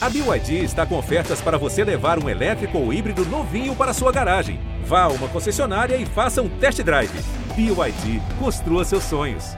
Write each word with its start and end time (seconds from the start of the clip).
A 0.00 0.08
BYD 0.08 0.62
está 0.62 0.86
com 0.86 0.96
ofertas 0.96 1.40
para 1.40 1.58
você 1.58 1.82
levar 1.82 2.22
um 2.22 2.28
elétrico 2.28 2.78
ou 2.78 2.92
híbrido 2.92 3.24
novinho 3.26 3.74
para 3.74 3.92
sua 3.92 4.12
garagem. 4.12 4.60
Vá 4.84 5.02
a 5.02 5.08
uma 5.08 5.26
concessionária 5.26 5.96
e 5.96 6.06
faça 6.06 6.40
um 6.40 6.48
test 6.48 6.80
drive. 6.84 7.10
BYD, 7.56 8.22
construa 8.38 8.84
seus 8.84 9.02
sonhos. 9.02 9.56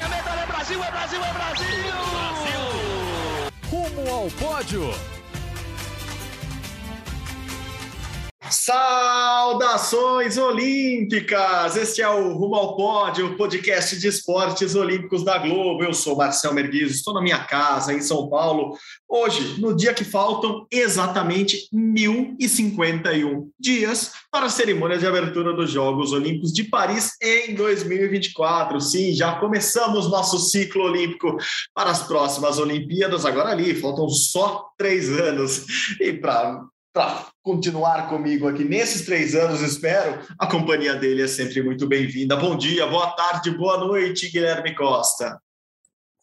Medalha 0.00 0.40
é 0.40 0.46
Brasil, 0.46 0.82
é 0.82 0.90
Brasil, 0.90 1.20
é 1.22 1.32
Brasil! 1.34 1.66
Brasil! 2.10 2.60
Rumo 3.70 4.14
ao 4.14 4.30
pódio! 4.30 5.15
Saudações 8.50 10.38
olímpicas! 10.38 11.76
Este 11.76 12.02
é 12.02 12.08
o 12.08 12.32
Rumo 12.34 12.54
ao 12.54 12.76
Pódio, 12.76 13.26
o 13.26 13.36
podcast 13.36 13.98
de 13.98 14.06
esportes 14.06 14.74
olímpicos 14.74 15.24
da 15.24 15.38
Globo. 15.38 15.82
Eu 15.82 15.92
sou 15.92 16.16
Marcel 16.16 16.54
Merguiz, 16.54 16.92
estou 16.92 17.14
na 17.14 17.20
minha 17.20 17.44
casa 17.44 17.92
em 17.92 18.00
São 18.00 18.28
Paulo. 18.28 18.76
Hoje, 19.08 19.60
no 19.60 19.74
dia 19.74 19.92
que 19.92 20.04
faltam 20.04 20.66
exatamente 20.70 21.68
1051 21.72 23.50
dias 23.58 24.12
para 24.30 24.46
a 24.46 24.50
cerimônia 24.50 24.98
de 24.98 25.06
abertura 25.06 25.52
dos 25.52 25.70
Jogos 25.70 26.12
Olímpicos 26.12 26.52
de 26.52 26.64
Paris 26.64 27.12
em 27.20 27.54
2024. 27.54 28.80
Sim, 28.80 29.12
já 29.12 29.36
começamos 29.40 30.10
nosso 30.10 30.38
ciclo 30.38 30.84
olímpico 30.84 31.36
para 31.74 31.90
as 31.90 32.02
próximas 32.02 32.58
Olimpíadas. 32.58 33.24
Agora 33.24 33.50
ali, 33.50 33.74
faltam 33.74 34.08
só 34.08 34.68
três 34.78 35.08
anos. 35.10 35.64
E 36.00 36.12
para 36.12 36.60
continuar 37.46 38.08
comigo 38.08 38.48
aqui 38.48 38.64
nesses 38.64 39.06
três 39.06 39.36
anos, 39.36 39.60
espero. 39.60 40.20
A 40.36 40.48
companhia 40.48 40.96
dele 40.96 41.22
é 41.22 41.28
sempre 41.28 41.62
muito 41.62 41.86
bem-vinda. 41.86 42.34
Bom 42.34 42.56
dia, 42.56 42.84
boa 42.88 43.12
tarde, 43.12 43.52
boa 43.52 43.78
noite, 43.78 44.28
Guilherme 44.28 44.74
Costa. 44.74 45.40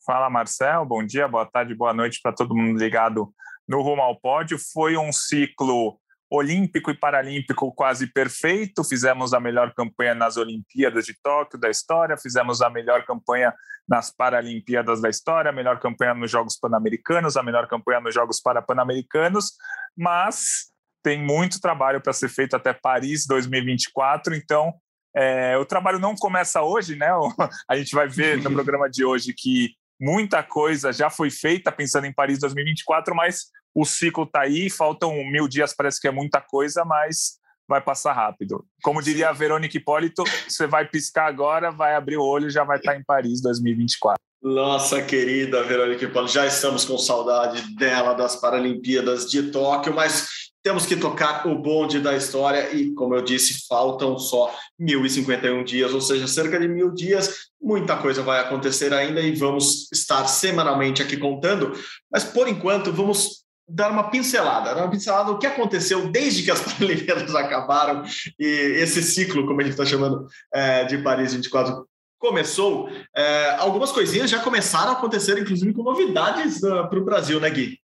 Fala, 0.05 0.29
Marcel. 0.29 0.85
Bom 0.85 1.01
dia, 1.01 1.25
boa 1.25 1.45
tarde, 1.45 1.73
boa 1.73 1.93
noite 1.93 2.19
para 2.21 2.33
todo 2.33 2.53
mundo 2.53 2.77
ligado 2.77 3.33
no 3.65 3.81
Rumo 3.81 4.01
ao 4.01 4.19
Pódio. 4.19 4.57
Foi 4.73 4.97
um 4.97 5.13
ciclo 5.13 5.97
olímpico 6.29 6.91
e 6.91 6.99
paralímpico 6.99 7.73
quase 7.73 8.11
perfeito. 8.11 8.83
Fizemos 8.83 9.33
a 9.33 9.39
melhor 9.39 9.73
campanha 9.73 10.13
nas 10.13 10.35
Olimpíadas 10.35 11.05
de 11.05 11.15
Tóquio 11.23 11.57
da 11.57 11.69
história, 11.69 12.17
fizemos 12.17 12.61
a 12.61 12.69
melhor 12.69 13.05
campanha 13.05 13.53
nas 13.87 14.13
Paralimpíadas 14.13 15.01
da 15.01 15.09
história, 15.09 15.51
a 15.51 15.53
melhor 15.53 15.79
campanha 15.79 16.13
nos 16.13 16.29
Jogos 16.29 16.57
Pan-Americanos, 16.59 17.37
a 17.37 17.43
melhor 17.43 17.65
campanha 17.69 18.01
nos 18.01 18.13
Jogos 18.13 18.41
Parapan-Americanos, 18.41 19.53
mas 19.95 20.72
tem 21.03 21.21
muito 21.21 21.59
trabalho 21.59 22.01
para 22.01 22.13
ser 22.13 22.29
feito 22.29 22.55
até 22.55 22.73
Paris 22.73 23.27
2024, 23.27 24.33
então 24.33 24.73
é, 25.15 25.57
o 25.57 25.65
trabalho 25.65 25.99
não 25.99 26.15
começa 26.15 26.61
hoje, 26.61 26.95
né? 26.95 27.09
A 27.69 27.75
gente 27.75 27.93
vai 27.93 28.07
ver 28.07 28.41
no 28.41 28.51
programa 28.51 28.89
de 28.89 29.05
hoje 29.05 29.33
que 29.37 29.71
muita 29.99 30.41
coisa 30.41 30.91
já 30.91 31.09
foi 31.09 31.29
feita 31.29 31.71
pensando 31.71 32.07
em 32.07 32.13
Paris 32.13 32.39
2024, 32.39 33.13
mas 33.15 33.45
o 33.75 33.85
ciclo 33.85 34.23
está 34.23 34.41
aí, 34.41 34.69
faltam 34.69 35.13
mil 35.25 35.47
dias, 35.47 35.73
parece 35.75 35.99
que 35.99 36.07
é 36.07 36.11
muita 36.11 36.41
coisa, 36.41 36.83
mas 36.85 37.39
vai 37.67 37.81
passar 37.81 38.13
rápido. 38.13 38.65
Como 38.83 39.01
diria 39.01 39.29
a 39.29 39.33
Verônica 39.33 39.77
Hipólito, 39.77 40.23
você 40.47 40.67
vai 40.67 40.87
piscar 40.87 41.27
agora, 41.27 41.71
vai 41.71 41.95
abrir 41.95 42.17
o 42.17 42.23
olho 42.23 42.47
e 42.47 42.51
já 42.51 42.63
vai 42.63 42.77
estar 42.77 42.93
tá 42.93 42.97
em 42.97 43.03
Paris 43.03 43.41
2024. 43.41 44.21
Nossa 44.41 45.01
querida 45.01 45.63
Verônica 45.63 46.03
Hipólito, 46.03 46.33
já 46.33 46.45
estamos 46.45 46.83
com 46.83 46.97
saudade 46.97 47.75
dela 47.75 48.13
das 48.13 48.35
Paralimpíadas 48.35 49.29
de 49.29 49.51
Tóquio, 49.51 49.93
mas 49.93 50.51
temos 50.63 50.85
que 50.85 50.95
tocar 50.95 51.45
o 51.45 51.55
bonde 51.55 51.99
da 51.99 52.15
história 52.15 52.73
e, 52.73 52.93
como 52.93 53.13
eu 53.13 53.21
disse, 53.21 53.67
faltam 53.67 54.17
só 54.17 54.55
1.051 54.79 55.63
dias, 55.65 55.93
ou 55.93 55.99
seja, 55.99 56.25
cerca 56.25 56.57
de 56.57 56.69
mil 56.69 56.89
dias. 56.91 57.49
Muita 57.61 57.97
coisa 57.97 58.23
vai 58.23 58.39
acontecer 58.39 58.93
ainda 58.93 59.19
e 59.19 59.35
vamos 59.35 59.91
estar 59.91 60.25
semanalmente 60.25 61.01
aqui 61.01 61.17
contando, 61.17 61.73
mas 62.09 62.23
por 62.23 62.47
enquanto 62.47 62.93
vamos 62.93 63.43
dar 63.67 63.91
uma 63.91 64.09
pincelada, 64.09 64.75
uma 64.75 64.89
pincelada 64.89 65.31
do 65.31 65.37
que 65.37 65.47
aconteceu 65.47 66.09
desde 66.09 66.43
que 66.43 66.51
as 66.51 66.61
Paralimpíadas 66.63 67.35
acabaram 67.35 68.03
e 68.39 68.45
esse 68.45 69.03
ciclo, 69.03 69.45
como 69.45 69.59
a 69.59 69.63
gente 69.63 69.73
está 69.73 69.85
chamando, 69.85 70.27
é, 70.53 70.85
de 70.85 70.97
Paris 70.99 71.33
24 71.33 71.85
começou. 72.23 72.89
É, 73.13 73.55
algumas 73.59 73.91
coisinhas 73.91 74.29
já 74.29 74.39
começaram 74.39 74.91
a 74.91 74.93
acontecer, 74.93 75.37
inclusive 75.37 75.73
com 75.73 75.83
novidades 75.83 76.63
uh, 76.63 76.87
para 76.89 76.97
o 76.97 77.03
Brasil, 77.03 77.37
né, 77.37 77.49
Gui? 77.49 77.82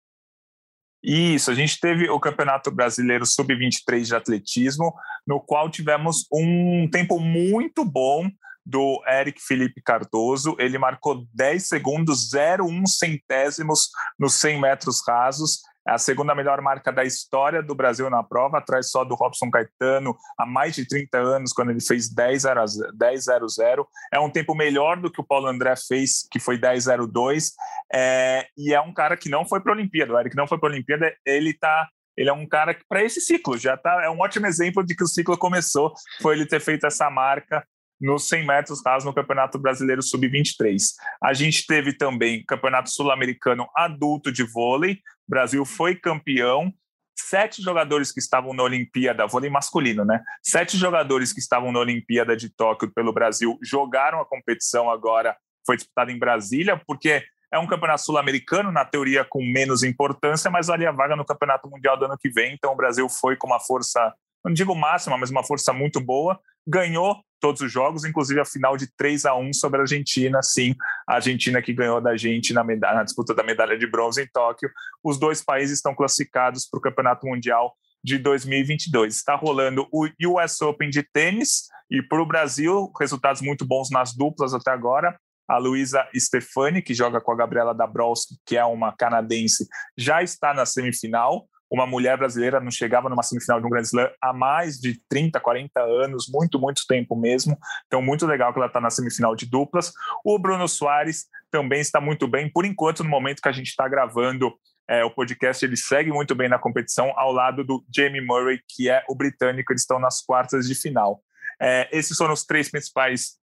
Isso, 1.03 1.49
a 1.49 1.55
gente 1.55 1.79
teve 1.79 2.09
o 2.09 2.19
Campeonato 2.19 2.69
Brasileiro 2.69 3.25
Sub-23 3.25 4.03
de 4.03 4.15
Atletismo, 4.15 4.93
no 5.25 5.39
qual 5.39 5.69
tivemos 5.69 6.27
um 6.31 6.87
tempo 6.91 7.19
muito 7.19 7.83
bom 7.83 8.29
do 8.63 9.01
Eric 9.07 9.41
Felipe 9.41 9.81
Cardoso. 9.81 10.55
Ele 10.59 10.77
marcou 10.77 11.25
10 11.33 11.67
segundos, 11.67 12.31
0,1 12.31 12.85
centésimos 12.85 13.89
nos 14.19 14.35
100 14.35 14.61
metros 14.61 15.01
rasos. 15.07 15.61
É 15.87 15.91
a 15.91 15.97
segunda 15.97 16.35
melhor 16.35 16.61
marca 16.61 16.91
da 16.91 17.03
história 17.03 17.61
do 17.61 17.73
Brasil 17.73 18.09
na 18.09 18.23
prova, 18.23 18.59
atrás 18.59 18.89
só 18.89 19.03
do 19.03 19.15
Robson 19.15 19.49
Caetano, 19.49 20.15
há 20.37 20.45
mais 20.45 20.75
de 20.75 20.87
30 20.87 21.17
anos, 21.17 21.53
quando 21.53 21.71
ele 21.71 21.81
fez 21.81 22.13
10.00. 22.13 23.85
É 24.13 24.19
um 24.19 24.29
tempo 24.29 24.53
melhor 24.53 24.99
do 24.99 25.11
que 25.11 25.19
o 25.19 25.23
Paulo 25.23 25.47
André 25.47 25.73
fez, 25.87 26.27
que 26.31 26.39
foi 26.39 26.59
10.02. 26.59 27.51
É, 27.93 28.47
e 28.57 28.73
é 28.73 28.81
um 28.81 28.93
cara 28.93 29.17
que 29.17 29.29
não 29.29 29.45
foi 29.45 29.59
para 29.59 29.71
a 29.71 29.75
Olimpíada. 29.75 30.13
O 30.13 30.19
Eric 30.19 30.35
não 30.35 30.47
foi 30.47 30.59
para 30.59 30.69
a 30.69 30.71
Olimpíada, 30.71 31.13
ele 31.25 31.51
está 31.51 31.89
ele 32.17 32.29
é 32.29 32.33
um 32.33 32.45
cara 32.45 32.73
que 32.73 32.83
para 32.87 33.01
esse 33.01 33.21
ciclo 33.21 33.57
já 33.57 33.77
tá 33.77 34.03
é 34.03 34.09
um 34.09 34.19
ótimo 34.19 34.45
exemplo 34.45 34.85
de 34.85 34.93
que 34.93 35.03
o 35.03 35.07
ciclo 35.07 35.37
começou 35.37 35.93
foi 36.21 36.35
ele 36.35 36.45
ter 36.45 36.59
feito 36.59 36.85
essa 36.85 37.09
marca 37.09 37.65
nos 38.01 38.27
100 38.27 38.45
metros 38.45 38.81
rasos 38.83 39.05
no 39.05 39.13
Campeonato 39.13 39.59
Brasileiro 39.59 40.01
Sub-23. 40.01 40.95
A 41.23 41.33
gente 41.33 41.65
teve 41.67 41.93
também 41.93 42.43
Campeonato 42.45 42.89
Sul-Americano 42.89 43.69
Adulto 43.75 44.31
de 44.31 44.43
Vôlei. 44.43 44.93
O 45.27 45.29
Brasil 45.29 45.63
foi 45.63 45.95
campeão. 45.95 46.73
Sete 47.15 47.61
jogadores 47.61 48.11
que 48.11 48.19
estavam 48.19 48.53
na 48.53 48.63
Olimpíada, 48.63 49.27
vôlei 49.27 49.49
masculino, 49.49 50.03
né? 50.03 50.23
Sete 50.41 50.75
jogadores 50.75 51.31
que 51.31 51.39
estavam 51.39 51.71
na 51.71 51.79
Olimpíada 51.79 52.35
de 52.35 52.49
Tóquio 52.49 52.91
pelo 52.91 53.13
Brasil 53.13 53.59
jogaram 53.61 54.19
a 54.19 54.25
competição 54.25 54.89
agora, 54.89 55.37
foi 55.65 55.75
disputada 55.75 56.11
em 56.11 56.17
Brasília, 56.17 56.81
porque 56.87 57.23
é 57.53 57.59
um 57.59 57.67
campeonato 57.67 58.03
sul-americano, 58.03 58.71
na 58.71 58.85
teoria 58.85 59.25
com 59.25 59.43
menos 59.43 59.83
importância, 59.83 60.49
mas 60.49 60.69
ali 60.69 60.85
a 60.85 60.91
vaga 60.91 61.15
no 61.17 61.25
campeonato 61.25 61.69
mundial 61.69 61.97
do 61.97 62.05
ano 62.05 62.17
que 62.17 62.29
vem. 62.29 62.53
Então 62.53 62.71
o 62.71 62.77
Brasil 62.77 63.07
foi 63.09 63.35
com 63.35 63.45
uma 63.45 63.59
força, 63.59 64.13
não 64.43 64.53
digo 64.53 64.75
máxima, 64.75 65.17
mas 65.17 65.29
uma 65.29 65.43
força 65.43 65.71
muito 65.73 65.99
boa, 65.99 66.39
ganhou 66.65 67.21
todos 67.39 67.61
os 67.61 67.71
jogos, 67.71 68.05
inclusive 68.05 68.39
a 68.39 68.45
final 68.45 68.77
de 68.77 68.87
3 68.95 69.25
a 69.25 69.35
1 69.35 69.53
sobre 69.53 69.79
a 69.79 69.81
Argentina. 69.81 70.41
Sim, 70.43 70.75
a 71.07 71.15
Argentina 71.15 71.61
que 71.61 71.73
ganhou 71.73 71.99
da 71.99 72.15
gente 72.15 72.53
na, 72.53 72.63
medalha, 72.63 72.97
na 72.97 73.03
disputa 73.03 73.33
da 73.33 73.43
medalha 73.43 73.77
de 73.77 73.87
bronze 73.87 74.21
em 74.21 74.27
Tóquio. 74.27 74.69
Os 75.03 75.19
dois 75.19 75.43
países 75.43 75.77
estão 75.77 75.95
classificados 75.95 76.67
para 76.69 76.77
o 76.77 76.81
Campeonato 76.81 77.25
Mundial 77.25 77.75
de 78.03 78.17
2022. 78.17 79.15
Está 79.15 79.35
rolando 79.35 79.87
o 79.91 80.07
US 80.27 80.61
Open 80.61 80.89
de 80.89 81.03
tênis 81.03 81.63
e 81.89 82.01
para 82.01 82.21
o 82.21 82.25
Brasil, 82.25 82.91
resultados 82.99 83.41
muito 83.41 83.65
bons 83.65 83.89
nas 83.89 84.15
duplas 84.15 84.53
até 84.53 84.71
agora. 84.71 85.19
A 85.47 85.57
Luísa 85.57 86.07
Stefani, 86.15 86.81
que 86.81 86.93
joga 86.93 87.19
com 87.19 87.31
a 87.31 87.35
Gabriela 87.35 87.73
Dabrowski, 87.73 88.35
que 88.45 88.55
é 88.55 88.63
uma 88.63 88.95
canadense, 88.95 89.67
já 89.97 90.23
está 90.23 90.53
na 90.53 90.65
semifinal 90.65 91.47
uma 91.71 91.87
mulher 91.87 92.17
brasileira 92.17 92.59
não 92.59 92.69
chegava 92.69 93.07
numa 93.07 93.23
semifinal 93.23 93.61
de 93.61 93.65
um 93.65 93.69
Grand 93.69 93.81
Slam 93.83 94.09
há 94.21 94.33
mais 94.33 94.77
de 94.77 94.99
30, 95.07 95.39
40 95.39 95.81
anos, 95.81 96.27
muito, 96.29 96.59
muito 96.59 96.85
tempo 96.85 97.15
mesmo. 97.15 97.57
Então, 97.87 98.01
muito 98.01 98.27
legal 98.27 98.51
que 98.51 98.59
ela 98.59 98.67
está 98.67 98.81
na 98.81 98.89
semifinal 98.89 99.33
de 99.37 99.45
duplas. 99.45 99.93
O 100.25 100.37
Bruno 100.37 100.67
Soares 100.67 101.27
também 101.49 101.79
está 101.79 102.01
muito 102.01 102.27
bem. 102.27 102.51
Por 102.51 102.65
enquanto, 102.65 103.05
no 103.05 103.09
momento 103.09 103.41
que 103.41 103.47
a 103.47 103.53
gente 103.53 103.69
está 103.69 103.87
gravando 103.87 104.53
é, 104.89 105.05
o 105.05 105.09
podcast, 105.09 105.63
ele 105.63 105.77
segue 105.77 106.11
muito 106.11 106.35
bem 106.35 106.49
na 106.49 106.59
competição, 106.59 107.13
ao 107.15 107.31
lado 107.31 107.63
do 107.63 107.81
Jamie 107.95 108.19
Murray, 108.19 108.59
que 108.67 108.89
é 108.89 109.05
o 109.07 109.15
britânico. 109.15 109.71
Eles 109.71 109.83
estão 109.83 109.97
nas 109.97 110.21
quartas 110.21 110.67
de 110.67 110.75
final. 110.75 111.21
É, 111.61 111.87
esses 111.91 112.17
foram 112.17 112.33
os 112.33 112.43
três 112.43 112.69
principais 112.69 113.39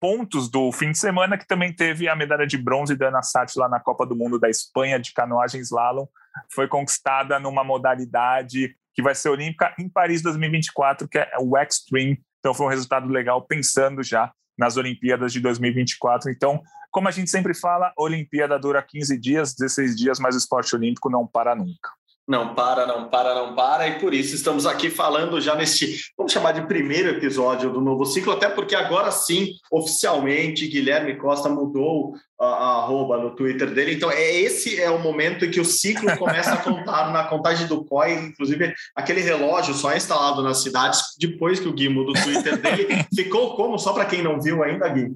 pontos 0.00 0.50
do 0.50 0.70
fim 0.72 0.92
de 0.92 0.98
semana, 0.98 1.38
que 1.38 1.46
também 1.46 1.72
teve 1.72 2.08
a 2.08 2.16
medalha 2.16 2.46
de 2.46 2.58
bronze 2.58 2.96
da 2.96 3.08
Ana 3.08 3.22
Sati 3.22 3.58
lá 3.58 3.68
na 3.68 3.80
Copa 3.80 4.06
do 4.06 4.16
Mundo 4.16 4.38
da 4.38 4.48
Espanha 4.48 4.98
de 4.98 5.12
canoagem 5.12 5.60
slalom, 5.60 6.06
foi 6.52 6.68
conquistada 6.68 7.38
numa 7.38 7.64
modalidade 7.64 8.74
que 8.94 9.02
vai 9.02 9.14
ser 9.14 9.30
olímpica 9.30 9.74
em 9.78 9.88
Paris 9.88 10.22
2024, 10.22 11.08
que 11.08 11.18
é 11.18 11.30
o 11.40 11.56
Extreme. 11.56 12.20
Então 12.40 12.54
foi 12.54 12.66
um 12.66 12.70
resultado 12.70 13.08
legal 13.08 13.42
pensando 13.42 14.02
já 14.02 14.32
nas 14.58 14.76
Olimpíadas 14.76 15.32
de 15.32 15.40
2024. 15.40 16.30
Então, 16.30 16.62
como 16.90 17.08
a 17.08 17.10
gente 17.10 17.30
sempre 17.30 17.54
fala, 17.54 17.92
Olimpíada 17.96 18.58
dura 18.58 18.82
15 18.82 19.18
dias, 19.18 19.54
16 19.54 19.96
dias, 19.96 20.18
mas 20.18 20.34
o 20.34 20.38
esporte 20.38 20.74
olímpico 20.76 21.08
não 21.08 21.26
para 21.26 21.54
nunca. 21.54 21.90
Não 22.26 22.54
para, 22.54 22.86
não 22.86 23.08
para, 23.08 23.34
não 23.34 23.54
para, 23.54 23.88
e 23.88 23.98
por 23.98 24.14
isso 24.14 24.36
estamos 24.36 24.64
aqui 24.64 24.88
falando 24.88 25.40
já 25.40 25.56
neste, 25.56 25.98
vamos 26.16 26.32
chamar 26.32 26.52
de 26.52 26.66
primeiro 26.68 27.08
episódio 27.08 27.68
do 27.72 27.80
novo 27.80 28.04
ciclo, 28.04 28.32
até 28.32 28.48
porque 28.48 28.76
agora 28.76 29.10
sim, 29.10 29.48
oficialmente, 29.72 30.68
Guilherme 30.68 31.16
Costa 31.16 31.48
mudou 31.48 32.14
a, 32.40 32.46
a 32.46 32.82
arroba 32.82 33.18
no 33.18 33.34
Twitter 33.34 33.74
dele, 33.74 33.94
então 33.94 34.08
é 34.08 34.36
esse 34.36 34.80
é 34.80 34.88
o 34.88 35.00
momento 35.00 35.44
em 35.44 35.50
que 35.50 35.60
o 35.60 35.64
ciclo 35.64 36.06
começa 36.16 36.52
a 36.52 36.62
contar 36.62 37.12
na 37.12 37.24
contagem 37.24 37.66
do 37.66 37.84
COI, 37.84 38.14
inclusive 38.14 38.72
aquele 38.94 39.20
relógio 39.20 39.74
só 39.74 39.90
é 39.90 39.96
instalado 39.96 40.42
nas 40.42 40.62
cidades 40.62 41.00
depois 41.18 41.58
que 41.58 41.66
o 41.66 41.72
Gui 41.72 41.88
muda 41.88 42.12
o 42.12 42.22
Twitter 42.22 42.56
dele, 42.56 43.04
ficou 43.12 43.56
como, 43.56 43.76
só 43.78 43.92
para 43.92 44.04
quem 44.04 44.22
não 44.22 44.40
viu 44.40 44.62
ainda, 44.62 44.88
Gui? 44.88 45.10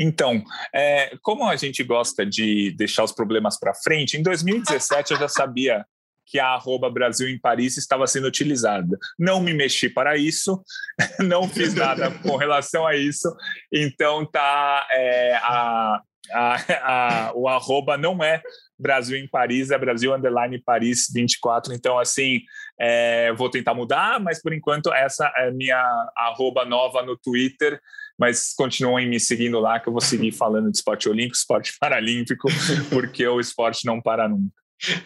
Então, 0.00 0.42
é, 0.74 1.14
como 1.20 1.46
a 1.46 1.56
gente 1.56 1.84
gosta 1.84 2.24
de 2.24 2.70
deixar 2.70 3.04
os 3.04 3.12
problemas 3.12 3.58
para 3.58 3.74
frente, 3.74 4.16
em 4.16 4.22
2017 4.22 5.12
eu 5.12 5.18
já 5.18 5.28
sabia 5.28 5.84
que 6.26 6.38
a 6.38 6.54
arroba 6.54 6.88
Brasil 6.88 7.28
em 7.28 7.38
Paris 7.38 7.76
estava 7.76 8.06
sendo 8.06 8.28
utilizada. 8.28 8.96
Não 9.18 9.40
me 9.42 9.52
mexi 9.52 9.90
para 9.90 10.16
isso, 10.16 10.62
não 11.20 11.46
fiz 11.46 11.74
nada 11.74 12.10
com 12.10 12.36
relação 12.36 12.86
a 12.86 12.96
isso, 12.96 13.28
então 13.70 14.24
tá 14.24 14.86
é, 14.90 15.34
a, 15.42 16.00
a, 16.32 16.56
a, 16.82 17.32
o 17.34 17.48
arroba 17.48 17.98
não 17.98 18.22
é 18.22 18.40
Brasil 18.78 19.18
em 19.18 19.28
Paris, 19.28 19.70
é 19.70 19.78
Brasil 19.78 20.14
Underline 20.14 20.62
Paris 20.62 21.08
24. 21.12 21.74
Então, 21.74 21.98
assim, 21.98 22.40
é, 22.80 23.32
vou 23.34 23.50
tentar 23.50 23.74
mudar, 23.74 24.18
mas 24.18 24.40
por 24.40 24.54
enquanto 24.54 24.92
essa 24.92 25.30
é 25.36 25.50
minha 25.50 25.82
arroba 26.16 26.64
nova 26.64 27.02
no 27.02 27.16
Twitter. 27.18 27.78
Mas 28.20 28.52
continuem 28.54 29.08
me 29.08 29.18
seguindo 29.18 29.58
lá, 29.58 29.80
que 29.80 29.88
eu 29.88 29.92
vou 29.92 30.02
seguir 30.02 30.30
falando 30.30 30.70
de 30.70 30.76
esporte 30.76 31.08
olímpico, 31.08 31.36
esporte 31.36 31.72
paralímpico, 31.80 32.48
porque 32.90 33.26
o 33.26 33.40
esporte 33.40 33.86
não 33.86 33.98
para 33.98 34.28
nunca. 34.28 34.52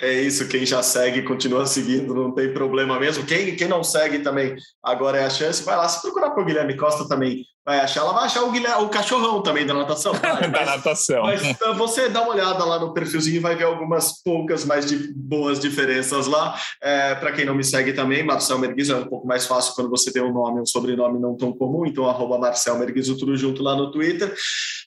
É 0.00 0.12
isso, 0.12 0.48
quem 0.48 0.66
já 0.66 0.82
segue 0.82 1.22
continua 1.22 1.66
seguindo, 1.66 2.14
não 2.14 2.32
tem 2.32 2.52
problema 2.52 2.98
mesmo. 2.98 3.24
Quem, 3.24 3.56
quem 3.56 3.68
não 3.68 3.82
segue 3.82 4.20
também, 4.20 4.54
agora 4.82 5.18
é 5.18 5.24
a 5.24 5.30
chance. 5.30 5.64
Vai 5.64 5.76
lá, 5.76 5.88
se 5.88 6.02
procurar 6.02 6.30
por 6.30 6.44
Guilherme 6.44 6.76
Costa 6.76 7.08
também, 7.08 7.44
vai 7.64 7.80
achar. 7.80 8.00
Ela 8.00 8.12
vai 8.12 8.24
achar 8.24 8.42
o, 8.42 8.50
Guilherme, 8.50 8.84
o 8.84 8.88
cachorrão 8.88 9.42
também 9.42 9.66
da 9.66 9.74
natação. 9.74 10.12
Vai, 10.20 10.50
da 10.50 10.64
natação. 10.64 11.22
Mas 11.22 11.42
então, 11.42 11.74
você 11.74 12.08
dá 12.08 12.22
uma 12.22 12.32
olhada 12.32 12.64
lá 12.64 12.78
no 12.78 12.92
perfilzinho 12.92 13.36
e 13.36 13.40
vai 13.40 13.56
ver 13.56 13.64
algumas 13.64 14.22
poucas, 14.22 14.64
mais 14.64 14.86
de 14.86 15.12
boas 15.14 15.58
diferenças 15.58 16.26
lá. 16.26 16.58
É, 16.82 17.14
Para 17.14 17.32
quem 17.32 17.44
não 17.44 17.54
me 17.54 17.64
segue 17.64 17.92
também, 17.92 18.22
Marcel 18.22 18.58
Merguizo 18.58 18.92
é 18.92 18.96
um 18.96 19.06
pouco 19.06 19.26
mais 19.26 19.46
fácil 19.46 19.74
quando 19.74 19.90
você 19.90 20.12
tem 20.12 20.22
um 20.22 20.32
nome, 20.32 20.60
um 20.60 20.66
sobrenome 20.66 21.18
não 21.18 21.36
tão 21.36 21.52
comum. 21.52 21.86
Então, 21.86 22.08
arroba 22.08 22.38
Marcel 22.38 22.78
Merguizo, 22.78 23.16
tudo 23.16 23.36
junto 23.36 23.62
lá 23.62 23.74
no 23.74 23.90
Twitter 23.90 24.34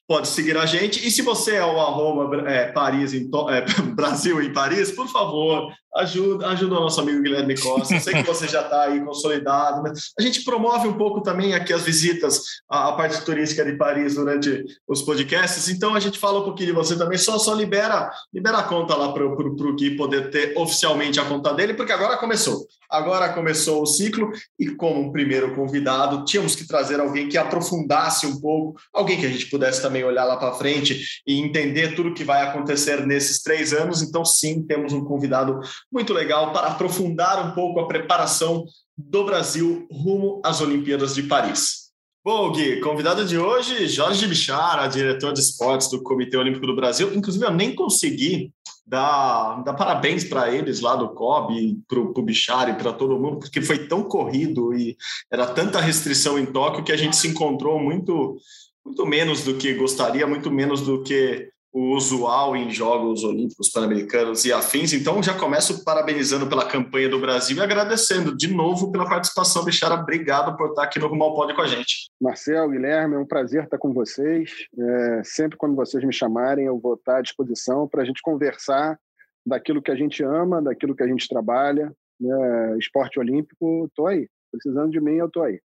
pode 0.07 0.29
seguir 0.29 0.57
a 0.57 0.65
gente. 0.65 1.05
E 1.05 1.11
se 1.11 1.21
você 1.21 1.55
é 1.55 1.65
o 1.65 1.79
arroba 1.79 2.49
é, 2.49 2.71
Paris 2.71 3.13
em, 3.13 3.29
é, 3.49 3.61
Brasil 3.93 4.41
em 4.41 4.53
Paris, 4.53 4.91
por 4.91 5.07
favor, 5.09 5.71
ajuda, 5.97 6.47
ajuda 6.47 6.75
o 6.75 6.79
nosso 6.81 7.01
amigo 7.01 7.21
Guilherme 7.21 7.59
Costa. 7.59 7.99
Sei 7.99 8.13
que 8.13 8.23
você 8.23 8.47
já 8.47 8.61
está 8.61 8.83
aí 8.83 9.03
consolidado, 9.03 9.81
mas 9.81 10.11
a 10.17 10.21
gente 10.21 10.43
promove 10.43 10.87
um 10.87 10.97
pouco 10.97 11.21
também 11.21 11.53
aqui 11.53 11.73
as 11.73 11.83
visitas 11.83 12.41
à, 12.69 12.89
à, 12.89 12.93
parte 12.93 13.21
turística 13.23 13.65
de 13.65 13.77
Paris 13.77 14.15
durante 14.15 14.63
os 14.87 15.01
podcasts. 15.01 15.67
Então 15.69 15.95
a 15.95 15.99
gente 15.99 16.19
fala 16.19 16.39
um 16.39 16.43
pouquinho 16.43 16.67
de 16.67 16.75
você 16.75 16.97
também. 16.97 17.17
Só, 17.17 17.37
só 17.37 17.53
libera, 17.53 18.11
libera 18.33 18.59
a 18.59 18.63
conta 18.63 18.95
lá 18.95 19.11
para 19.11 19.25
o 19.25 19.75
Gui 19.75 19.97
poder 19.97 20.29
ter 20.29 20.57
oficialmente 20.57 21.19
a 21.19 21.25
conta 21.25 21.53
dele, 21.53 21.73
porque 21.73 21.91
agora 21.91 22.17
começou. 22.17 22.65
Agora 22.89 23.33
começou 23.33 23.81
o 23.81 23.85
ciclo 23.85 24.31
e 24.57 24.69
como 24.69 25.11
primeiro 25.11 25.53
convidado 25.53 26.23
tínhamos 26.23 26.55
que 26.55 26.65
trazer 26.65 26.99
alguém 26.99 27.27
que 27.27 27.37
aprofundasse 27.37 28.25
um 28.25 28.39
pouco, 28.39 28.79
alguém 28.93 29.19
que 29.19 29.25
a 29.25 29.29
gente 29.29 29.47
pudesse 29.47 29.81
também 29.81 29.96
olhar 30.03 30.25
lá 30.25 30.37
para 30.37 30.53
frente 30.53 31.21
e 31.25 31.39
entender 31.39 31.95
tudo 31.95 32.13
que 32.13 32.23
vai 32.23 32.41
acontecer 32.41 33.05
nesses 33.05 33.41
três 33.41 33.73
anos. 33.73 34.01
Então 34.01 34.23
sim, 34.23 34.63
temos 34.63 34.93
um 34.93 35.03
convidado 35.03 35.59
muito 35.91 36.13
legal 36.13 36.51
para 36.51 36.67
aprofundar 36.67 37.47
um 37.47 37.51
pouco 37.53 37.79
a 37.79 37.87
preparação 37.87 38.65
do 38.97 39.25
Brasil 39.25 39.87
rumo 39.91 40.41
às 40.43 40.61
Olimpíadas 40.61 41.13
de 41.13 41.23
Paris. 41.23 41.87
Bom, 42.25 42.51
Gui, 42.51 42.81
convidado 42.81 43.23
de 43.23 43.37
hoje, 43.37 43.87
Jorge 43.87 44.27
Bichara, 44.27 44.87
diretor 44.87 45.31
de 45.31 45.39
esportes 45.39 45.89
do 45.89 46.03
Comitê 46.03 46.35
Olímpico 46.35 46.67
do 46.67 46.75
Brasil. 46.75 47.13
Inclusive, 47.13 47.45
eu 47.45 47.53
nem 47.53 47.73
consegui 47.73 48.51
dar, 48.85 49.63
dar 49.63 49.73
parabéns 49.73 50.23
para 50.23 50.53
eles 50.53 50.79
lá 50.81 50.95
do 50.95 51.09
COB, 51.09 51.77
para 51.87 51.99
o 51.99 52.21
Bichara 52.21 52.71
e 52.71 52.75
para 52.75 52.91
todo 52.93 53.19
mundo, 53.19 53.39
porque 53.39 53.61
foi 53.61 53.87
tão 53.87 54.03
corrido 54.03 54.73
e 54.73 54.97
era 55.31 55.45
tanta 55.45 55.79
restrição 55.79 56.39
em 56.39 56.45
Tóquio 56.45 56.83
que 56.83 56.91
a 56.91 56.97
gente 56.97 57.15
se 57.15 57.27
encontrou 57.27 57.79
muito, 57.79 58.37
muito 58.87 59.05
menos 59.05 59.43
do 59.43 59.55
que 59.55 59.73
gostaria, 59.73 60.25
muito 60.25 60.49
menos 60.49 60.81
do 60.81 61.03
que 61.03 61.49
o 61.73 61.95
usual 61.95 62.55
em 62.55 62.71
Jogos 62.71 63.23
Olímpicos 63.23 63.69
Pan-Americanos 63.69 64.45
e 64.45 64.53
afins. 64.53 64.93
Então, 64.93 65.21
já 65.21 65.37
começo 65.37 65.83
parabenizando 65.83 66.47
pela 66.47 66.67
campanha 66.67 67.09
do 67.09 67.19
Brasil 67.19 67.57
e 67.57 67.61
agradecendo 67.61 68.35
de 68.35 68.47
novo 68.47 68.91
pela 68.91 69.07
participação, 69.07 69.63
Bichara. 69.63 69.95
Obrigado 69.95 70.55
por 70.57 70.69
estar 70.69 70.83
aqui 70.83 70.97
no 70.97 71.07
Rumal 71.07 71.35
Pode 71.35 71.53
com 71.53 71.61
a 71.61 71.67
gente. 71.67 72.09
Marcel, 72.19 72.69
Guilherme, 72.69 73.15
é 73.15 73.19
um 73.19 73.27
prazer 73.27 73.65
estar 73.65 73.77
com 73.77 73.93
vocês. 73.93 74.49
É, 74.79 75.21
sempre 75.23 75.57
quando 75.57 75.75
vocês 75.75 76.03
me 76.03 76.13
chamarem, 76.13 76.65
eu 76.65 76.79
vou 76.79 76.95
estar 76.95 77.17
à 77.17 77.21
disposição 77.21 77.87
para 77.87 78.01
a 78.01 78.05
gente 78.05 78.21
conversar 78.21 78.97
daquilo 79.45 79.81
que 79.81 79.91
a 79.91 79.95
gente 79.95 80.23
ama, 80.23 80.61
daquilo 80.61 80.95
que 80.95 81.03
a 81.03 81.07
gente 81.07 81.27
trabalha. 81.27 81.91
Né? 82.19 82.77
Esporte 82.79 83.19
olímpico, 83.19 83.85
estou 83.85 84.07
aí. 84.07 84.27
Precisando 84.51 84.89
de 84.89 85.01
mim, 85.01 85.17
eu 85.17 85.27
estou 85.27 85.43
aí. 85.43 85.59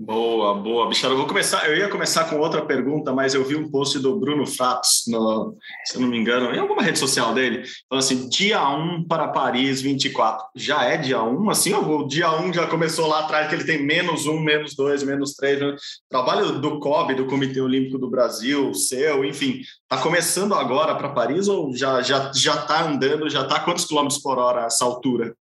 Boa, 0.00 0.54
boa, 0.54 0.88
Bichara. 0.88 1.12
Eu 1.12 1.16
vou 1.16 1.26
começar. 1.26 1.68
Eu 1.68 1.76
ia 1.76 1.88
começar 1.88 2.30
com 2.30 2.36
outra 2.36 2.64
pergunta, 2.64 3.12
mas 3.12 3.34
eu 3.34 3.44
vi 3.44 3.56
um 3.56 3.68
post 3.68 3.98
do 3.98 4.16
Bruno 4.16 4.46
Fratos, 4.46 5.02
no, 5.08 5.56
se 5.84 5.96
eu 5.96 6.00
não 6.00 6.08
me 6.08 6.16
engano, 6.16 6.54
em 6.54 6.58
alguma 6.60 6.84
rede 6.84 7.00
social 7.00 7.34
dele, 7.34 7.64
falando 7.88 8.04
assim: 8.04 8.28
dia 8.28 8.62
1 8.62 9.08
para 9.08 9.26
Paris 9.26 9.82
24. 9.82 10.46
Já 10.54 10.84
é 10.84 10.96
dia 10.96 11.20
1? 11.20 11.50
Assim, 11.50 11.74
o 11.74 12.06
dia 12.06 12.30
1 12.30 12.52
já 12.52 12.68
começou 12.68 13.08
lá 13.08 13.24
atrás, 13.24 13.48
que 13.48 13.56
ele 13.56 13.64
tem 13.64 13.84
menos 13.84 14.24
1, 14.24 14.38
menos 14.38 14.76
2, 14.76 15.02
menos 15.02 15.34
3. 15.34 15.60
Né? 15.60 15.76
Trabalho 16.08 16.60
do 16.60 16.78
COB, 16.78 17.14
do 17.16 17.26
Comitê 17.26 17.60
Olímpico 17.60 17.98
do 17.98 18.08
Brasil, 18.08 18.72
seu, 18.74 19.24
enfim, 19.24 19.62
está 19.82 20.00
começando 20.00 20.54
agora 20.54 20.94
para 20.94 21.08
Paris 21.08 21.48
ou 21.48 21.74
já 21.74 22.00
já 22.02 22.30
já 22.32 22.54
está 22.54 22.86
andando? 22.86 23.28
Já 23.28 23.42
está 23.42 23.58
quantos 23.58 23.84
quilômetros 23.84 24.22
por 24.22 24.38
hora 24.38 24.66
essa 24.66 24.84
altura? 24.84 25.34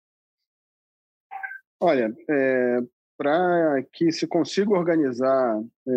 Olha, 1.81 2.10
é, 2.30 2.80
para 3.18 3.84
que 3.94 4.12
se 4.12 4.28
consiga 4.28 4.72
organizar 4.72 5.62
é, 5.88 5.92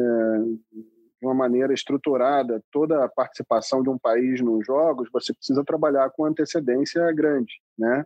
de 1.21 1.27
uma 1.27 1.35
maneira 1.35 1.75
estruturada 1.75 2.63
toda 2.71 3.05
a 3.05 3.09
participação 3.09 3.83
de 3.83 3.91
um 3.91 3.99
país 3.99 4.41
nos 4.41 4.65
jogos, 4.65 5.09
você 5.13 5.35
precisa 5.35 5.65
trabalhar 5.65 6.11
com 6.11 6.25
antecedência 6.25 7.11
grande, 7.13 7.53
né? 7.77 8.05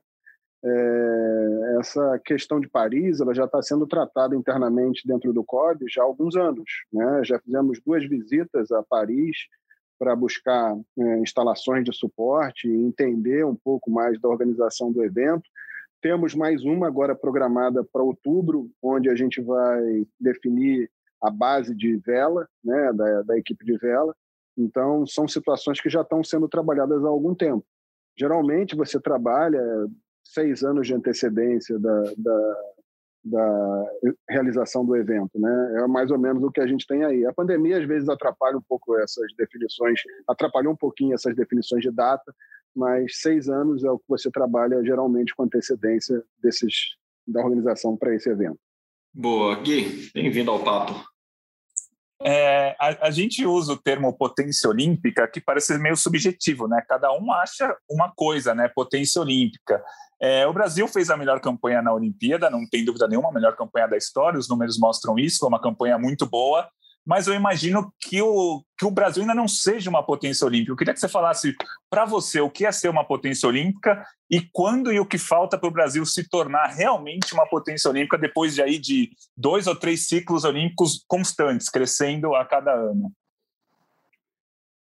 É, 0.64 1.76
essa 1.80 2.20
questão 2.24 2.60
de 2.60 2.68
Paris 2.68 3.20
ela 3.20 3.34
já 3.34 3.46
está 3.46 3.60
sendo 3.60 3.84
tratada 3.84 4.36
internamente 4.36 5.02
dentro 5.04 5.32
do 5.32 5.42
COB 5.42 5.86
já 5.88 6.02
há 6.02 6.04
alguns 6.04 6.36
anos. 6.36 6.70
Né? 6.92 7.24
Já 7.24 7.40
fizemos 7.40 7.80
duas 7.84 8.08
visitas 8.08 8.70
a 8.70 8.80
Paris 8.84 9.36
para 9.98 10.14
buscar 10.14 10.76
é, 10.98 11.18
instalações 11.18 11.84
de 11.84 11.92
suporte 11.92 12.68
e 12.68 12.84
entender 12.84 13.44
um 13.44 13.56
pouco 13.56 13.90
mais 13.90 14.20
da 14.20 14.28
organização 14.28 14.92
do 14.92 15.02
evento. 15.02 15.42
Temos 16.02 16.34
mais 16.34 16.64
uma 16.64 16.88
agora 16.88 17.14
programada 17.14 17.84
para 17.84 18.02
outubro, 18.02 18.68
onde 18.82 19.08
a 19.08 19.14
gente 19.14 19.40
vai 19.40 20.04
definir 20.20 20.90
a 21.22 21.30
base 21.30 21.76
de 21.76 21.96
vela, 21.98 22.48
né, 22.62 22.92
da, 22.92 23.22
da 23.22 23.38
equipe 23.38 23.64
de 23.64 23.78
vela. 23.78 24.12
Então, 24.58 25.06
são 25.06 25.28
situações 25.28 25.80
que 25.80 25.88
já 25.88 26.00
estão 26.00 26.24
sendo 26.24 26.48
trabalhadas 26.48 27.04
há 27.04 27.08
algum 27.08 27.36
tempo. 27.36 27.64
Geralmente, 28.18 28.74
você 28.74 29.00
trabalha 29.00 29.62
seis 30.24 30.64
anos 30.64 30.88
de 30.88 30.94
antecedência 30.94 31.78
da, 31.78 32.02
da, 32.16 32.56
da, 33.24 33.84
realização 34.28 34.84
do 34.84 34.96
evento, 34.96 35.38
né? 35.38 35.82
É 35.84 35.86
mais 35.86 36.10
ou 36.10 36.18
menos 36.18 36.42
o 36.42 36.50
que 36.50 36.60
a 36.60 36.66
gente 36.66 36.84
tem 36.84 37.04
aí. 37.04 37.24
A 37.24 37.32
pandemia 37.32 37.78
às 37.78 37.86
vezes 37.86 38.08
atrapalha 38.08 38.58
um 38.58 38.62
pouco 38.62 38.98
essas 38.98 39.32
definições, 39.38 40.00
atrapalhou 40.26 40.72
um 40.72 40.76
pouquinho 40.76 41.14
essas 41.14 41.34
definições 41.36 41.82
de 41.82 41.92
data, 41.92 42.34
mas 42.74 43.20
seis 43.20 43.48
anos 43.48 43.84
é 43.84 43.90
o 43.90 43.98
que 43.98 44.04
você 44.08 44.30
trabalha 44.30 44.82
geralmente 44.84 45.34
com 45.34 45.44
antecedência 45.44 46.22
desses 46.42 46.96
da 47.26 47.40
organização 47.40 47.96
para 47.96 48.14
esse 48.14 48.28
evento. 48.28 48.58
Boa, 49.14 49.54
Gui, 49.56 50.10
bem-vindo 50.14 50.50
ao 50.50 50.64
papo. 50.64 51.04
É, 52.24 52.76
a, 52.78 53.08
a, 53.08 53.10
gente 53.10 53.44
usa 53.44 53.72
o 53.72 53.76
termo 53.76 54.16
potência 54.16 54.70
olímpica, 54.70 55.26
que 55.26 55.40
parece 55.40 55.76
meio 55.78 55.96
subjetivo, 55.96 56.68
né? 56.68 56.80
Cada 56.88 57.12
um 57.12 57.32
acha 57.32 57.76
uma 57.90 58.12
coisa, 58.14 58.54
né? 58.54 58.68
Potência 58.68 59.20
olímpica. 59.20 59.82
É, 60.20 60.46
o 60.46 60.52
Brasil 60.52 60.86
fez 60.86 61.10
a 61.10 61.16
melhor 61.16 61.40
campanha 61.40 61.82
na 61.82 61.92
Olimpíada, 61.92 62.48
não 62.48 62.66
tem 62.68 62.84
dúvida 62.84 63.08
nenhuma, 63.08 63.30
a 63.30 63.32
melhor 63.32 63.56
campanha 63.56 63.88
da 63.88 63.96
história, 63.96 64.38
os 64.38 64.48
números 64.48 64.78
mostram 64.78 65.18
isso, 65.18 65.40
foi 65.40 65.48
uma 65.48 65.60
campanha 65.60 65.98
muito 65.98 66.24
boa 66.24 66.68
mas 67.04 67.26
eu 67.26 67.34
imagino 67.34 67.92
que 68.00 68.22
o, 68.22 68.62
que 68.78 68.84
o 68.84 68.90
Brasil 68.90 69.22
ainda 69.22 69.34
não 69.34 69.48
seja 69.48 69.90
uma 69.90 70.04
potência 70.04 70.46
olímpica. 70.46 70.72
Eu 70.72 70.76
queria 70.76 70.94
que 70.94 71.00
você 71.00 71.08
falasse 71.08 71.54
para 71.90 72.04
você 72.04 72.40
o 72.40 72.50
que 72.50 72.64
é 72.64 72.70
ser 72.70 72.88
uma 72.88 73.04
potência 73.04 73.48
olímpica 73.48 74.04
e 74.30 74.40
quando 74.52 74.92
e 74.92 75.00
o 75.00 75.06
que 75.06 75.18
falta 75.18 75.58
para 75.58 75.68
o 75.68 75.72
Brasil 75.72 76.06
se 76.06 76.28
tornar 76.28 76.68
realmente 76.68 77.34
uma 77.34 77.46
potência 77.46 77.90
olímpica 77.90 78.16
depois 78.16 78.54
de 78.54 78.62
aí 78.62 78.78
de 78.78 79.10
dois 79.36 79.66
ou 79.66 79.74
três 79.74 80.06
ciclos 80.06 80.44
olímpicos 80.44 81.04
constantes, 81.08 81.68
crescendo 81.68 82.34
a 82.34 82.44
cada 82.44 82.72
ano. 82.72 83.12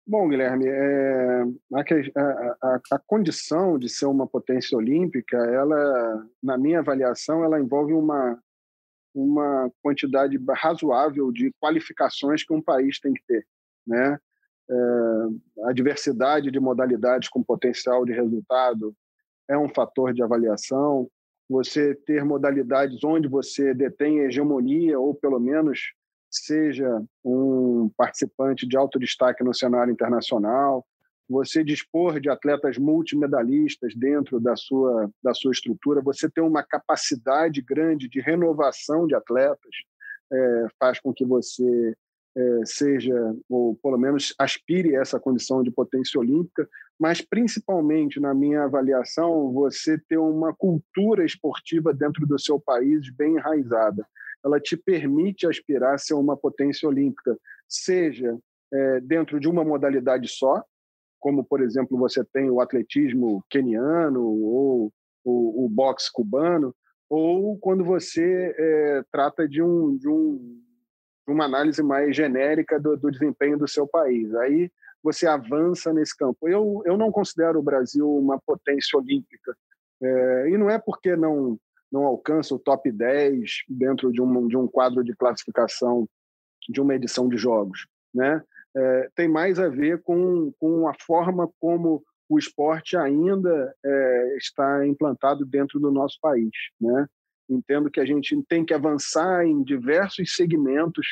Bom, 0.06 0.28
Guilherme, 0.28 0.66
é, 0.68 1.44
a, 1.76 2.68
a, 2.68 2.80
a, 2.94 3.00
condição 3.06 3.78
de 3.78 3.88
ser 3.88 4.08
uma 4.08 4.26
potência 4.26 4.76
olímpica, 4.76 5.38
ela, 5.38 6.26
na 6.42 6.58
minha 6.58 6.80
avaliação, 6.80 7.44
ela 7.44 7.60
envolve 7.60 7.94
uma 7.94 8.40
uma 9.14 9.72
quantidade 9.82 10.40
razoável 10.50 11.32
de 11.32 11.52
qualificações 11.60 12.44
que 12.44 12.54
um 12.54 12.62
país 12.62 13.00
tem 13.00 13.14
que 13.14 13.24
ter, 13.28 13.46
né? 13.86 14.20
É, 14.72 14.76
a 15.66 15.74
diversidade 15.74 16.52
de 16.52 16.60
modalidades 16.60 17.28
com 17.28 17.44
potencial 17.44 18.06
de 18.06 18.14
resultado 18.14 18.96
é 19.48 19.58
um 19.58 19.68
fator 19.68 20.14
de 20.14 20.22
avaliação. 20.22 21.10
Você 21.50 21.96
ter 21.96 22.24
modalidades 22.24 23.04
onde 23.04 23.28
você 23.28 23.74
detém 23.74 24.20
hegemonia 24.20 25.00
ou 25.00 25.16
pelo 25.16 25.40
menos 25.40 25.94
seja 26.30 27.04
um 27.26 27.90
participante 27.98 28.68
de 28.68 28.78
alto 28.78 29.00
destaque 29.00 29.44
no 29.44 29.56
cenário 29.56 29.92
internacional, 29.92 30.86
você 31.30 31.64
dispor 31.64 32.20
de 32.20 32.30
atletas 32.30 32.78
multimedalistas 32.78 33.94
dentro 33.96 34.40
da 34.40 34.56
sua, 34.56 35.10
da 35.22 35.34
sua 35.34 35.52
estrutura, 35.52 36.02
você 36.02 36.30
ter 36.30 36.42
uma 36.42 36.64
capacidade 36.64 37.62
grande 37.62 38.10
de 38.10 38.20
renovação 38.20 39.06
de 39.06 39.14
atletas, 39.14 39.72
é, 40.32 40.68
faz 40.80 41.00
com 41.00 41.14
que 41.14 41.24
você 41.24 41.96
é, 42.36 42.66
seja, 42.66 43.36
ou 43.50 43.76
pelo 43.76 43.98
menos 43.98 44.34
aspire 44.40 44.96
a 44.96 45.02
essa 45.02 45.20
condição 45.20 45.62
de 45.62 45.72
potência 45.72 46.20
olímpica, 46.20 46.68
mas 47.00 47.22
principalmente, 47.22 48.20
na 48.20 48.34
minha 48.34 48.64
avaliação, 48.64 49.52
você 49.52 49.98
ter 49.98 50.18
uma 50.18 50.54
cultura 50.54 51.26
esportiva 51.26 51.94
dentro 51.94 52.26
do 52.26 52.40
seu 52.40 52.60
país 52.60 53.10
bem 53.12 53.36
enraizada. 53.36 54.06
Ela 54.44 54.60
te 54.60 54.78
permite 54.78 55.48
aspirar 55.48 55.96
a 55.96 55.98
ser 55.98 56.14
uma 56.14 56.38
potência 56.38 56.88
olímpica, 56.88 57.38
seja 57.68 58.38
é, 58.72 59.00
dentro 59.02 59.40
de 59.40 59.48
uma 59.48 59.64
modalidade 59.64 60.28
só, 60.28 60.64
como, 61.20 61.44
por 61.44 61.62
exemplo, 61.62 61.98
você 61.98 62.24
tem 62.24 62.50
o 62.50 62.62
atletismo 62.62 63.44
queniano 63.50 64.24
ou 64.24 64.94
o, 65.24 65.66
o 65.66 65.70
boxe 65.70 66.12
cubano, 66.12 66.74
ou 67.10 67.58
quando 67.58 67.84
você 67.84 68.56
é, 68.58 69.04
trata 69.12 69.48
de 69.48 69.62
um, 69.62 69.98
de 69.98 70.08
um 70.08 70.62
uma 71.32 71.46
análise 71.46 71.82
mais 71.84 72.16
genérica 72.16 72.80
do, 72.80 72.98
do, 72.98 73.12
desempenho 73.12 73.58
do 73.58 73.68
seu 73.68 73.88
país. 73.88 74.34
Aí 74.36 74.72
você 75.02 75.28
avança 75.28 75.94
nesse 75.94 76.16
campo. 76.18 76.48
Eu, 76.48 76.82
eu 76.86 76.98
não 76.98 77.12
considero 77.12 77.60
o 77.60 77.64
Brasil 77.64 78.10
uma 78.12 78.40
potência 78.40 78.98
olímpica. 78.98 79.56
É, 80.02 80.50
e 80.50 80.58
não 80.58 80.70
é 80.70 80.80
porque 80.80 81.16
não, 81.16 81.60
não 81.92 82.06
alcança 82.06 82.56
o 82.56 82.60
top 82.60 82.92
10 82.92 83.64
dentro 83.68 84.12
de 84.12 84.22
um, 84.22 84.48
de 84.48 84.58
um 84.58 84.68
quadro 84.68 85.04
de 85.04 85.16
classificação 85.16 86.08
de 86.68 86.82
uma 86.82 86.96
edição 86.96 87.28
de 87.28 87.38
jogos. 87.38 87.88
Né? 88.14 88.42
É, 88.80 89.10
tem 89.16 89.28
mais 89.28 89.60
a 89.60 89.68
ver 89.68 90.02
com, 90.04 90.52
com 90.60 90.88
a 90.88 90.94
forma 91.06 91.50
como 91.60 92.04
o 92.30 92.38
esporte 92.38 92.96
ainda 92.96 93.76
é, 93.84 94.38
está 94.38 94.86
implantado 94.88 95.46
dentro 95.46 95.80
do 95.80 95.92
nosso 95.92 96.18
país. 96.22 96.52
Né? 96.80 97.08
Entendo 97.50 97.90
que 97.90 98.00
a 98.00 98.06
gente 98.06 98.42
tem 98.48 98.64
que 98.64 98.74
avançar 98.74 99.46
em 99.46 99.64
diversos 99.64 100.36
segmentos 100.36 101.08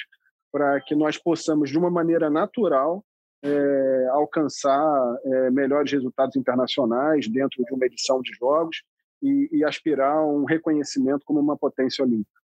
para 0.51 0.79
que 0.79 0.95
nós 0.95 1.17
possamos, 1.17 1.69
de 1.69 1.77
uma 1.77 1.89
maneira 1.89 2.29
natural, 2.29 3.03
é, 3.43 4.07
alcançar 4.11 5.17
é, 5.25 5.51
melhores 5.51 5.91
resultados 5.91 6.35
internacionais 6.35 7.27
dentro 7.27 7.63
de 7.63 7.73
uma 7.73 7.85
edição 7.85 8.21
de 8.21 8.31
jogos 8.33 8.83
e, 9.21 9.49
e 9.51 9.63
aspirar 9.63 10.17
a 10.17 10.25
um 10.25 10.45
reconhecimento 10.45 11.25
como 11.25 11.39
uma 11.39 11.57
potência 11.57 12.03
olímpica. 12.03 12.41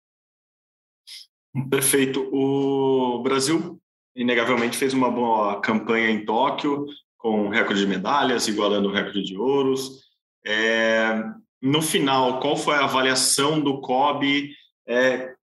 Perfeito. 1.68 2.28
O 2.32 3.22
Brasil, 3.22 3.80
inegavelmente, 4.14 4.76
fez 4.76 4.92
uma 4.92 5.10
boa 5.10 5.60
campanha 5.60 6.10
em 6.10 6.24
Tóquio, 6.24 6.86
com 7.16 7.48
recorde 7.48 7.80
de 7.80 7.86
medalhas, 7.86 8.48
igualando 8.48 8.88
o 8.88 8.92
recorde 8.92 9.22
de 9.22 9.36
ouros. 9.36 10.00
É, 10.46 11.22
no 11.62 11.82
final, 11.82 12.40
qual 12.40 12.56
foi 12.56 12.74
a 12.74 12.84
avaliação 12.84 13.60
do 13.60 13.80
COB? 13.80 14.50
É, 14.88 15.34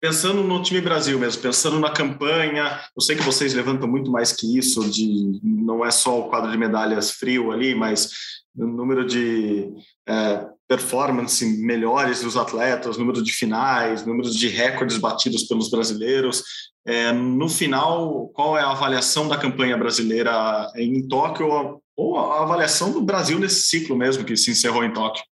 pensando 0.00 0.42
no 0.42 0.62
time 0.62 0.80
Brasil 0.80 1.18
mesmo, 1.18 1.40
pensando 1.40 1.78
na 1.78 1.90
campanha, 1.90 2.80
eu 2.96 3.00
sei 3.00 3.14
que 3.14 3.22
vocês 3.22 3.54
levantam 3.54 3.86
muito 3.86 4.10
mais 4.10 4.32
que 4.32 4.58
isso, 4.58 4.90
de 4.90 5.38
não 5.42 5.84
é 5.84 5.90
só 5.90 6.18
o 6.18 6.28
quadro 6.28 6.50
de 6.50 6.58
medalhas 6.58 7.12
frio 7.12 7.52
ali, 7.52 7.74
mas 7.74 8.10
o 8.56 8.66
número 8.66 9.06
de 9.06 9.70
é, 10.08 10.46
performance 10.66 11.44
melhores 11.44 12.22
dos 12.22 12.36
atletas, 12.36 12.96
número 12.96 13.22
de 13.22 13.32
finais, 13.32 14.04
números 14.04 14.34
de 14.34 14.48
recordes 14.48 14.96
batidos 14.96 15.44
pelos 15.44 15.70
brasileiros. 15.70 16.42
É, 16.84 17.12
no 17.12 17.48
final, 17.48 18.28
qual 18.30 18.58
é 18.58 18.60
a 18.60 18.72
avaliação 18.72 19.28
da 19.28 19.38
campanha 19.38 19.76
brasileira 19.76 20.70
em 20.74 21.06
Tóquio 21.06 21.80
ou 21.96 22.18
a 22.18 22.42
avaliação 22.42 22.92
do 22.92 23.00
Brasil 23.00 23.38
nesse 23.38 23.62
ciclo 23.62 23.96
mesmo 23.96 24.24
que 24.24 24.36
se 24.36 24.50
encerrou 24.50 24.82
em 24.82 24.92
Tóquio? 24.92 25.22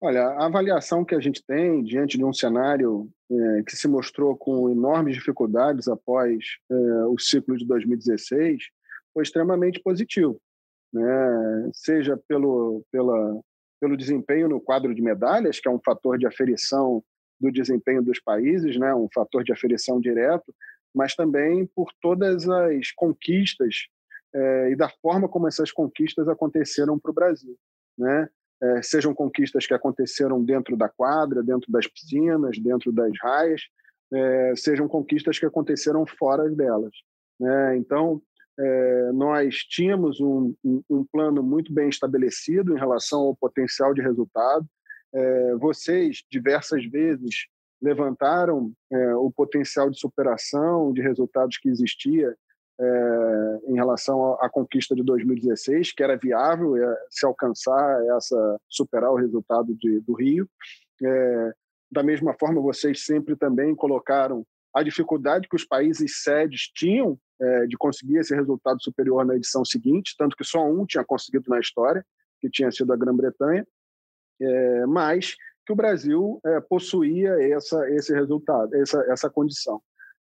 Olha, 0.00 0.22
a 0.22 0.46
avaliação 0.46 1.04
que 1.04 1.14
a 1.14 1.20
gente 1.20 1.42
tem 1.44 1.82
diante 1.82 2.18
de 2.18 2.24
um 2.24 2.32
cenário 2.32 3.10
é, 3.32 3.62
que 3.62 3.74
se 3.74 3.88
mostrou 3.88 4.36
com 4.36 4.68
enormes 4.68 5.14
dificuldades 5.14 5.88
após 5.88 6.44
é, 6.70 6.74
o 7.06 7.18
ciclo 7.18 7.56
de 7.56 7.66
2016 7.66 8.64
foi 9.14 9.22
extremamente 9.22 9.80
positivo, 9.80 10.38
né? 10.92 11.70
seja 11.72 12.20
pelo, 12.28 12.84
pela, 12.92 13.40
pelo 13.80 13.96
desempenho 13.96 14.48
no 14.48 14.60
quadro 14.60 14.94
de 14.94 15.00
medalhas, 15.00 15.58
que 15.58 15.68
é 15.68 15.70
um 15.70 15.80
fator 15.82 16.18
de 16.18 16.26
aferição 16.26 17.02
do 17.44 17.52
desempenho 17.52 18.02
dos 18.02 18.20
países, 18.20 18.76
né? 18.78 18.94
um 18.94 19.08
fator 19.12 19.44
de 19.44 19.52
aferição 19.52 20.00
direto, 20.00 20.54
mas 20.94 21.14
também 21.14 21.66
por 21.66 21.92
todas 22.00 22.48
as 22.48 22.90
conquistas 22.92 23.86
é, 24.34 24.70
e 24.70 24.76
da 24.76 24.88
forma 24.88 25.28
como 25.28 25.46
essas 25.46 25.70
conquistas 25.70 26.28
aconteceram 26.28 26.98
para 26.98 27.10
o 27.10 27.14
Brasil. 27.14 27.56
Né? 27.96 28.28
é, 28.64 28.82
sejam 28.82 29.14
conquistas 29.14 29.66
que 29.66 29.74
aconteceram 29.74 30.42
dentro 30.42 30.76
da 30.76 30.88
quadra, 30.88 31.42
dentro 31.42 31.70
das 31.70 31.86
piscinas, 31.86 32.58
dentro 32.58 32.92
das 32.92 33.12
raias, 33.20 33.62
é, 34.12 34.54
sejam 34.56 34.88
conquistas 34.88 35.38
que 35.38 35.46
aconteceram 35.46 36.06
fora 36.06 36.48
delas. 36.50 36.92
Né? 37.38 37.76
Então, 37.76 38.22
nós 39.14 39.56
tínhamos 39.64 40.20
um, 40.20 40.54
um, 40.64 40.80
um, 40.88 41.04
plano 41.04 41.42
muito 41.42 41.74
bem 41.74 41.88
estabelecido 41.88 42.72
em 42.72 42.78
relação 42.78 43.22
ao 43.22 43.34
potencial 43.34 43.92
de 43.92 44.00
resultado. 44.00 44.64
É, 45.14 45.54
vocês, 45.54 46.24
diversas 46.28 46.84
vezes, 46.86 47.46
levantaram 47.80 48.72
é, 48.90 49.14
o 49.14 49.30
potencial 49.30 49.88
de 49.88 49.98
superação 49.98 50.92
de 50.92 51.00
resultados 51.00 51.56
que 51.56 51.68
existia 51.68 52.34
é, 52.80 53.60
em 53.68 53.74
relação 53.74 54.34
à 54.40 54.50
conquista 54.50 54.94
de 54.96 55.04
2016, 55.04 55.92
que 55.92 56.02
era 56.02 56.16
viável 56.16 56.74
se 57.08 57.24
alcançar 57.24 58.04
essa 58.16 58.60
superar 58.68 59.12
o 59.12 59.16
resultado 59.16 59.72
de, 59.76 60.00
do 60.00 60.14
Rio. 60.14 60.48
Da 61.92 62.02
mesma 62.02 62.34
forma, 62.34 62.60
vocês 62.60 63.04
sempre 63.04 63.36
também 63.36 63.76
colocaram 63.76 64.44
a 64.74 64.82
dificuldade 64.82 65.48
que 65.48 65.54
os 65.54 65.64
países 65.64 66.22
sedes 66.24 66.62
tinham 66.74 67.16
de 67.68 67.76
conseguir 67.76 68.16
esse 68.16 68.34
resultado 68.34 68.82
superior 68.82 69.24
na 69.24 69.36
edição 69.36 69.64
seguinte, 69.64 70.16
tanto 70.18 70.34
que 70.34 70.44
só 70.44 70.66
um 70.66 70.84
tinha 70.84 71.04
conseguido 71.04 71.44
na 71.48 71.60
história, 71.60 72.04
que 72.40 72.50
tinha 72.50 72.72
sido 72.72 72.92
a 72.92 72.96
Grã-Bretanha, 72.96 73.64
é, 74.40 74.86
mas 74.86 75.34
que 75.66 75.72
o 75.72 75.76
Brasil 75.76 76.40
é, 76.44 76.60
possuía 76.60 77.34
essa, 77.40 77.88
esse 77.90 78.12
resultado, 78.12 78.74
essa, 78.74 79.00
essa 79.08 79.30
condição 79.30 79.80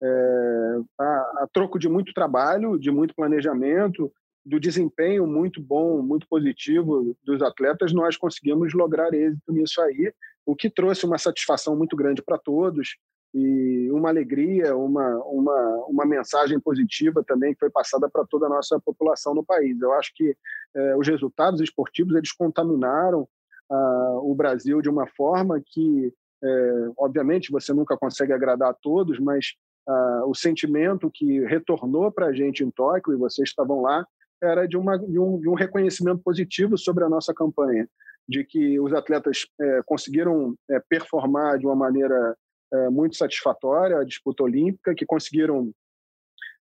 é, 0.01 0.79
a, 0.99 1.05
a, 1.43 1.47
troco 1.51 1.79
de 1.79 1.87
muito 1.87 2.13
trabalho, 2.13 2.77
de 2.77 2.91
muito 2.91 3.15
planejamento, 3.15 4.11
do 4.45 4.59
desempenho 4.59 5.25
muito 5.25 5.61
bom, 5.61 6.01
muito 6.01 6.27
positivo 6.27 7.15
dos 7.23 7.41
atletas, 7.41 7.91
nós 7.93 8.15
conseguimos 8.15 8.73
lograr 8.73 9.13
êxito 9.13 9.51
nisso 9.51 9.81
aí, 9.81 10.13
o 10.45 10.55
que 10.55 10.69
trouxe 10.69 11.05
uma 11.05 11.17
satisfação 11.17 11.75
muito 11.75 11.95
grande 11.95 12.21
para 12.21 12.37
todos 12.37 12.97
e 13.33 13.89
uma 13.91 14.09
alegria, 14.09 14.77
uma, 14.77 15.17
uma, 15.25 15.85
uma 15.87 16.05
mensagem 16.05 16.59
positiva 16.59 17.23
também 17.23 17.53
que 17.53 17.59
foi 17.59 17.69
passada 17.71 18.07
para 18.07 18.25
toda 18.25 18.45
a 18.45 18.49
nossa 18.49 18.79
população 18.79 19.33
no 19.33 19.43
país. 19.43 19.81
Eu 19.81 19.91
acho 19.93 20.13
que 20.13 20.37
é, 20.75 20.95
os 20.95 21.07
resultados 21.07 21.59
esportivos 21.59 22.15
eles 22.15 22.31
contaminaram 22.31 23.27
o 23.69 24.33
Brasil 24.35 24.81
de 24.81 24.89
uma 24.89 25.07
forma 25.07 25.61
que, 25.65 26.13
é, 26.43 26.89
obviamente, 26.97 27.51
você 27.51 27.73
nunca 27.73 27.97
consegue 27.97 28.33
agradar 28.33 28.69
a 28.69 28.73
todos, 28.73 29.19
mas 29.19 29.53
o 30.25 30.33
sentimento 30.33 31.11
que 31.13 31.45
retornou 31.45 32.11
para 32.11 32.27
a 32.27 32.33
gente 32.33 32.63
em 32.63 32.71
Tóquio, 32.71 33.13
e 33.13 33.17
vocês 33.17 33.49
estavam 33.49 33.81
lá, 33.81 34.05
era 34.41 34.67
de, 34.67 34.77
uma, 34.77 34.97
de, 34.97 35.19
um, 35.19 35.39
de 35.39 35.49
um 35.49 35.53
reconhecimento 35.53 36.21
positivo 36.23 36.77
sobre 36.77 37.03
a 37.03 37.09
nossa 37.09 37.33
campanha, 37.33 37.87
de 38.27 38.43
que 38.43 38.79
os 38.79 38.93
atletas 38.93 39.45
é, 39.59 39.81
conseguiram 39.85 40.55
é, 40.69 40.79
performar 40.89 41.57
de 41.57 41.65
uma 41.65 41.75
maneira 41.75 42.35
é, 42.73 42.89
muito 42.89 43.15
satisfatória 43.15 43.97
a 43.97 44.03
disputa 44.03 44.43
olímpica, 44.43 44.95
que 44.95 45.05
conseguiram 45.05 45.71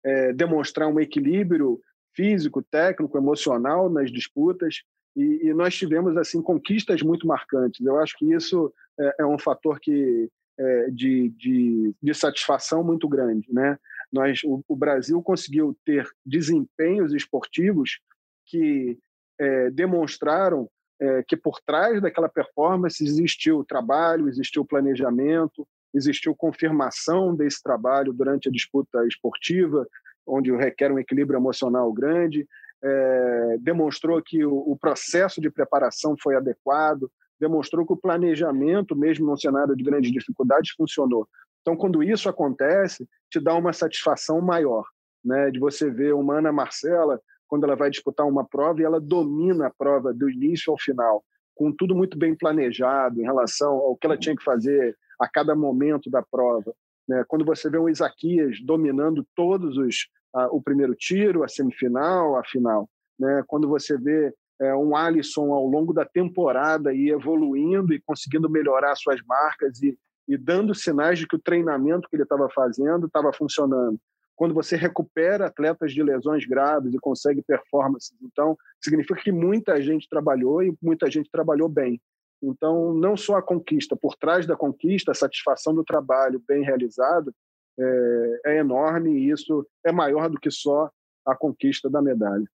é, 0.05 0.33
demonstrar 0.33 0.89
um 0.89 1.01
equilíbrio 1.01 1.81
físico, 2.15 2.63
técnico, 2.63 3.17
emocional 3.17 3.89
nas 3.89 4.11
disputas, 4.11 4.83
e, 5.15 5.49
e, 5.49 5.55
nós 5.55 5.75
tivemos 5.75 6.17
assim 6.17 6.41
conquistas 6.41 7.03
muito 7.03 7.27
marcantes. 7.27 7.85
Eu 7.85 7.99
acho 7.99 8.17
que 8.17 8.33
isso 8.33 8.73
é, 8.99 9.17
é 9.21 9.27
um 9.27 9.39
fator 9.39 9.79
que 9.79 10.31
é, 10.59 10.91
de, 10.91 11.31
de, 11.31 11.95
de, 12.03 12.15
satisfação 12.15 12.85
muito 12.85 13.09
grande. 13.09 13.53
Né? 13.53 13.79
Nós, 14.13 14.43
o, 14.45 14.63
o, 14.69 14.77
Brasil 14.77 15.23
conseguiu 15.23 15.77
ter 15.85 16.09
desempenhos 16.25 17.15
esportivos 17.15 18.01
que 18.47 18.99
é, 19.39 19.71
demonstraram 19.71 20.69
é, 21.01 21.23
que 21.23 21.37
por 21.37 21.61
trás 21.61 22.01
daquela 22.01 22.29
performance 22.29 23.03
existiu 23.03 23.65
trabalho, 23.65 24.29
existiu 24.29 24.65
planejamento, 24.65 25.67
existiu 25.95 26.35
confirmação 26.35 27.35
desse 27.35 27.63
trabalho 27.63 28.13
durante 28.13 28.49
a 28.49 28.53
disputa 28.53 29.05
esportiva, 29.07 29.87
onde 30.27 30.55
requer 30.55 30.93
um 30.93 30.99
equilíbrio 30.99 31.39
emocional 31.39 31.93
grande, 31.93 32.47
é, 32.83 33.57
demonstrou 33.61 34.21
que 34.23 34.45
o, 34.45 34.55
o, 34.55 34.77
processo 34.77 35.41
de 35.41 35.51
preparação 35.51 36.17
foi 36.21 36.35
adequado, 36.35 37.11
demonstrou 37.39 37.87
que 37.87 37.93
o 37.93 37.97
planejamento, 37.97 38.97
mesmo 38.97 39.27
num 39.27 39.37
cenário 39.37 39.77
de 39.77 39.85
grandes 39.85 40.11
dificuldades, 40.11 40.73
funcionou. 40.73 41.29
Então, 41.61 41.77
quando 41.77 42.03
isso 42.03 42.29
acontece, 42.29 43.09
te 43.31 43.41
dá 43.41 43.55
uma 43.55 43.73
satisfação 43.73 44.41
maior, 44.41 44.85
né? 45.25 45.51
De 45.51 45.61
você 45.61 45.91
ver 45.91 46.13
uma 46.15 46.39
Ana 46.39 46.53
Marcela 46.53 47.21
quando 47.47 47.65
ela 47.65 47.77
vai 47.77 47.91
disputar 47.91 48.27
uma 48.27 48.45
prova 48.45 48.81
e 48.81 48.85
ela 48.85 49.01
domina 49.01 49.67
a 49.67 49.71
prova 49.71 50.13
do 50.13 50.29
início 50.29 50.73
ao 50.73 50.79
final, 50.79 51.25
com 51.55 51.71
tudo 51.71 51.95
muito 51.95 52.19
bem 52.19 52.35
planejado 52.35 53.21
em 53.21 53.25
relação 53.25 53.75
ao 53.75 53.97
que 53.97 54.07
ela 54.07 54.17
tinha 54.17 54.35
que 54.35 54.43
fazer 54.43 54.97
a 55.21 55.29
cada 55.29 55.55
momento 55.55 56.11
da 56.11 56.23
prova. 56.23 56.75
Né? 57.07 57.23
Quando 57.29 57.45
você 57.45 57.69
vê 57.69 57.79
o 57.79 57.89
Isaquias 57.89 58.59
dominando 58.65 59.27
todos 59.37 59.77
os 59.77 60.09
o 60.51 60.63
primeiro 60.63 60.95
tiro, 60.95 61.45
a 61.45 61.49
semifinal, 61.49 62.37
a 62.37 62.45
final, 62.45 62.89
né? 63.19 63.43
Quando 63.47 63.69
você 63.69 63.97
vê 63.99 64.33
é, 64.61 64.75
um 64.75 64.97
Alisson 64.97 65.53
ao 65.53 65.67
longo 65.67 65.93
da 65.93 66.05
temporada 66.05 66.95
e 66.95 67.11
evoluindo 67.11 67.93
e 67.93 68.01
conseguindo 68.01 68.49
melhorar 68.49 68.95
suas 68.97 69.21
marcas 69.27 69.83
e, 69.83 69.97
e 70.29 70.37
dando 70.37 70.75
sinais 70.75 71.19
de 71.19 71.27
que 71.27 71.37
o 71.37 71.43
treinamento 71.43 72.09
que 72.09 72.17
ele 72.17 72.23
estava 72.23 72.49
fazendo 72.51 73.07
estava 73.07 73.33
funcionando 73.33 73.99
quando 74.35 74.55
você 74.55 74.77
recupera 74.77 75.47
atletas 75.47 75.93
de 75.93 76.03
lesões 76.03 76.45
graves 76.47 76.95
e 76.95 76.99
consegue 76.99 77.43
performances. 77.43 78.17
Então, 78.23 78.57
significa 78.81 79.21
que 79.21 79.31
muita 79.31 79.81
gente 79.81 80.09
trabalhou 80.09 80.63
e 80.63 80.75
muita 80.83 81.11
gente 81.11 81.31
trabalhou 81.31 81.69
bem. 81.69 82.01
Então, 82.43 82.93
não 82.93 83.17
só 83.17 83.37
a 83.37 83.43
conquista, 83.43 83.95
por 83.95 84.17
trás 84.17 84.47
da 84.47 84.57
conquista, 84.57 85.13
a 85.13 85.15
satisfação 85.15 85.75
do 85.75 85.85
trabalho 85.85 86.43
bem 86.47 86.65
realizado 86.65 87.33
é, 87.79 88.41
é 88.47 88.59
enorme 88.59 89.11
e 89.11 89.31
isso 89.31 89.67
é 89.85 89.93
maior 89.93 90.29
do 90.29 90.39
que 90.39 90.51
só 90.51 90.91
a 91.27 91.35
conquista 91.35 91.89
da 91.89 92.03
medalha. 92.03 92.47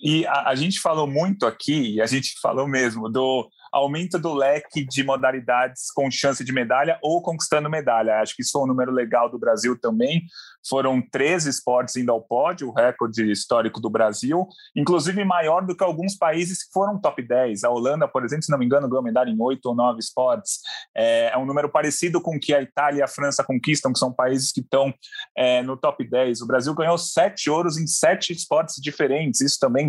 E 0.00 0.26
a, 0.26 0.50
a, 0.50 0.54
gente 0.54 0.80
falou 0.80 1.06
muito 1.06 1.46
aqui, 1.46 2.00
a 2.00 2.06
gente 2.06 2.34
falou 2.40 2.66
mesmo, 2.66 3.08
do 3.08 3.48
aumento 3.72 4.18
do 4.18 4.32
leque 4.32 4.84
de 4.84 5.02
modalidades 5.02 5.90
com 5.92 6.10
chance 6.10 6.44
de 6.44 6.52
medalha 6.52 6.98
ou 7.02 7.20
conquistando 7.22 7.68
medalha. 7.68 8.20
Acho 8.20 8.36
que 8.36 8.42
isso 8.42 8.56
é 8.56 8.62
um 8.62 8.66
número 8.66 8.92
legal 8.92 9.28
do 9.28 9.38
Brasil 9.38 9.78
também. 9.78 10.22
Foram 10.68 11.02
13 11.02 11.50
esportes 11.50 11.96
indo 11.96 12.10
ao 12.10 12.22
pódio, 12.22 12.68
o 12.68 12.72
recorde 12.72 13.30
histórico 13.30 13.80
do 13.80 13.90
Brasil, 13.90 14.46
inclusive 14.74 15.24
maior 15.24 15.66
do 15.66 15.76
que 15.76 15.84
alguns 15.84 16.16
países 16.16 16.64
que 16.64 16.72
foram 16.72 16.98
top 16.98 17.20
10. 17.20 17.64
A 17.64 17.70
Holanda, 17.70 18.08
por 18.08 18.24
exemplo, 18.24 18.44
se 18.44 18.50
não 18.50 18.58
me 18.58 18.64
engano, 18.64 18.88
ganhou 18.88 19.02
medalha 19.02 19.30
em 19.30 19.40
8 19.40 19.66
ou 19.66 19.74
9 19.74 19.98
esportes. 19.98 20.60
É, 20.96 21.32
é 21.32 21.38
um 21.38 21.44
número 21.44 21.68
parecido 21.68 22.20
com 22.20 22.36
o 22.36 22.40
que 22.40 22.54
a 22.54 22.62
Itália 22.62 23.00
e 23.00 23.02
a 23.02 23.08
França 23.08 23.44
conquistam, 23.44 23.92
que 23.92 23.98
são 23.98 24.12
países 24.12 24.52
que 24.52 24.60
estão 24.60 24.94
é, 25.36 25.62
no 25.62 25.76
top 25.76 26.08
10. 26.08 26.40
O 26.40 26.46
Brasil 26.46 26.74
ganhou 26.74 26.96
sete 26.96 27.50
ouros 27.50 27.76
em 27.76 27.86
sete 27.86 28.32
esportes 28.32 28.76
diferentes. 28.80 29.40
Isso 29.40 29.58
também 29.58 29.83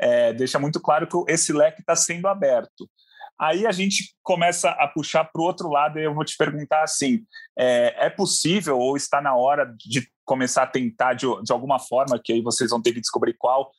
é, 0.00 0.32
deixa 0.32 0.58
muito 0.58 0.80
claro 0.80 1.06
que 1.06 1.32
esse 1.32 1.52
leque 1.52 1.80
está 1.80 1.96
sendo 1.96 2.28
aberto. 2.28 2.88
Aí 3.38 3.66
a 3.66 3.72
gente 3.72 4.14
começa 4.22 4.70
a 4.70 4.86
puxar 4.86 5.24
para 5.24 5.42
o 5.42 5.44
outro 5.44 5.68
lado 5.68 5.98
e 5.98 6.04
eu 6.04 6.14
vou 6.14 6.24
te 6.24 6.36
perguntar 6.36 6.82
assim: 6.82 7.24
é, 7.58 8.06
é, 8.06 8.10
possível 8.10 8.78
ou 8.78 8.96
está 8.96 9.20
na 9.20 9.34
hora 9.34 9.74
de 9.78 10.08
começar 10.24 10.62
a 10.62 10.66
tentar 10.66 11.14
de, 11.14 11.26
de 11.42 11.52
alguma 11.52 11.78
forma, 11.78 12.20
que 12.22 12.32
aí 12.32 12.40
vocês 12.40 12.70
vão 12.70 12.80
ter 12.80 12.92
que 12.92 13.00
descobrir 13.00 13.34
qual, 13.36 13.70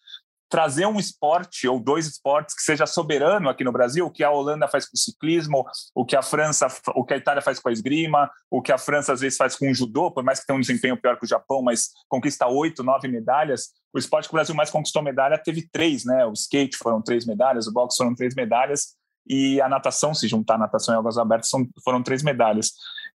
trazer 0.50 0.86
um 0.86 1.00
esporte 1.00 1.68
ou 1.68 1.80
dois 1.80 2.06
esportes 2.08 2.56
que 2.56 2.62
seja 2.62 2.86
soberano 2.86 3.50
aqui 3.50 3.64
no 3.64 3.72
Brasil, 3.72 4.06
o 4.06 4.12
que 4.12 4.24
a 4.24 4.30
Holanda 4.30 4.68
faz 4.68 4.86
com 4.86 4.96
o 4.96 4.98
ciclismo, 4.98 5.66
o 5.94 6.06
que 6.06 6.16
a 6.16 6.22
França, 6.22 6.68
o 6.96 7.04
que 7.04 7.14
a 7.14 7.18
Itália 7.18 7.42
faz 7.42 7.60
com 7.60 7.70
a 7.70 7.72
esgrima, 7.72 8.30
o 8.50 8.62
que 8.62 8.72
a 8.72 8.78
França 8.78 9.14
às 9.14 9.22
vezes 9.22 9.38
faz 9.38 9.56
com 9.56 9.70
o 9.70 9.74
judô, 9.74 10.12
por 10.12 10.24
mais 10.24 10.40
que 10.40 10.46
tenha 10.46 10.58
um 10.58 10.62
desempenho 10.62 11.00
pior 11.00 11.18
que 11.18 11.26
o 11.26 11.28
Japão, 11.28 11.62
mas 11.62 11.90
conquista 12.08 12.48
oito, 12.48 12.84
nove 12.84 13.08
medalhas. 13.08 13.70
O 13.94 13.98
esporte 13.98 14.28
que 14.28 14.34
o 14.34 14.38
Brasil 14.38 14.56
mais 14.56 14.70
conquistou 14.70 15.02
medalha 15.02 15.38
teve 15.38 15.68
três, 15.72 16.06
né? 16.06 16.26
O 16.26 16.34
skate 16.34 16.78
foram 16.78 17.02
três 17.02 17.26
medalhas, 17.26 17.68
o 17.68 17.74
boxe 17.74 17.98
foram 17.98 18.14
três 18.14 18.36
medalhas 18.36 18.96
e 19.28 19.60
a 19.60 19.68
natação, 19.68 20.14
se 20.14 20.28
juntar 20.28 20.58
natação 20.58 20.94
e 20.94 20.98
águas 20.98 21.18
abertas, 21.18 21.50
foram 21.84 22.04
três 22.04 22.22
medalhas. 22.22 22.72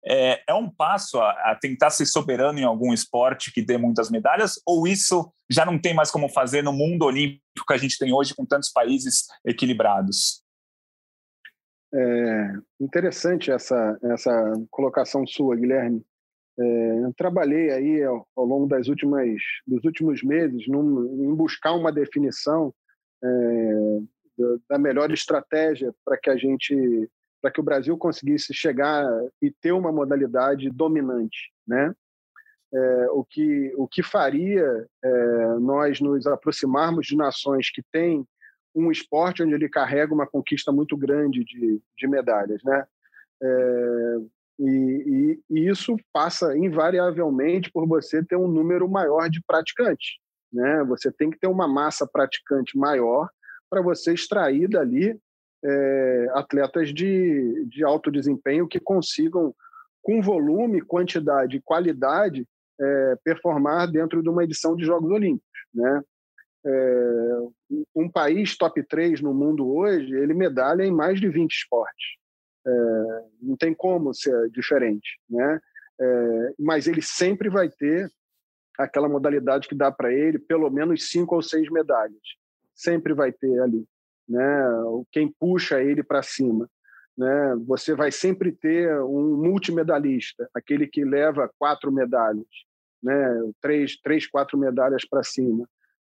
É, 0.06 0.41
é 0.48 0.53
um 0.53 0.70
passo 0.70 1.20
a, 1.20 1.32
a, 1.51 1.58
tentar 1.60 1.89
ser 1.89 2.06
soberano 2.06 2.58
em 2.58 2.63
algum 2.63 2.94
esporte 2.94 3.51
que 3.51 3.62
dê 3.62 3.77
muitas 3.77 4.10
medalhas, 4.10 4.60
ou 4.65 4.88
isso 4.88 5.32
já 5.50 5.65
não 5.65 5.79
tem 5.79 5.94
mais 5.94 6.10
como 6.10 6.29
fazer 6.29 6.63
no 6.63 6.72
mundo 6.72 7.03
olímpico 7.03 7.65
que 7.68 7.74
a 7.74 7.77
gente 7.77 7.98
tem 7.98 8.13
hoje 8.13 8.34
com 8.34 8.46
tantos 8.46 8.71
países 8.71 9.26
equilibrados? 9.45 10.41
É 11.93 12.54
interessante 12.80 13.52
essa, 13.52 13.97
essa 14.04 14.54
colocação 14.69 15.26
sua, 15.26 15.56
Guilherme. 15.56 16.06
É, 16.58 17.04
eu 17.04 17.13
trabalhei 17.15 17.71
aí 17.71 18.04
ao, 18.04 18.28
ao, 18.36 18.45
longo 18.45 18.67
das 18.67 18.88
últimas, 18.88 19.28
dos 19.65 19.84
últimos 19.86 20.21
meses 20.21 20.67
num, 20.67 21.26
em 21.26 21.34
buscar 21.34 21.74
uma 21.74 21.91
definição 21.91 22.74
é, 23.24 24.00
da 24.69 24.78
melhor 24.78 25.12
estratégia 25.12 25.93
para 26.06 26.17
que 26.17 26.30
a 26.30 26.38
gente 26.38 27.10
para 27.41 27.52
que 27.52 27.60
o 27.60 27.63
Brasil 27.63 27.97
conseguisse 27.97 28.54
chegar 28.54 29.06
e 29.41 29.52
ter 29.52 29.71
uma 29.71 29.91
modalidade 29.91 30.69
dominante, 30.69 31.52
né? 31.67 31.93
É, 32.71 33.08
o 33.12 33.25
que 33.25 33.73
o 33.75 33.88
que 33.88 34.04
faria 34.04 34.88
é, 35.04 35.45
nós 35.60 35.99
nos 35.99 36.28
aproximarmos 36.28 37.08
de 37.08 37.15
nações 37.15 37.71
que 37.71 37.82
têm 37.91 38.23
um 38.75 38.91
esporte 38.91 39.41
onde 39.41 39.54
ele 39.56 39.67
carrega 39.67 40.13
uma 40.13 40.28
conquista 40.28 40.71
muito 40.71 40.95
grande 40.95 41.43
de, 41.43 41.82
de 41.97 42.08
medalhas, 42.08 42.62
né? 42.63 42.86
É, 43.41 44.17
e, 44.60 44.69
e, 44.69 45.43
e, 45.49 45.69
isso 45.69 45.95
passa 46.12 46.56
invariavelmente 46.58 47.71
por 47.71 47.88
você 47.88 48.23
ter 48.23 48.36
um 48.36 48.47
número 48.47 48.88
maior 48.88 49.30
de 49.30 49.41
praticantes, 49.41 50.17
né? 50.52 50.84
Você 50.84 51.12
tem 51.12 51.32
que 51.32 51.39
ter 51.39 51.47
uma 51.47 51.67
massa 51.67 52.06
praticante 52.06 52.78
maior 52.78 53.30
para 53.69 53.82
você 53.82 54.13
extrair 54.13 54.67
dali 54.67 55.19
é, 55.63 56.28
atletas 56.34 56.93
de, 56.93 57.65
de 57.65 57.84
alto 57.84 58.12
desempenho 58.12 58.67
que 58.67 58.80
consigam, 58.80 59.54
com 60.02 60.22
volume, 60.22 60.82
quantidade 60.82 61.58
e 61.58 61.62
qualidade, 61.62 62.48
é, 62.80 63.17
performar 63.24 63.91
dentro 63.91 64.24
de 64.24 64.30
uma 64.30 64.43
edição 64.43 64.76
de 64.76 64.86
Jogos 64.86 65.12
Olímpicos. 65.12 65.60
Né? 65.74 66.02
É, 66.65 67.39
um 67.95 68.10
país 68.10 68.58
top 68.58 68.82
3 68.84 69.22
no 69.22 69.34
mundo 69.34 69.69
hoje, 69.69 70.13
ele 70.15 70.34
medalha 70.34 70.84
em 70.84 70.91
mais 70.91 71.19
de 71.19 71.28
20 71.28 71.52
esportes. 71.52 72.17
É, 72.65 72.72
não 73.41 73.58
tem 73.58 73.74
como 73.74 74.13
ser 74.13 74.50
diferente. 74.50 75.19
Né? 75.30 75.60
É, 76.00 76.54
mas 76.58 76.88
ele 76.88 77.02
sempre 77.02 77.50
vai 77.50 77.69
ter 77.69 78.10
aquela 78.78 79.10
modalidade 79.10 79.67
que 79.67 79.76
dá 79.76 79.91
para 79.91 80.13
ele 80.13 80.39
pelo 80.39 80.69
menos 80.69 81.10
cinco 81.10 81.36
ou 81.36 81.41
seis 81.41 81.69
medalhas 81.69 82.39
sempre 82.80 83.13
vai 83.13 83.32
ter 83.32 83.60
ali, 83.60 83.86
né? 84.30 84.63
Quem 85.12 85.34
puxa 85.39 85.82
ele 85.82 86.04
para 86.04 86.22
cima, 86.22 86.70
né? 87.18 87.56
Você 87.68 87.96
vai 87.96 88.12
sempre 88.12 88.52
ter 88.52 89.02
um 89.02 89.36
multimedalista, 89.36 90.50
aquele 90.54 90.88
que 90.88 91.04
leva 91.04 91.52
quatro 91.58 91.92
medalhas, 91.92 92.46
né? 93.02 93.52
Três, 93.62 93.98
três, 93.98 94.28
quatro 94.28 94.58
medalhas 94.58 95.06
para 95.08 95.24
cima. 95.24 95.68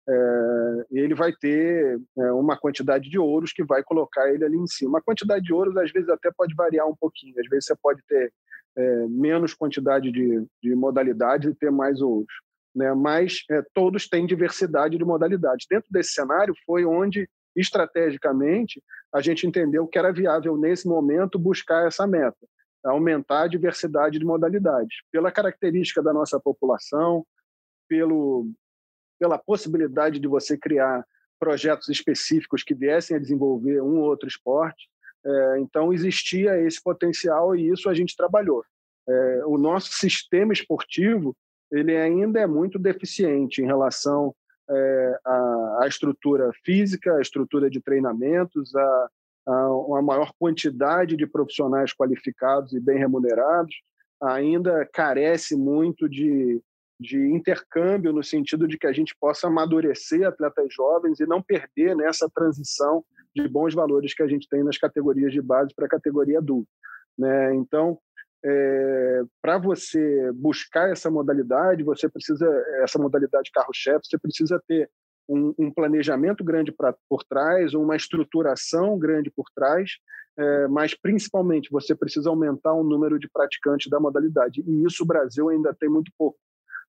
É, 0.08 0.86
ele 0.92 1.14
vai 1.14 1.32
ter 1.32 2.00
é, 2.18 2.32
uma 2.32 2.58
quantidade 2.58 3.10
de 3.10 3.20
ouros 3.20 3.54
que 3.54 3.64
vai 3.64 3.84
colocar 3.84 4.32
ele 4.34 4.44
ali 4.44 4.58
em 4.58 4.68
cima. 4.68 5.00
A 5.00 5.04
quantidade 5.04 5.46
de 5.46 5.54
ouros 5.54 5.78
às 5.78 5.92
vezes 5.92 6.10
até 6.10 6.32
pode 6.36 6.56
variar 6.56 6.88
um 6.88 6.96
pouquinho. 6.96 7.40
Às 7.40 7.48
vezes 7.48 7.66
você 7.66 7.76
pode 7.82 8.02
ter 8.08 8.34
é, 8.76 9.08
menos 9.08 9.54
quantidade 9.54 10.12
de, 10.12 10.44
de 10.64 10.76
modalidades 10.76 11.52
e 11.52 11.56
ter 11.56 11.72
mais 11.72 12.02
ouros 12.02 12.34
né? 12.76 12.94
mas 12.94 13.44
é, 13.50 13.62
todos 13.74 14.08
têm 14.08 14.26
diversidade 14.26 14.98
de 14.98 15.06
modalidades. 15.06 15.68
Dentro 15.70 15.90
desse 15.92 16.14
cenário 16.14 16.54
foi 16.66 16.86
onde, 16.86 17.30
estrategicamente, 17.60 18.82
a 19.14 19.22
gente 19.22 19.46
entendeu 19.46 19.88
que 19.88 19.98
era 19.98 20.12
viável, 20.12 20.58
nesse 20.58 20.88
momento, 20.88 21.40
buscar 21.40 21.88
essa 21.88 22.06
meta, 22.06 22.38
aumentar 22.84 23.44
a 23.44 23.48
diversidade 23.48 24.20
de 24.20 24.26
modalidades, 24.26 24.98
pela 25.12 25.32
característica 25.32 26.02
da 26.02 26.14
nossa 26.14 26.40
população, 26.40 27.26
pelo, 27.88 28.50
pela 29.20 29.38
possibilidade 29.38 30.20
de 30.20 30.28
você 30.28 30.58
criar 30.58 31.06
projetos 31.40 31.90
específicos 31.90 32.64
que 32.64 32.76
viessem 32.76 33.18
a 33.18 33.20
desenvolver 33.20 33.82
um 33.82 34.00
ou 34.00 34.10
outro 34.10 34.28
esporte. 34.28 34.90
É, 35.26 35.60
então, 35.60 35.92
existia 35.94 36.58
esse 36.62 36.82
potencial 36.82 37.56
e 37.56 37.70
isso 37.70 37.90
a 37.90 37.94
gente 37.94 38.16
trabalhou. 38.16 38.64
É, 39.08 39.46
o 39.46 39.58
nosso 39.58 39.92
sistema 39.94 40.54
esportivo 40.54 41.36
ele 41.72 41.96
ainda 41.96 42.40
é 42.40 42.48
muito 42.48 42.80
deficiente 42.80 43.62
em 43.62 43.66
relação 43.66 44.36
é, 44.70 45.20
à, 45.26 45.80
à, 45.82 45.88
estrutura 45.88 46.52
física, 46.64 47.16
à 47.16 47.22
estrutura 47.22 47.70
de 47.70 47.82
treinamentos, 47.82 48.76
a, 48.76 49.10
a 49.48 49.74
uma 49.74 50.02
maior 50.02 50.32
quantidade 50.38 51.16
de 51.16 51.26
profissionais 51.26 51.94
qualificados 51.94 52.74
e 52.74 52.80
bem 52.80 52.98
remunerados, 52.98 53.76
ainda 54.22 54.88
carece 54.94 55.56
muito 55.56 56.08
de, 56.08 56.62
de 57.00 57.18
intercâmbio 57.18 58.12
no 58.12 58.24
sentido 58.24 58.68
de 58.68 58.78
que 58.78 58.86
a 58.86 58.92
gente 58.94 59.16
possa 59.20 59.48
amadurecer 59.48 60.28
atletas 60.28 60.74
jovens 60.74 61.20
e 61.20 61.26
não 61.26 61.42
perder 61.42 61.96
nessa 61.96 62.30
transição 62.30 63.04
de 63.36 63.48
bons 63.48 63.74
valores 63.74 64.14
que 64.14 64.24
a 64.24 64.28
gente 64.28 64.48
tem 64.50 64.64
nas 64.64 64.78
categorias 64.78 65.32
de 65.32 65.42
base 65.42 65.74
para 65.74 65.86
a 65.86 65.90
categoria 65.90 66.40
adulta. 66.40 66.70
Né? 67.18 67.56
Então, 67.56 67.98
é, 68.44 69.22
para 69.42 69.58
você 69.58 70.32
buscar 70.34 70.90
essa 70.90 71.10
modalidade, 71.12 71.84
você 71.84 72.08
precisa, 72.08 72.48
essa 72.82 72.98
modalidade 72.98 73.52
carro-chefe, 73.52 74.08
você 74.08 74.18
precisa 74.18 74.62
ter 74.68 74.90
um, 75.28 75.54
um 75.60 75.72
planejamento 75.72 76.44
grande 76.44 76.72
pra, 76.72 76.96
por 77.08 77.24
trás, 77.24 77.74
uma 77.74 77.96
estruturação 77.96 78.98
grande 78.98 79.30
por 79.30 79.46
trás, 79.54 79.92
é, 80.38 80.68
mas 80.68 80.96
principalmente 80.96 81.70
você 81.70 81.94
precisa 81.94 82.30
aumentar 82.30 82.74
o 82.74 82.84
número 82.84 83.20
de 83.20 83.30
praticantes 83.30 83.90
da 83.90 84.00
modalidade. 84.00 84.64
E 84.66 84.86
isso 84.86 85.04
o 85.04 85.06
Brasil 85.06 85.50
ainda 85.50 85.74
tem 85.74 85.90
muito 85.90 86.12
pouco. 86.18 86.40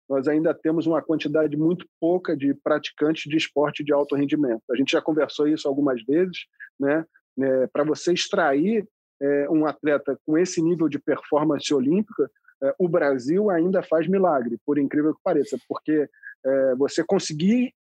Nós 0.08 0.28
ainda 0.28 0.54
temos 0.54 0.88
uma 0.88 1.02
quantidade 1.02 1.56
muito 1.58 1.86
pouca 2.00 2.36
de 2.36 2.54
praticantes 2.54 3.30
de 3.30 3.38
esporte 3.38 3.84
de 3.84 3.94
alto 3.94 4.16
rendimento. 4.16 4.64
A 4.72 4.76
gente 4.76 4.92
já 4.92 5.02
conversou 5.02 5.48
isso 5.48 5.68
algumas 5.68 6.04
vezes, 6.04 6.46
né? 6.80 7.06
É, 7.40 7.68
Para 7.68 7.84
você 7.84 8.14
extrair 8.14 8.88
é, 9.21 9.49
um 9.49 9.65
atleta 9.65 10.17
com 10.25 10.38
esse 10.38 10.62
nível 10.62 10.88
de 10.88 10.99
performance 10.99 11.73
olímpica, 11.73 12.29
é, 12.63 12.73
o 12.77 12.88
Brasil 12.88 13.49
ainda 13.49 13.82
faz 13.82 14.08
milagre, 14.08 14.58
por 14.65 14.77
incrível 14.77 15.13
que 15.13 15.21
pareça, 15.23 15.58
porque 15.67 16.08
é, 16.45 16.75
você 16.75 17.03
conseguir 17.03 17.73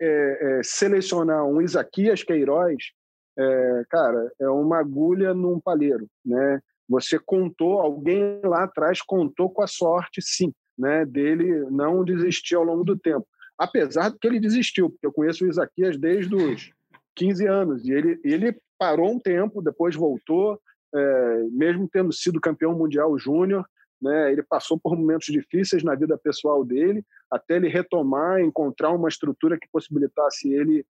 é, 0.00 0.58
é, 0.58 0.62
selecionar 0.62 1.44
um 1.44 1.60
Isaquias 1.60 2.22
Queiroz, 2.22 2.76
é, 3.36 3.84
cara, 3.88 4.32
é 4.40 4.48
uma 4.48 4.78
agulha 4.78 5.32
num 5.32 5.60
palheiro, 5.60 6.08
né? 6.24 6.60
Você 6.88 7.18
contou, 7.18 7.80
alguém 7.80 8.40
lá 8.42 8.64
atrás 8.64 9.02
contou 9.02 9.50
com 9.50 9.62
a 9.62 9.66
sorte, 9.66 10.22
sim, 10.22 10.52
né, 10.76 11.04
dele 11.04 11.66
não 11.70 12.02
desistir 12.02 12.54
ao 12.54 12.64
longo 12.64 12.82
do 12.82 12.98
tempo. 12.98 13.26
Apesar 13.58 14.10
de 14.10 14.18
que 14.18 14.26
ele 14.26 14.40
desistiu, 14.40 14.88
porque 14.88 15.06
eu 15.06 15.12
conheço 15.12 15.44
o 15.44 15.48
Isaquias 15.48 15.98
desde 15.98 16.34
os 16.34 16.72
15 17.14 17.46
anos, 17.46 17.84
e 17.86 17.92
ele, 17.92 18.20
ele 18.24 18.56
parou 18.78 19.10
um 19.10 19.18
tempo, 19.18 19.62
depois 19.62 19.94
voltou, 19.96 20.60
é, 20.94 21.42
mesmo 21.50 21.88
tendo 21.88 22.12
sido 22.12 22.40
campeão 22.40 22.74
mundial 22.74 23.18
júnior, 23.18 23.66
né, 24.00 24.30
ele 24.32 24.42
passou 24.42 24.78
por 24.78 24.96
momentos 24.96 25.26
difíceis 25.26 25.82
na 25.82 25.94
vida 25.94 26.16
pessoal 26.16 26.64
dele, 26.64 27.04
até 27.30 27.56
ele 27.56 27.68
retomar, 27.68 28.40
encontrar 28.40 28.90
uma 28.90 29.08
estrutura 29.08 29.58
que 29.58 29.68
possibilitasse 29.70 30.52
ele 30.52 30.86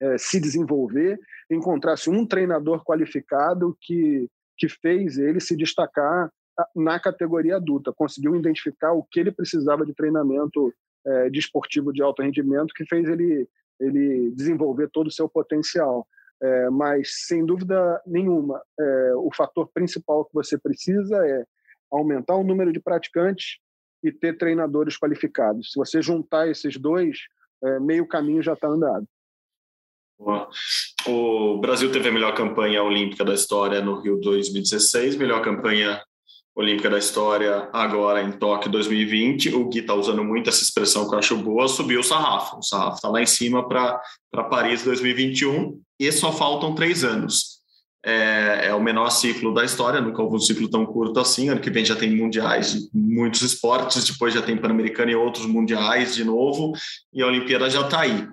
é, 0.00 0.18
se 0.18 0.40
desenvolver, 0.40 1.18
encontrasse 1.48 2.10
um 2.10 2.26
treinador 2.26 2.82
qualificado 2.84 3.76
que, 3.80 4.28
que 4.58 4.68
fez 4.68 5.16
ele 5.16 5.40
se 5.40 5.56
destacar 5.56 6.30
na 6.74 6.98
categoria 6.98 7.56
adulta, 7.56 7.92
conseguiu 7.92 8.36
identificar 8.36 8.92
o 8.92 9.04
que 9.04 9.20
ele 9.20 9.32
precisava 9.32 9.86
de 9.86 9.94
treinamento 9.94 10.74
é, 11.06 11.30
de 11.30 11.38
esportivo 11.38 11.92
de 11.92 12.02
alto 12.02 12.22
rendimento, 12.22 12.74
que 12.74 12.84
fez 12.84 13.08
ele, 13.08 13.48
ele 13.80 14.30
desenvolver 14.32 14.90
todo 14.90 15.06
o 15.06 15.12
seu 15.12 15.28
potencial. 15.28 16.06
É, 16.42 16.70
mas, 16.70 17.26
sem 17.26 17.46
dúvida 17.46 18.02
nenhuma, 18.04 18.60
é, 18.78 19.12
o 19.14 19.30
fator 19.32 19.70
principal 19.72 20.24
que 20.24 20.34
você 20.34 20.58
precisa 20.58 21.16
é 21.24 21.44
aumentar 21.90 22.34
o 22.34 22.42
número 22.42 22.72
de 22.72 22.80
praticantes 22.80 23.58
e 24.02 24.10
ter 24.10 24.36
treinadores 24.36 24.98
qualificados. 24.98 25.70
Se 25.70 25.78
você 25.78 26.02
juntar 26.02 26.48
esses 26.48 26.76
dois, 26.76 27.18
é, 27.62 27.78
meio 27.78 28.08
caminho 28.08 28.42
já 28.42 28.54
está 28.54 28.66
andado. 28.66 29.06
O 31.06 31.58
Brasil 31.58 31.90
teve 31.92 32.08
a 32.08 32.12
melhor 32.12 32.34
campanha 32.34 32.82
olímpica 32.82 33.24
da 33.24 33.34
história 33.34 33.80
no 33.80 34.00
Rio 34.00 34.20
2016, 34.20 35.16
melhor 35.16 35.42
campanha 35.42 36.02
olímpica 36.54 36.90
da 36.90 36.98
história 36.98 37.68
agora 37.72 38.22
em 38.22 38.30
Tóquio 38.32 38.70
2020. 38.70 39.54
O 39.54 39.68
Gui 39.68 39.80
está 39.80 39.94
usando 39.94 40.22
muito 40.22 40.48
essa 40.48 40.62
expressão 40.62 41.08
que 41.08 41.14
eu 41.14 41.18
acho 41.18 41.36
boa, 41.36 41.66
subiu 41.66 42.00
o 42.00 42.04
sarrafo. 42.04 42.58
O 42.58 42.62
sarrafo 42.62 42.96
está 42.96 43.08
lá 43.08 43.22
em 43.22 43.26
cima 43.26 43.66
para 43.68 44.00
Paris 44.50 44.84
2021 44.84 45.80
e 46.06 46.10
só 46.10 46.32
faltam 46.32 46.74
três 46.74 47.04
anos. 47.04 47.52
É, 48.04 48.66
é, 48.66 48.74
o 48.74 48.82
menor 48.82 49.10
ciclo 49.10 49.54
da 49.54 49.64
história, 49.64 50.00
nunca 50.00 50.20
houve 50.20 50.34
um 50.34 50.40
ciclo 50.40 50.68
tão 50.68 50.84
curto 50.84 51.20
assim. 51.20 51.48
Ano 51.48 51.60
que 51.60 51.70
vem 51.70 51.84
já 51.84 51.94
tem 51.94 52.16
mundiais 52.16 52.72
de 52.72 52.88
muitos 52.92 53.42
esportes, 53.42 54.04
depois 54.04 54.34
já 54.34 54.42
tem 54.42 54.56
Pan-Americano 54.56 55.12
e 55.12 55.14
outros 55.14 55.46
mundiais 55.46 56.14
de 56.16 56.24
novo, 56.24 56.72
e 57.12 57.22
a 57.22 57.26
Olimpíada 57.28 57.70
já 57.70 57.82
está 57.82 58.00
aí. 58.00 58.26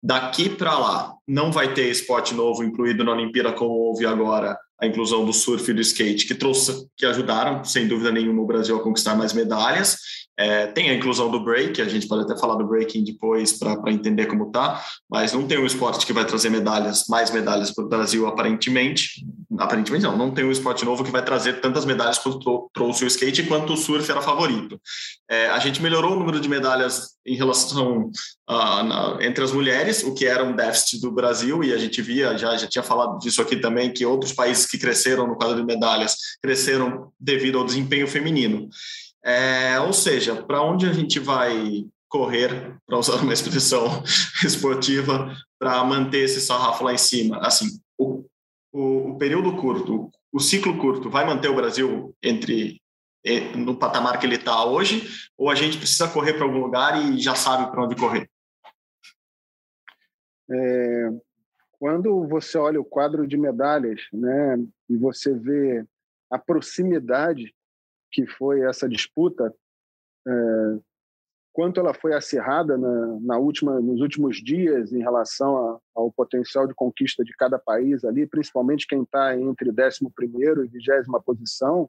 Daqui 0.00 0.48
para 0.48 0.78
lá, 0.78 1.12
não 1.26 1.50
vai 1.50 1.74
ter 1.74 1.90
esporte 1.90 2.34
novo 2.34 2.62
incluído 2.62 3.02
na 3.02 3.12
Olimpíada 3.12 3.52
como 3.52 3.72
houve 3.72 4.06
agora 4.06 4.56
a 4.80 4.86
inclusão 4.86 5.24
do 5.26 5.32
surf 5.32 5.70
e 5.70 5.74
do 5.74 5.80
skate, 5.80 6.26
que 6.26 6.34
trouxe, 6.34 6.86
que 6.96 7.04
ajudaram, 7.04 7.64
sem 7.64 7.86
dúvida 7.86 8.10
nenhuma, 8.10 8.40
o 8.40 8.46
Brasil 8.46 8.76
a 8.76 8.82
conquistar 8.82 9.14
mais 9.14 9.32
medalhas. 9.34 9.98
É, 10.40 10.68
tem 10.68 10.88
a 10.88 10.94
inclusão 10.94 11.30
do 11.30 11.44
break, 11.44 11.82
a 11.82 11.88
gente 11.88 12.08
pode 12.08 12.22
até 12.22 12.34
falar 12.40 12.54
do 12.54 12.66
breaking 12.66 13.04
depois 13.04 13.58
para 13.58 13.92
entender 13.92 14.24
como 14.24 14.50
tá, 14.50 14.82
mas 15.10 15.34
não 15.34 15.46
tem 15.46 15.58
um 15.58 15.66
esporte 15.66 16.06
que 16.06 16.14
vai 16.14 16.24
trazer 16.24 16.48
medalhas, 16.48 17.04
mais 17.10 17.30
medalhas 17.30 17.70
para 17.70 17.84
o 17.84 17.88
Brasil 17.88 18.26
aparentemente. 18.26 19.22
Aparentemente 19.58 20.04
não, 20.04 20.16
não 20.16 20.30
tem 20.30 20.42
um 20.46 20.50
esporte 20.50 20.82
novo 20.82 21.04
que 21.04 21.10
vai 21.10 21.22
trazer 21.22 21.60
tantas 21.60 21.84
medalhas 21.84 22.16
quanto 22.16 22.70
trouxe 22.72 23.04
o 23.04 23.06
skate, 23.06 23.42
quanto 23.42 23.74
o 23.74 23.76
surf 23.76 24.10
era 24.10 24.22
favorito. 24.22 24.80
É, 25.30 25.50
a 25.50 25.58
gente 25.58 25.82
melhorou 25.82 26.12
o 26.12 26.18
número 26.18 26.40
de 26.40 26.48
medalhas 26.48 27.10
em 27.26 27.36
relação 27.36 28.10
na, 28.48 29.18
entre 29.20 29.44
as 29.44 29.52
mulheres, 29.52 30.02
o 30.02 30.14
que 30.14 30.24
era 30.24 30.42
um 30.42 30.56
déficit 30.56 31.02
do 31.02 31.12
Brasil, 31.12 31.62
e 31.62 31.74
a 31.74 31.76
gente 31.76 32.00
via, 32.00 32.38
já, 32.38 32.56
já 32.56 32.66
tinha 32.66 32.82
falado 32.82 33.18
disso 33.18 33.42
aqui 33.42 33.56
também, 33.56 33.92
que 33.92 34.06
outros 34.06 34.32
países 34.32 34.64
que 34.64 34.78
cresceram 34.78 35.26
no 35.26 35.36
quadro 35.36 35.56
de 35.56 35.64
medalhas 35.66 36.16
cresceram 36.42 37.12
devido 37.20 37.58
ao 37.58 37.64
desempenho 37.64 38.08
feminino. 38.08 38.70
É, 39.22 39.78
ou 39.80 39.92
seja, 39.92 40.42
para 40.42 40.62
onde 40.62 40.86
a 40.86 40.92
gente 40.92 41.18
vai 41.18 41.86
correr, 42.08 42.76
para 42.86 42.98
usar 42.98 43.22
uma 43.22 43.32
expressão 43.32 44.02
esportiva, 44.44 45.34
para 45.58 45.82
manter 45.84 46.24
esse 46.24 46.40
sarrafo 46.40 46.84
lá 46.84 46.92
em 46.92 46.98
cima? 46.98 47.38
Assim, 47.38 47.66
o, 47.98 48.24
o, 48.72 49.10
o, 49.10 49.18
período 49.18 49.56
curto, 49.56 50.10
o 50.32 50.40
ciclo 50.40 50.78
curto, 50.78 51.10
vai 51.10 51.24
manter 51.24 51.48
o 51.48 51.56
Brasil 51.56 52.14
entre 52.22 52.80
no 53.54 53.78
patamar 53.78 54.18
que 54.18 54.24
ele 54.24 54.36
está 54.36 54.64
hoje, 54.64 55.06
ou 55.36 55.50
a 55.50 55.54
gente 55.54 55.76
precisa 55.76 56.08
correr 56.08 56.34
para 56.34 56.44
algum 56.44 56.58
lugar 56.58 56.98
e 57.04 57.20
já 57.20 57.34
sabe 57.34 57.70
para 57.70 57.84
onde 57.84 57.94
correr? 57.94 58.28
É, 60.50 61.10
quando 61.78 62.26
você 62.26 62.58
olha 62.58 62.80
o 62.80 62.84
quadro 62.84 63.26
de 63.26 63.36
medalhas, 63.36 64.00
né, 64.12 64.56
e 64.88 64.96
você 64.96 65.34
vê 65.34 65.84
a 66.30 66.38
proximidade 66.38 67.54
que 68.10 68.26
foi 68.26 68.62
essa 68.62 68.88
disputa, 68.88 69.54
é, 70.26 70.78
quanto 71.52 71.80
ela 71.80 71.94
foi 71.94 72.14
acirrada 72.14 72.76
na, 72.76 73.20
na, 73.20 73.38
última, 73.38 73.80
nos 73.80 74.00
últimos 74.00 74.36
dias 74.36 74.92
em 74.92 75.00
relação 75.00 75.56
a, 75.56 75.78
ao 75.94 76.12
potencial 76.12 76.66
de 76.66 76.74
conquista 76.74 77.24
de 77.24 77.32
cada 77.36 77.58
país 77.58 78.04
ali, 78.04 78.26
principalmente 78.26 78.86
quem 78.86 79.02
está 79.02 79.36
entre 79.38 79.70
11 79.70 79.98
e 80.02 80.78
20 80.78 81.22
posição, 81.24 81.88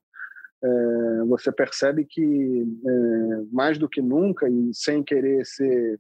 é, 0.64 1.24
você 1.28 1.52
percebe 1.52 2.06
que 2.06 2.66
é, 2.86 3.46
mais 3.52 3.78
do 3.78 3.90
que 3.90 4.02
nunca 4.02 4.48
e 4.48 4.72
sem 4.74 5.04
querer 5.04 5.46
ser 5.46 6.00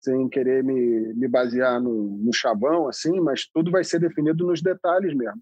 sem 0.00 0.28
querer 0.28 0.62
me, 0.62 1.14
me 1.14 1.26
basear 1.26 1.80
no, 1.80 2.16
no 2.18 2.32
chavão 2.32 2.88
assim 2.88 3.20
mas 3.20 3.46
tudo 3.46 3.70
vai 3.70 3.84
ser 3.84 4.00
definido 4.00 4.46
nos 4.46 4.60
detalhes 4.60 5.14
mesmo 5.14 5.40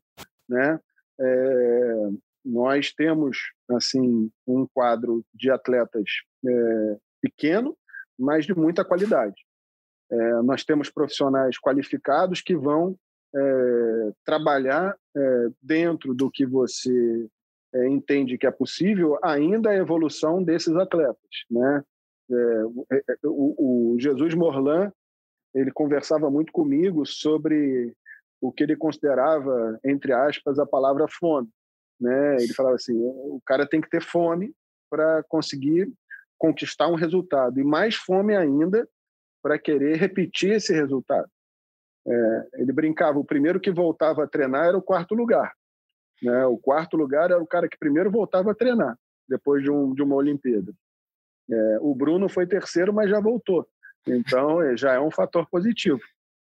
né? 0.49 0.79
É, 1.19 2.11
nós 2.45 2.93
temos 2.93 3.39
assim 3.71 4.31
um 4.47 4.67
quadro 4.67 5.25
de 5.33 5.51
atletas 5.51 6.05
é, 6.47 6.99
pequeno, 7.21 7.77
mas 8.19 8.45
de 8.45 8.55
muita 8.55 8.85
qualidade. 8.85 9.35
É, 10.11 10.43
nós 10.43 10.65
temos 10.65 10.91
profissionais 10.91 11.59
qualificados 11.59 12.43
que 12.43 12.55
vão 12.55 12.97
é, 13.35 14.13
trabalhar 14.25 14.95
é, 15.17 15.49
dentro 15.63 16.15
do 16.15 16.31
que 16.31 16.45
você 16.45 17.27
é, 17.75 17.89
entende 17.89 18.37
que 18.37 18.47
é 18.47 18.51
possível, 18.51 19.19
ainda 19.23 19.71
a 19.71 19.77
evolução 19.77 20.43
desses 20.43 20.77
atletas, 20.77 21.19
né? 21.51 21.83
É, 22.31 22.65
o, 23.25 23.93
o 23.95 24.01
Jesus 24.01 24.35
Morlan 24.35 24.91
ele 25.55 25.71
conversava 25.71 26.31
muito 26.31 26.53
comigo 26.53 27.05
sobre 27.05 27.95
o 28.41 28.51
que 28.51 28.63
ele 28.63 28.77
considerava, 28.77 29.79
entre 29.85 30.13
aspas, 30.13 30.59
a 30.59 30.67
palavra 30.67 31.07
fome 31.09 31.49
né? 32.01 32.37
Ele 32.37 32.53
falava 32.55 32.77
assim, 32.77 32.95
o 32.97 33.41
cara 33.45 33.67
tem 33.67 33.81
que 33.81 33.89
ter 33.89 34.03
fome 34.03 34.55
para 34.91 35.23
conseguir 35.25 35.93
conquistar 36.39 36.89
um 36.89 36.95
resultado 36.95 37.59
e 37.59 37.65
mais 37.65 37.95
fome 37.95 38.37
ainda 38.37 38.89
para 39.43 39.59
querer 39.59 39.97
repetir 39.97 40.53
esse 40.53 40.73
resultado. 40.73 41.29
É, 42.07 42.49
ele 42.55 42.73
brincava, 42.73 43.19
o 43.19 43.25
primeiro 43.25 43.61
que 43.61 43.71
voltava 43.71 44.25
a 44.25 44.27
treinar 44.27 44.67
era 44.67 44.77
o 44.77 44.83
quarto 44.83 45.15
lugar. 45.15 45.53
Né? 46.23 46.45
O 46.47 46.59
quarto 46.59 46.97
lugar 46.97 47.31
era 47.31 47.43
o 47.43 47.47
cara 47.47 47.69
que 47.69 47.79
primeiro 47.79 48.11
voltava 48.11 48.53
a 48.53 48.55
treinar 48.55 48.99
depois 49.29 49.63
de, 49.63 49.71
um, 49.71 49.95
de 49.95 50.03
uma 50.03 50.17
Olimpíada. 50.17 50.73
É, 51.51 51.79
o 51.81 51.95
Bruno 51.95 52.29
foi 52.29 52.47
terceiro, 52.47 52.93
mas 52.93 53.11
já 53.11 53.21
voltou. 53.21 53.67
Então, 54.07 54.61
é, 54.63 54.77
já 54.77 54.93
é 54.95 55.01
um 55.01 55.11
fator 55.11 55.49
positivo. 55.49 56.01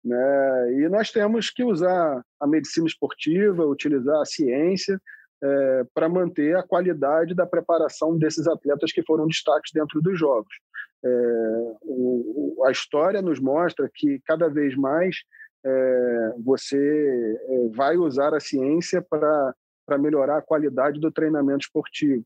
Né? 0.04 0.74
E 0.74 0.90
nós 0.90 1.12
temos 1.12 1.50
que 1.50 1.64
usar 1.64 2.24
a 2.40 2.48
medicina 2.48 2.88
esportiva, 2.88 3.66
utilizar 3.66 4.22
a 4.22 4.26
ciência 4.26 5.00
é, 5.46 5.84
para 5.94 6.10
manter 6.10 6.56
a 6.58 6.64
qualidade 6.64 7.36
da 7.36 7.46
preparação 7.46 8.18
desses 8.18 8.48
atletas 8.48 8.92
que 8.92 9.04
foram 9.04 9.28
destaques 9.28 9.72
dentro 9.72 10.02
dos 10.02 10.18
Jogos. 10.18 10.54
É, 11.04 11.10
o, 11.84 12.64
a 12.66 12.72
história 12.72 13.22
nos 13.22 13.40
mostra 13.40 13.90
que 13.94 14.20
cada 14.26 14.50
vez 14.50 14.76
mais 14.76 15.18
é, 15.64 16.34
você 16.44 17.40
é, 17.48 17.68
vai 17.76 17.96
usar 17.96 18.34
a 18.34 18.40
ciência 18.40 19.02
para 19.02 19.54
melhorar 20.00 20.38
a 20.38 20.42
qualidade 20.42 21.00
do 21.00 21.12
treinamento 21.12 21.66
esportivo. 21.66 22.26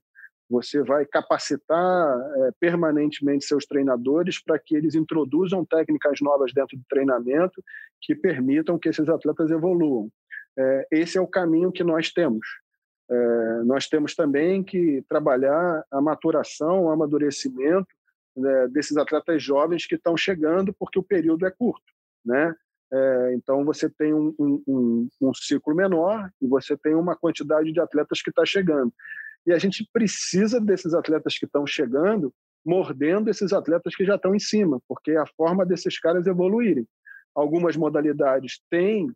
você 0.49 0.82
vai 0.82 1.05
capacitar 1.05 2.19
é, 2.38 2.51
permanentemente 2.58 3.45
seus 3.45 3.65
treinadores 3.65 4.41
para 4.41 4.58
que 4.58 4.75
eles 4.75 4.95
introduzam 4.95 5.65
técnicas 5.65 6.19
novas 6.21 6.53
dentro 6.53 6.77
do 6.77 6.84
treinamento 6.89 7.62
que 8.01 8.15
permitam 8.15 8.79
que 8.79 8.88
esses 8.88 9.10
atletas 9.10 9.51
evoluam. 9.51 10.10
É, 10.58 10.88
esse 10.91 11.17
é 11.17 11.21
o 11.21 11.27
caminho 11.27 11.71
que 11.71 11.84
nós 11.84 12.12
temos. 12.12 12.47
É, 13.10 13.63
nós 13.63 13.88
temos 13.88 14.13
também 14.13 14.63
que 14.63 15.04
trabalhar 15.10 15.84
a 15.91 16.02
maturação, 16.02 16.84
o 16.84 16.91
amadurecimento 16.91 17.88
né, 18.36 18.67
desses 18.67 18.98
atletas 18.98 19.41
jovens 19.41 19.86
que 19.86 19.95
estão 19.95 20.15
chegando, 20.15 20.74
porque 20.78 21.00
o 21.00 21.04
período 21.04 21.45
é 21.45 21.52
curto. 21.52 21.91
Né? 22.24 22.54
É, 22.91 23.34
então, 23.34 23.65
você 23.65 23.89
tem 23.89 24.13
um, 24.13 24.34
um, 24.39 25.10
um, 25.22 25.34
ciclo 25.34 25.76
menor 25.76 26.30
e 26.41 26.48
você 26.48 26.78
tem 26.78 26.95
uma 26.95 27.15
quantidade 27.15 27.72
de 27.72 27.80
atletas 27.80 28.22
que 28.22 28.30
está 28.30 28.45
chegando. 28.45 28.93
E 29.45 29.54
a 29.54 29.58
gente 29.58 29.88
precisa 29.91 30.60
desses 30.60 30.93
atletas 30.93 31.38
que 31.38 31.45
estão 31.45 31.65
chegando 31.65 32.34
mordendo 32.65 33.30
esses 33.30 33.54
atletas 33.54 33.95
que 33.95 34.06
já 34.06 34.15
estão 34.15 34.36
em 34.36 34.39
cima, 34.39 34.82
porque 34.88 35.12
é 35.12 35.17
a 35.17 35.26
forma 35.26 35.65
desses 35.65 36.00
caras 36.00 36.28
evoluírem. 36.28 36.86
Algumas 37.34 37.76
modalidades 37.78 38.60
têm 38.69 39.12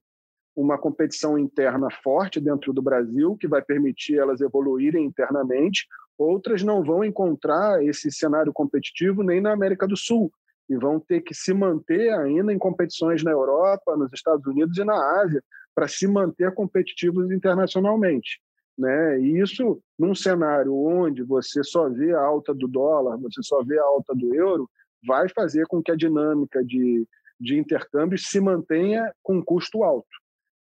uma 0.55 0.77
competição 0.77 1.37
interna 1.37 1.87
forte 2.03 2.39
dentro 2.39 2.71
do 2.73 2.81
Brasil, 2.81 3.35
que 3.39 3.47
vai 3.47 3.61
permitir 3.61 4.17
elas 4.17 4.41
evoluírem 4.41 5.05
internamente, 5.05 5.87
outras 6.17 6.61
não 6.61 6.83
vão 6.83 7.03
encontrar 7.03 7.83
esse 7.83 8.11
cenário 8.11 8.53
competitivo 8.53 9.23
nem 9.23 9.41
na 9.41 9.51
América 9.51 9.87
do 9.87 9.97
Sul, 9.97 10.31
e 10.69 10.77
vão 10.77 10.99
ter 10.99 11.21
que 11.21 11.33
se 11.33 11.53
manter 11.53 12.13
ainda 12.13 12.53
em 12.53 12.57
competições 12.57 13.23
na 13.23 13.31
Europa, 13.31 13.97
nos 13.97 14.11
Estados 14.13 14.45
Unidos 14.45 14.77
e 14.77 14.83
na 14.83 15.21
Ásia, 15.21 15.43
para 15.75 15.87
se 15.87 16.07
manter 16.07 16.53
competitivos 16.53 17.31
internacionalmente. 17.31 18.39
Né? 18.77 19.19
E 19.19 19.39
isso, 19.39 19.81
num 19.97 20.15
cenário 20.15 20.73
onde 20.75 21.23
você 21.23 21.63
só 21.63 21.89
vê 21.89 22.13
a 22.13 22.21
alta 22.21 22.53
do 22.53 22.67
dólar, 22.67 23.17
você 23.17 23.41
só 23.43 23.63
vê 23.63 23.77
a 23.77 23.83
alta 23.83 24.15
do 24.15 24.33
euro, 24.33 24.69
vai 25.05 25.27
fazer 25.29 25.65
com 25.67 25.81
que 25.81 25.91
a 25.91 25.95
dinâmica 25.95 26.63
de, 26.63 27.07
de 27.39 27.57
intercâmbio 27.57 28.17
se 28.17 28.39
mantenha 28.39 29.13
com 29.21 29.43
custo 29.43 29.83
alto, 29.83 30.07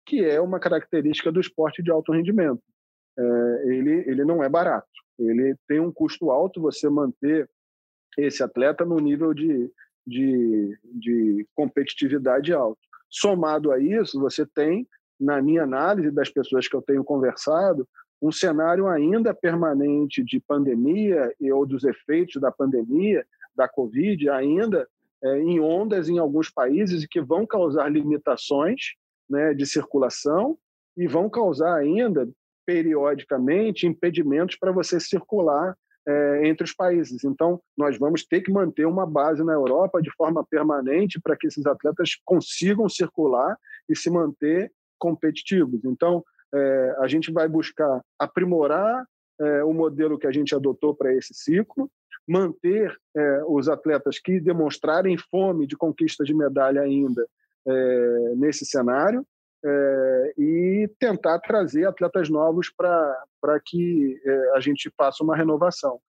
que 0.10 0.26
é 0.26 0.42
uma 0.42 0.60
característica 0.60 1.32
do 1.32 1.40
esporte 1.40 1.84
de 1.84 1.92
alto 1.92 2.12
rendimento. 2.12 2.64
É, 3.18 3.64
ele, 3.68 4.04
ele 4.10 4.26
não 4.26 4.44
é 4.44 4.50
barato, 4.50 4.88
ele 5.20 5.56
tem 5.68 5.80
um 5.80 5.92
custo 5.92 6.32
alto 6.32 6.60
você 6.60 6.90
manter 6.90 7.48
esse 8.18 8.42
atleta 8.42 8.84
no 8.84 8.98
nível 8.98 9.36
de, 9.36 9.72
de, 10.08 10.78
de 10.84 11.48
competitividade 11.54 12.52
alto. 12.52 12.80
Somado 13.08 13.72
a 13.72 13.80
isso, 13.80 14.20
você 14.20 14.48
tem 14.48 14.88
na 15.20 15.42
minha 15.42 15.64
análise 15.64 16.10
das 16.10 16.30
pessoas 16.30 16.68
que 16.68 16.76
eu 16.76 16.82
tenho 16.82 17.04
conversado, 17.04 17.88
um 18.20 18.32
cenário 18.32 18.88
ainda 18.88 19.34
permanente 19.34 20.24
de 20.24 20.40
pandemia 20.40 21.32
e 21.40 21.52
ou 21.52 21.68
dos 21.68 21.84
efeitos 21.84 22.42
da 22.42 22.52
pandemia, 22.52 23.24
da 23.56 23.68
Covid, 23.68 24.28
ainda 24.30 24.88
é, 25.22 25.38
em 25.38 25.60
ondas 25.60 26.10
em 26.10 26.18
alguns 26.18 26.50
países 26.50 27.06
que 27.06 27.22
vão 27.22 27.46
causar 27.46 27.90
limitações 27.90 28.96
né, 29.30 29.54
de 29.54 29.66
circulação 29.66 30.58
e 30.98 31.08
vão 31.08 31.30
causar 31.30 31.76
ainda, 31.76 32.28
periodicamente, 32.66 33.88
impedimentos 33.88 34.58
para 34.58 34.72
você 34.72 35.00
circular 35.00 35.76
é, 36.08 36.48
entre 36.48 36.64
os 36.64 36.74
países. 36.74 37.24
Então, 37.24 37.62
nós 37.78 37.98
vamos 37.98 38.26
ter 38.26 38.42
que 38.42 38.52
manter 38.52 38.86
uma 38.86 39.06
base 39.06 39.44
na 39.44 39.54
Europa 39.54 40.02
de 40.02 40.12
forma 40.16 40.46
permanente 40.46 41.20
para 41.22 41.38
que 41.38 41.48
esses 41.48 41.66
atletas 41.66 42.12
consigam 42.26 42.90
circular 42.90 43.58
e 43.88 43.96
se 43.96 44.10
manter 44.10 44.72
competitivos. 44.98 45.86
Então, 45.86 46.24
é, 46.54 46.96
a 47.00 47.08
gente 47.08 47.32
vai 47.32 47.48
buscar 47.48 48.02
aprimorar 48.18 49.06
é, 49.40 49.64
o 49.64 49.72
modelo 49.72 50.18
que 50.18 50.28
a 50.28 50.32
gente 50.32 50.54
adotou 50.56 50.96
para 50.96 51.14
esse 51.14 51.34
ciclo, 51.34 51.90
manter 52.28 52.96
os 53.48 53.68
atletas 53.68 54.20
que 54.20 54.40
demonstrarem 54.40 55.18
fome 55.18 55.66
de 55.66 55.76
conquista 55.76 56.24
de 56.24 56.32
medalha 56.32 56.82
ainda 56.82 57.26
é, 57.68 58.34
nesse 58.36 58.66
cenário 58.66 59.26
é, 59.64 60.34
e 60.38 60.90
tentar 61.00 61.40
trazer 61.40 61.86
atletas 61.86 62.30
novos 62.30 62.72
para 62.76 63.60
que 63.66 64.20
é, 64.26 64.52
a 64.56 64.60
gente 64.60 64.92
faça 64.98 65.24
uma 65.24 65.36
renovação. 65.36 66.00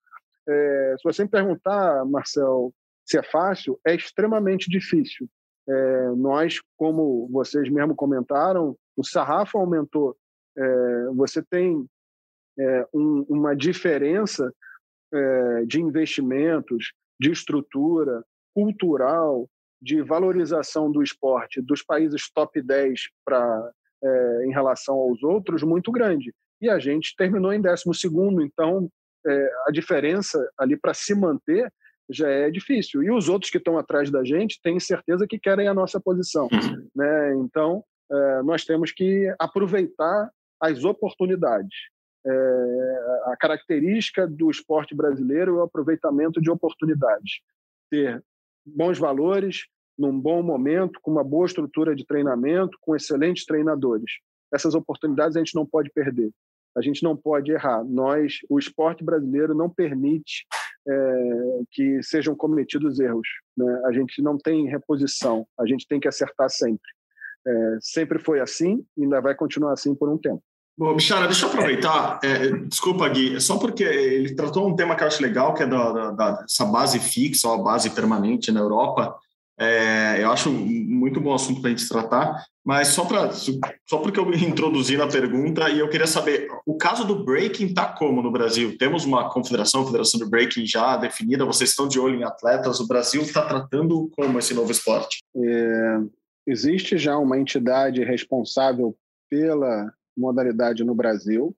se 0.47 1.05
você 1.05 1.25
me 1.25 1.31
perguntar, 1.31 2.05
Marcel, 2.05 2.73
se 3.07 3.19
é 3.19 3.23
fácil, 3.23 3.79
é 3.87 3.95
extremamente 3.95 4.69
difícil. 4.71 5.29
nós, 6.17 6.61
como 6.77 7.29
vocês 7.31 7.69
mesmo 7.69 7.95
comentaram, 7.95 8.77
o 8.97 9.05
sarrafo 9.05 9.59
aumentou. 9.59 10.17
É, 10.57 11.07
você 11.15 11.43
tem 11.43 11.87
é, 12.59 12.87
um, 12.93 13.25
uma 13.29 13.57
diferença 13.57 14.53
é, 15.13 15.65
de 15.65 15.81
investimentos, 15.81 16.93
de 17.19 17.31
estrutura 17.31 18.23
cultural, 18.55 19.49
de 19.81 20.03
valorização 20.03 20.91
do 20.91 21.03
esporte 21.03 21.61
dos 21.61 21.83
países 21.83 22.31
top 22.33 22.61
10 22.61 23.01
pra, 23.25 23.71
é, 24.03 24.45
em 24.47 24.51
relação 24.51 24.95
aos 24.97 25.23
outros 25.23 25.63
muito 25.63 25.91
grande. 25.91 26.35
E 26.61 26.69
a 26.69 26.79
gente 26.79 27.15
terminou 27.17 27.53
em 27.53 27.61
12, 27.61 27.83
então 28.43 28.91
é, 29.27 29.51
a 29.67 29.71
diferença 29.71 30.39
ali 30.59 30.77
para 30.77 30.93
se 30.93 31.15
manter 31.15 31.73
já 32.11 32.29
é 32.29 32.51
difícil. 32.51 33.03
E 33.03 33.11
os 33.11 33.29
outros 33.29 33.51
que 33.51 33.59
estão 33.59 33.79
atrás 33.79 34.11
da 34.11 34.25
gente 34.25 34.61
têm 34.63 34.79
certeza 34.81 35.27
que 35.27 35.39
querem 35.39 35.69
a 35.69 35.75
nossa 35.75 36.01
posição. 36.01 36.49
Uhum. 36.53 36.89
Né? 36.95 37.35
Então, 37.37 37.85
é, 38.11 38.43
nós 38.43 38.65
temos 38.65 38.91
que 38.93 39.33
aproveitar 39.39 40.31
as 40.61 40.85
oportunidades. 40.85 41.75
É, 42.27 42.31
a 43.27 43.37
característica 43.39 44.27
do 44.27 44.51
esporte 44.51 44.95
brasileiro 44.95 45.53
é 45.53 45.61
o 45.61 45.63
aproveitamento 45.63 46.41
de 46.41 46.51
oportunidades. 46.51 47.41
Ter 47.91 48.23
bons 48.65 48.99
valores, 48.99 49.67
num 49.99 50.19
bom 50.19 50.43
momento, 50.43 50.99
com 51.03 51.11
uma 51.11 51.25
boa 51.25 51.47
estrutura 51.47 51.95
de 51.95 52.07
treinamento, 52.07 52.79
com 52.81 52.97
excelentes 52.97 53.45
treinadores. 53.45 54.13
Essas 54.53 54.75
oportunidades 54.75 55.37
a 55.37 55.41
gente 55.41 55.55
não 55.55 55.67
pode 55.67 55.91
perder. 55.91 56.31
A 56.77 56.81
gente 56.81 57.03
não 57.03 57.17
pode 57.17 57.51
errar. 57.51 57.85
Nós, 57.85 58.39
o 58.49 58.59
esporte 58.59 59.05
brasileiro 59.05 59.55
não 59.55 59.69
permite 59.69 60.47
é, 60.89 61.61
que 61.71 62.03
sejam 62.03 62.35
cometidos 62.35 63.01
erros. 63.01 63.29
Né? 63.57 63.83
A 63.87 63.93
gente 63.93 64.23
não 64.23 64.39
tem 64.39 64.69
reposição. 64.69 65.47
A 65.59 65.67
gente 65.67 65.87
tem 65.87 66.01
que 66.01 66.09
acertar 66.09 66.49
sempre. 66.49 66.91
É, 67.47 67.79
sempre 67.81 68.19
foi 68.19 68.41
assim 68.41 68.85
e 68.97 69.03
ainda 69.03 69.21
vai 69.21 69.35
continuar 69.35 69.73
assim 69.73 69.95
por 69.95 70.09
um 70.09 70.19
tempo. 70.19 70.43
Bom, 70.81 70.95
Bichara, 70.95 71.27
deixa 71.27 71.45
eu 71.45 71.51
aproveitar. 71.51 72.19
É, 72.25 72.53
desculpa, 72.67 73.07
Gui, 73.07 73.39
só 73.39 73.59
porque 73.59 73.85
ele 73.85 74.35
tratou 74.35 74.67
um 74.67 74.75
tema 74.75 74.97
que 74.97 75.03
eu 75.03 75.09
acho 75.09 75.23
legal, 75.23 75.53
que 75.53 75.63
é 75.63 75.67
da, 75.67 75.93
da, 75.93 76.11
da 76.11 76.45
essa 76.47 76.65
base 76.65 76.99
fixa 76.99 77.49
ou 77.49 77.53
a 77.53 77.63
base 77.63 77.91
permanente 77.91 78.51
na 78.51 78.61
Europa. 78.61 79.15
É, 79.59 80.25
eu 80.25 80.33
acho 80.33 80.51
muito 80.51 81.21
bom 81.21 81.35
assunto 81.35 81.61
para 81.61 81.69
a 81.69 81.75
gente 81.75 81.87
tratar, 81.87 82.47
mas 82.65 82.89
só, 82.89 83.05
pra, 83.05 83.31
só 83.31 83.99
porque 83.99 84.19
eu 84.19 84.25
me 84.25 84.43
introduzi 84.43 84.97
na 84.97 85.07
pergunta 85.07 85.69
e 85.69 85.81
eu 85.81 85.91
queria 85.91 86.07
saber, 86.07 86.49
o 86.65 86.79
caso 86.79 87.05
do 87.05 87.27
breaking 87.27 87.67
está 87.67 87.85
como 87.85 88.23
no 88.23 88.33
Brasil? 88.33 88.79
Temos 88.79 89.05
uma 89.05 89.29
confederação, 89.29 89.85
federação 89.85 90.19
do 90.19 90.31
breaking 90.31 90.65
já 90.65 90.97
definida, 90.97 91.45
vocês 91.45 91.69
estão 91.69 91.87
de 91.87 92.01
olho 92.01 92.19
em 92.19 92.25
atletas, 92.25 92.81
o 92.81 92.89
Brasil 92.89 93.21
está 93.21 93.43
tratando 93.43 94.11
como 94.17 94.39
esse 94.39 94.55
novo 94.55 94.73
esporte? 94.73 95.19
É, 95.37 95.99
existe 96.47 96.97
já 96.97 97.19
uma 97.19 97.39
entidade 97.39 98.03
responsável 98.03 98.97
pela 99.29 99.93
modalidade 100.21 100.85
no 100.85 100.95
Brasil. 100.95 101.57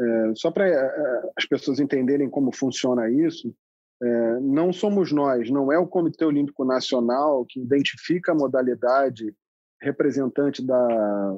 É, 0.00 0.32
só 0.34 0.50
para 0.50 0.66
é, 0.68 1.30
as 1.36 1.44
pessoas 1.44 1.80
entenderem 1.80 2.30
como 2.30 2.54
funciona 2.54 3.10
isso, 3.10 3.54
é, 4.00 4.40
não 4.40 4.72
somos 4.72 5.12
nós, 5.12 5.50
não 5.50 5.72
é 5.72 5.78
o 5.78 5.86
Comitê 5.86 6.24
Olímpico 6.24 6.64
Nacional 6.64 7.44
que 7.48 7.60
identifica 7.60 8.32
a 8.32 8.34
modalidade 8.34 9.34
representante 9.80 10.64
da, 10.64 11.36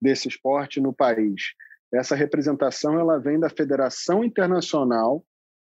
desse 0.00 0.28
esporte 0.28 0.80
no 0.80 0.92
país. 0.92 1.54
Essa 1.92 2.14
representação 2.14 2.98
ela 2.98 3.18
vem 3.18 3.38
da 3.38 3.50
Federação 3.50 4.22
Internacional, 4.22 5.24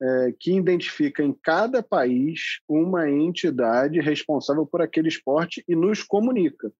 é, 0.00 0.34
que 0.38 0.56
identifica 0.56 1.22
em 1.22 1.32
cada 1.32 1.82
país 1.82 2.60
uma 2.68 3.08
entidade 3.10 4.00
responsável 4.00 4.66
por 4.66 4.82
aquele 4.82 5.08
esporte 5.08 5.64
e 5.68 5.74
nos 5.74 6.02
comunica. 6.02 6.72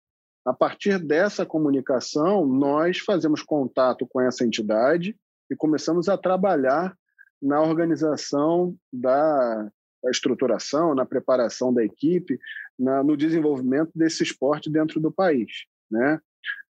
A 0.45 0.53
partir 0.53 0.99
dessa 0.99 1.47
comunicação, 1.47 2.47
nós 2.47 2.99
fazemos 2.99 3.43
contato 3.43 4.07
com 4.07 4.21
essa 4.21 4.45
entidade 4.45 5.17
e 5.51 5.57
começamos 5.57 6.09
a 6.09 6.19
trabalhar 6.19 6.97
na 7.41 7.61
organização 7.63 8.77
da, 8.93 9.71
estruturação, 10.11 10.95
na 10.95 11.07
preparação 11.07 11.73
da 11.73 11.85
equipe, 11.85 12.39
na, 12.79 13.03
no 13.03 13.17
desenvolvimento 13.17 13.91
desse 13.95 14.23
esporte 14.23 14.71
dentro 14.71 15.01
do 15.01 15.11
país. 15.11 15.65
Né? 15.91 16.21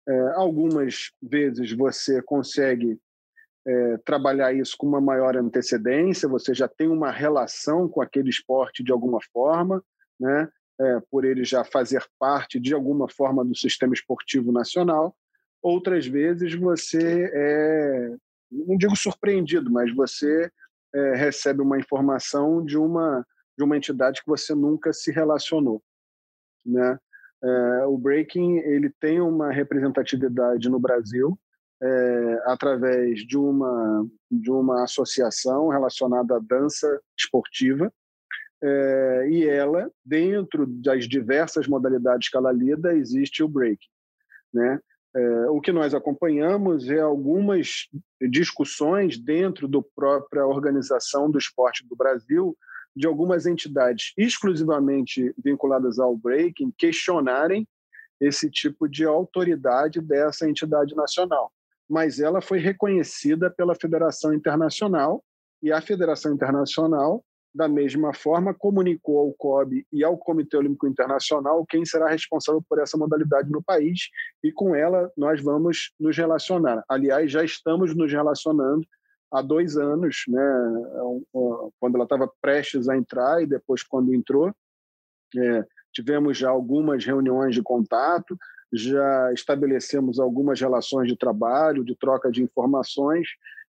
É, 0.06 0.20
algumas 0.34 1.10
vezes 1.22 1.72
você 1.72 2.22
consegue 2.22 2.98
é, 3.66 3.96
trabalhar 4.04 4.52
isso 4.52 4.76
com 4.76 4.86
uma 4.86 5.00
maior 5.00 5.36
antecedência, 5.36 6.28
você 6.28 6.54
já 6.54 6.68
tem 6.68 6.88
uma 6.88 7.10
relação 7.10 7.88
com 7.88 8.02
aquele 8.02 8.28
esporte 8.28 8.84
de 8.84 8.92
alguma 8.92 9.18
forma, 9.32 9.82
né? 10.20 10.48
É, 10.80 11.00
por 11.10 11.24
ele 11.24 11.44
já 11.44 11.64
fazer 11.64 12.04
parte 12.18 12.58
de 12.58 12.74
alguma 12.74 13.08
forma 13.08 13.44
do 13.44 13.56
sistema 13.56 13.94
esportivo 13.94 14.50
nacional. 14.52 15.16
Outras 15.62 16.06
vezes 16.06 16.54
você 16.54 17.30
é, 17.32 18.16
não 18.50 18.76
digo 18.76 18.96
surpreendido, 18.96 19.70
mas 19.70 19.94
você 19.94 20.50
é, 20.94 21.14
recebe 21.14 21.62
uma 21.62 21.78
informação 21.78 22.64
de 22.64 22.76
uma 22.76 23.26
de 23.56 23.62
uma 23.62 23.76
entidade 23.76 24.20
que 24.20 24.26
você 24.26 24.52
nunca 24.52 24.92
se 24.92 25.12
relacionou, 25.12 25.80
né? 26.66 26.98
É, 27.42 27.86
o 27.86 27.96
breaking 27.96 28.56
ele 28.58 28.90
tem 28.98 29.20
uma 29.20 29.52
representatividade 29.52 30.68
no 30.68 30.80
Brasil 30.80 31.38
é, 31.80 32.42
através 32.46 33.20
de 33.20 33.38
uma 33.38 34.06
de 34.30 34.50
uma 34.50 34.82
associação 34.82 35.68
relacionada 35.68 36.36
à 36.36 36.40
dança 36.40 37.00
esportiva 37.16 37.92
é, 38.62 39.28
e 39.28 39.44
ela 39.48 39.90
dentro 40.04 40.66
das 40.66 41.06
diversas 41.06 41.66
modalidades 41.66 42.28
que 42.28 42.36
ela 42.36 42.52
lida 42.52 42.94
existe 42.94 43.42
o 43.42 43.48
breaking, 43.48 43.88
né? 44.52 44.80
É, 45.16 45.46
o 45.48 45.60
que 45.60 45.70
nós 45.70 45.94
acompanhamos 45.94 46.90
é 46.90 46.98
algumas 46.98 47.88
discussões 48.20 49.16
dentro 49.16 49.68
da 49.68 49.80
própria 49.94 50.44
organização 50.44 51.30
do 51.30 51.38
esporte 51.38 51.86
do 51.86 51.94
Brasil 51.94 52.56
de 52.96 53.06
algumas 53.06 53.46
entidades 53.46 54.12
exclusivamente 54.16 55.32
vinculadas 55.38 56.00
ao 56.00 56.16
breaking 56.16 56.72
questionarem 56.76 57.66
esse 58.20 58.50
tipo 58.50 58.88
de 58.88 59.04
autoridade 59.04 60.00
dessa 60.00 60.48
entidade 60.48 60.94
nacional. 60.96 61.52
Mas 61.88 62.18
ela 62.18 62.40
foi 62.40 62.58
reconhecida 62.58 63.50
pela 63.50 63.74
Federação 63.74 64.32
Internacional 64.32 65.22
e 65.62 65.70
a 65.70 65.80
Federação 65.80 66.32
Internacional 66.32 67.24
da 67.54 67.68
mesma 67.68 68.12
forma, 68.12 68.52
comunicou 68.52 69.20
ao 69.20 69.32
COB 69.34 69.86
e 69.92 70.02
ao 70.02 70.18
Comitê 70.18 70.56
Olímpico 70.56 70.88
Internacional 70.88 71.64
quem 71.64 71.84
será 71.84 72.08
responsável 72.08 72.60
por 72.68 72.80
essa 72.80 72.98
modalidade 72.98 73.48
no 73.48 73.62
país 73.62 74.08
e 74.42 74.50
com 74.50 74.74
ela 74.74 75.10
nós 75.16 75.40
vamos 75.40 75.92
nos 76.00 76.16
relacionar. 76.16 76.82
Aliás, 76.88 77.30
já 77.30 77.44
estamos 77.44 77.94
nos 77.94 78.10
relacionando 78.10 78.84
há 79.32 79.40
dois 79.40 79.76
anos, 79.76 80.24
né? 80.26 80.42
quando 81.78 81.94
ela 81.94 82.04
estava 82.04 82.28
prestes 82.42 82.88
a 82.88 82.96
entrar 82.96 83.40
e 83.40 83.46
depois 83.46 83.84
quando 83.84 84.12
entrou. 84.12 84.52
É, 85.36 85.64
tivemos 85.92 86.36
já 86.36 86.50
algumas 86.50 87.04
reuniões 87.04 87.54
de 87.54 87.62
contato, 87.62 88.36
já 88.72 89.32
estabelecemos 89.32 90.18
algumas 90.18 90.60
relações 90.60 91.06
de 91.06 91.16
trabalho, 91.16 91.84
de 91.84 91.96
troca 91.96 92.32
de 92.32 92.42
informações 92.42 93.28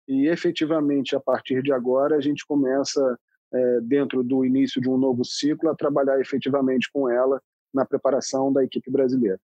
e 0.07 0.29
efetivamente 0.29 1.17
a 1.17 1.21
partir 1.21 1.63
de 1.63 1.73
agora 1.73 2.17
a 2.17 2.21
gente 2.21 2.47
começa 2.47 3.19
é, 3.53 3.81
dentro 3.81 4.23
do 4.23 4.45
início 4.45 4.81
de 4.81 4.89
um 4.89 4.97
novo 4.97 5.25
ciclo, 5.25 5.71
a 5.71 5.75
trabalhar 5.75 6.21
efetivamente 6.21 6.91
com 6.93 7.09
ela 7.09 7.41
na 7.73 7.85
preparação 7.85 8.53
da 8.53 8.65
equipe 8.65 8.91
brasileira. 8.91 9.41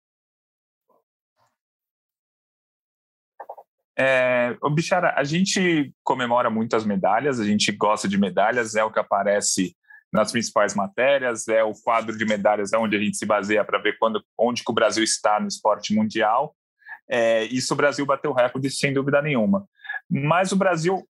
É, 3.99 4.55
Bichara, 4.73 5.13
a 5.15 5.23
gente 5.23 5.91
comemora 6.03 6.51
muitas 6.51 6.85
medalhas, 6.85 7.39
a 7.39 7.43
gente 7.43 7.71
gosta 7.71 8.07
de 8.07 8.17
medalhas, 8.17 8.75
é 8.75 8.83
o 8.83 8.91
que 8.91 8.99
aparece 8.99 9.75
nas 10.13 10.31
principais 10.31 10.75
matérias, 10.75 11.47
é 11.47 11.63
o 11.63 11.73
quadro 11.73 12.17
de 12.17 12.23
medalhas 12.23 12.71
é 12.73 12.77
onde 12.77 12.95
a 12.95 12.99
gente 12.99 13.17
se 13.17 13.25
baseia 13.25 13.65
para 13.65 13.79
ver 13.79 13.97
quando, 13.97 14.23
onde 14.37 14.63
que 14.63 14.71
o 14.71 14.75
Brasil 14.75 15.03
está 15.03 15.39
no 15.39 15.47
esporte 15.47 15.93
mundial. 15.93 16.55
É, 17.09 17.43
isso 17.45 17.73
o 17.73 17.77
Brasil 17.77 18.05
bateu 18.05 18.31
recorde 18.33 18.69
sem 18.69 18.93
dúvida 18.93 19.21
nenhuma. 19.21 19.67
Mas 20.09 20.51
o 20.51 20.55
Brasil 20.55 21.07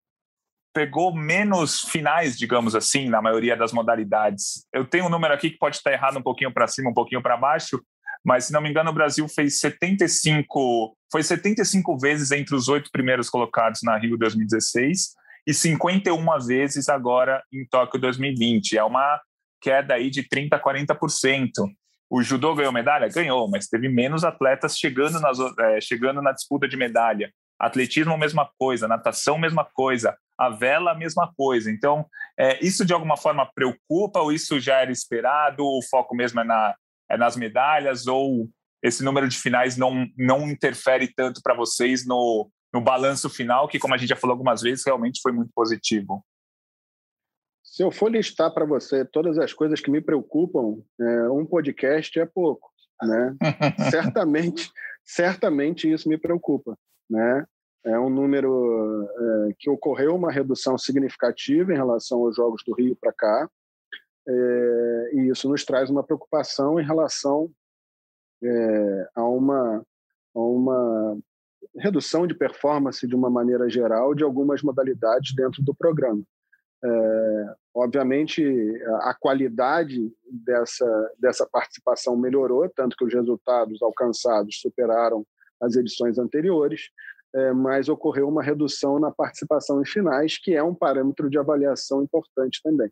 pegou 0.73 1.15
menos 1.15 1.81
finais, 1.81 2.37
digamos 2.37 2.75
assim, 2.75 3.09
na 3.09 3.21
maioria 3.21 3.57
das 3.57 3.73
modalidades. 3.73 4.67
Eu 4.73 4.85
tenho 4.85 5.07
um 5.07 5.11
número 5.11 5.35
aqui 5.35 5.51
que 5.51 5.59
pode 5.59 5.77
estar 5.77 5.93
errado 5.93 6.19
um 6.19 6.23
pouquinho 6.23 6.53
para 6.53 6.67
cima, 6.67 6.91
um 6.91 6.95
pouquinho 6.95 7.23
para 7.23 7.37
baixo, 7.37 7.81
mas 8.25 8.45
se 8.47 8.53
não 8.53 8.61
me 8.61 8.71
engano 8.71 8.91
o 8.91 8.95
Brasil 8.95 9.27
fez 9.29 9.61
75, 9.61 10.97
foi 11.11 11.23
75 11.23 11.99
vezes 11.99 12.31
entre 12.31 12.55
os 12.55 12.69
oito 12.69 12.91
primeiros 12.91 13.29
colocados 13.29 13.81
na 13.83 13.99
Rio 13.99 14.17
2016 14.17 15.15
e 15.47 15.53
51 15.53 16.25
vezes 16.47 16.89
agora 16.89 17.43
em 17.53 17.67
Tóquio 17.67 18.01
2020. 18.01 18.79
É 18.79 18.85
uma 18.85 19.21
queda 19.61 19.95
aí 19.95 20.09
de 20.09 20.27
30 20.27 20.57
a 20.57 20.63
40%. 20.63 21.51
O 22.09 22.23
judô 22.23 22.55
ganhou 22.55 22.73
medalha? 22.73 23.09
Ganhou, 23.09 23.49
mas 23.49 23.69
teve 23.69 23.89
menos 23.89 24.23
atletas 24.23 24.79
chegando, 24.79 25.19
nas, 25.19 25.39
é, 25.59 25.81
chegando 25.81 26.23
na 26.23 26.33
disputa 26.33 26.69
de 26.69 26.77
medalha. 26.77 27.33
Atletismo, 27.59 28.17
mesma 28.17 28.49
coisa. 28.59 28.87
Natação, 28.87 29.39
mesma 29.39 29.65
coisa 29.65 30.17
a 30.39 30.51
vela 30.51 30.93
a 30.93 30.95
mesma 30.95 31.33
coisa. 31.37 31.71
Então, 31.71 32.07
é, 32.39 32.65
isso 32.65 32.85
de 32.85 32.93
alguma 32.93 33.17
forma 33.17 33.51
preocupa 33.55 34.21
ou 34.21 34.33
isso 34.33 34.59
já 34.59 34.81
era 34.81 34.91
esperado? 34.91 35.65
O 35.65 35.81
foco 35.91 36.15
mesmo 36.15 36.41
é, 36.41 36.45
na, 36.45 36.75
é 37.11 37.17
nas 37.17 37.37
medalhas 37.37 38.07
ou 38.07 38.49
esse 38.83 39.05
número 39.05 39.29
de 39.29 39.39
finais 39.39 39.77
não, 39.77 40.07
não 40.17 40.49
interfere 40.51 41.13
tanto 41.15 41.41
para 41.43 41.55
vocês 41.55 42.05
no, 42.05 42.51
no 42.73 42.81
balanço 42.81 43.31
final, 43.31 43.69
que, 43.69 43.79
como 43.79 43.95
a 43.95 43.97
gente 43.97 44.09
já 44.09 44.17
falou 44.17 44.33
algumas 44.33 44.61
vezes, 44.61 44.85
realmente 44.85 45.21
foi 45.23 45.31
muito 45.31 45.53
positivo? 45.55 46.25
Se 47.63 47.83
eu 47.83 47.91
for 47.91 48.11
listar 48.11 48.53
para 48.53 48.65
você 48.65 49.05
todas 49.05 49.39
as 49.39 49.53
coisas 49.53 49.81
que 49.81 49.91
me 49.91 50.01
preocupam, 50.01 50.83
é, 51.01 51.31
um 51.31 51.47
podcast 51.47 52.19
é 52.19 52.27
pouco, 52.27 52.71
né? 53.01 53.37
certamente, 53.91 54.71
certamente 55.05 55.91
isso 55.91 56.09
me 56.09 56.19
preocupa, 56.19 56.77
né? 57.09 57.47
É 57.85 57.99
um 57.99 58.09
número 58.09 59.09
é, 59.49 59.55
que 59.59 59.69
ocorreu 59.69 60.15
uma 60.15 60.31
redução 60.31 60.79
significativa 60.79 61.73
em 61.73 61.77
relação 61.77 62.21
aos 62.21 62.37
Jogos 62.37 62.63
do 62.65 62.75
Rio 62.75 62.97
para 63.01 63.13
cá, 63.13 63.51
é, 64.27 65.11
e 65.15 65.31
isso 65.31 65.49
nos 65.49 65.65
traz 65.65 65.91
uma 65.91 66.05
preocupação 66.05 66.79
em 66.79 66.85
relação 66.85 67.51
é, 68.43 69.09
a, 69.15 69.25
uma, 69.25 69.85
a 70.35 70.41
uma 70.41 71.19
redução 71.77 72.27
de 72.27 72.35
performance 72.35 73.07
de 73.07 73.15
uma 73.15 73.31
maneira 73.31 73.69
geral 73.69 74.15
de 74.15 74.23
algumas 74.23 74.63
modalidades 74.63 75.35
dentro 75.35 75.63
do 75.63 75.75
programa. 75.75 76.23
É, 76.85 77.55
obviamente, 77.75 78.45
a 79.03 79.15
qualidade 79.15 80.13
dessa, 80.31 81.13
dessa 81.19 81.47
participação 81.47 82.17
melhorou, 82.17 82.69
tanto 82.69 82.97
que 82.97 83.05
os 83.05 83.15
resultados 83.15 83.81
alcançados 83.83 84.61
superaram 84.61 85.25
as 85.61 85.77
edições 85.77 86.19
anteriores, 86.19 86.91
é, 87.35 87.53
mas 87.53 87.89
ocorreu 87.89 88.29
uma 88.29 88.43
redução 88.43 88.99
na 88.99 89.11
participação 89.11 89.81
em 89.81 89.87
finais, 89.87 90.39
que 90.39 90.55
é 90.55 90.63
um 90.63 90.75
parâmetro 90.75 91.31
de 91.31 91.39
avaliação 91.39 92.03
importante 92.03 92.61
também. 92.63 92.91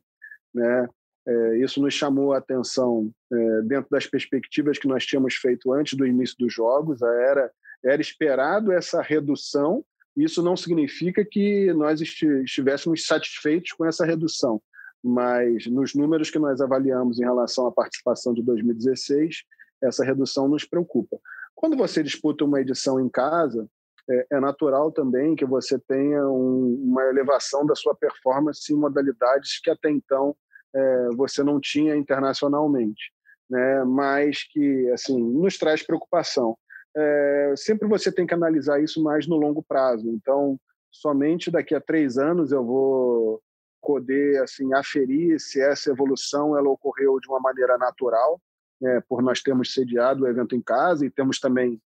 Né? 0.55 0.89
É, 1.27 1.59
isso 1.59 1.81
nos 1.81 1.95
chamou 1.95 2.33
a 2.33 2.39
atenção 2.39 3.11
é, 3.33 3.63
dentro 3.63 3.91
das 3.91 4.07
perspectivas 4.07 4.79
que 4.79 4.89
nós 4.89 5.05
tínhamos 5.05 5.35
feito 5.35 5.73
antes 5.73 5.95
do 5.97 6.07
início 6.07 6.37
dos 6.39 6.53
jogos. 6.53 7.03
Era, 7.03 7.51
era 7.85 8.01
esperado 8.01 8.73
essa 8.73 9.03
redução, 9.03 9.85
isso 10.17 10.43
não 10.43 10.57
significa 10.57 11.25
que 11.25 11.73
nós 11.75 12.01
estivéssemos 12.01 13.07
satisfeitos 13.07 13.73
com 13.73 13.87
essa 13.87 14.05
redução, 14.05 14.61
mas 15.03 15.67
nos 15.67 15.95
números 15.95 16.31
que 16.31 16.39
nós 16.39 16.61
avaliamos 16.61 17.21
em 17.21 17.25
relação 17.25 17.67
à 17.67 17.73
participação 17.73 18.35
de 18.35 18.43
2016, 18.43 19.45
essa 19.83 20.05
redução 20.05 20.49
nos 20.49 20.65
preocupa. 20.65 21.19
Quando 21.55 21.77
você 21.77 22.03
disputa 22.03 22.45
uma 22.45 22.61
edição 22.61 22.99
em 22.99 23.09
casa, 23.09 23.69
é, 24.11 24.27
é 24.33 24.41
natural 24.41 24.91
também 24.91 25.37
que 25.37 25.45
você 25.45 25.79
tenha 25.79 26.27
um, 26.29 26.75
uma 26.83 27.05
elevação 27.05 27.65
da 27.65 27.75
sua 27.75 27.95
performance 27.95 28.73
em 28.73 28.77
modalidades 28.77 29.61
que 29.61 29.71
até 29.71 29.91
então 29.91 30.35
é, 30.75 31.09
você 31.17 31.43
não 31.43 31.61
tinha 31.61 31.97
internacionalmente, 31.97 33.13
né? 33.49 33.85
Mas 33.85 34.45
que 34.45 34.91
assim 34.91 35.21
nos 35.21 35.57
traz 35.57 35.83
preocupação. 35.83 36.57
É, 36.97 37.55
sempre 37.57 37.89
você 37.89 38.11
tem 38.11 38.27
que 38.27 38.35
analisar 38.35 38.83
isso 38.83 39.03
mais 39.03 39.27
no 39.27 39.37
longo 39.37 39.63
prazo. 39.63 40.09
Então, 40.11 40.59
somente 40.91 41.51
daqui 41.51 41.75
a 41.75 41.81
três 41.81 42.19
anos 42.19 42.51
eu 42.51 42.65
vou 42.65 43.41
poder 43.81 44.43
assim 44.43 44.75
aferir 44.75 45.39
se 45.41 45.61
essa 45.61 45.91
evolução 45.91 46.57
ela 46.57 46.69
ocorreu 46.69 47.19
de 47.21 47.29
uma 47.29 47.41
maneira 47.41 47.79
natural, 47.79 48.41
né? 48.81 49.03
por 49.09 49.23
nós 49.23 49.41
termos 49.41 49.73
sediado 49.73 50.25
o 50.25 50.29
evento 50.29 50.55
em 50.55 50.61
casa 50.61 51.07
e 51.07 51.11
temos 51.11 51.39
também 51.39 51.81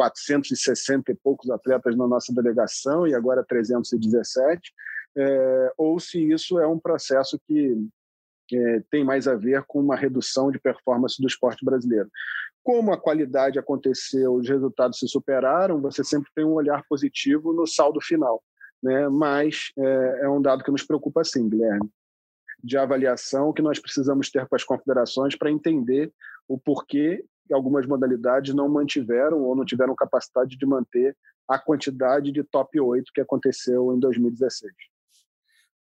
460 0.00 1.12
e 1.12 1.14
poucos 1.14 1.50
atletas 1.50 1.94
na 1.94 2.06
nossa 2.08 2.32
delegação 2.32 3.06
e 3.06 3.14
agora 3.14 3.44
317, 3.44 4.72
é, 5.14 5.72
ou 5.76 6.00
se 6.00 6.32
isso 6.32 6.58
é 6.58 6.66
um 6.66 6.78
processo 6.78 7.38
que 7.46 7.76
é, 8.50 8.82
tem 8.90 9.04
mais 9.04 9.28
a 9.28 9.34
ver 9.34 9.62
com 9.66 9.78
uma 9.78 9.96
redução 9.96 10.50
de 10.50 10.58
performance 10.58 11.20
do 11.20 11.28
esporte 11.28 11.62
brasileiro. 11.62 12.10
Como 12.62 12.94
a 12.94 12.98
qualidade 12.98 13.58
aconteceu, 13.58 14.34
os 14.34 14.48
resultados 14.48 14.98
se 14.98 15.06
superaram, 15.06 15.82
você 15.82 16.02
sempre 16.02 16.30
tem 16.34 16.46
um 16.46 16.54
olhar 16.54 16.82
positivo 16.88 17.52
no 17.52 17.66
saldo 17.66 18.00
final. 18.00 18.42
Né? 18.82 19.06
Mas 19.10 19.70
é, 19.78 20.20
é 20.22 20.28
um 20.30 20.40
dado 20.40 20.64
que 20.64 20.70
nos 20.70 20.82
preocupa 20.82 21.22
sim, 21.24 21.46
Guilherme, 21.46 21.90
de 22.64 22.78
avaliação 22.78 23.52
que 23.52 23.60
nós 23.60 23.78
precisamos 23.78 24.30
ter 24.30 24.46
com 24.48 24.56
as 24.56 24.64
confederações 24.64 25.36
para 25.36 25.50
entender 25.50 26.10
o 26.48 26.58
porquê 26.58 27.22
algumas 27.50 27.86
modalidades 27.86 28.54
não 28.54 28.68
mantiveram 28.68 29.42
ou 29.42 29.56
não 29.56 29.64
tiveram 29.64 29.94
capacidade 29.94 30.56
de 30.56 30.66
manter 30.66 31.16
a 31.48 31.58
quantidade 31.58 32.30
de 32.30 32.44
top 32.44 32.80
8 32.80 33.10
que 33.12 33.20
aconteceu 33.20 33.92
em 33.94 33.98
2016. 33.98 34.72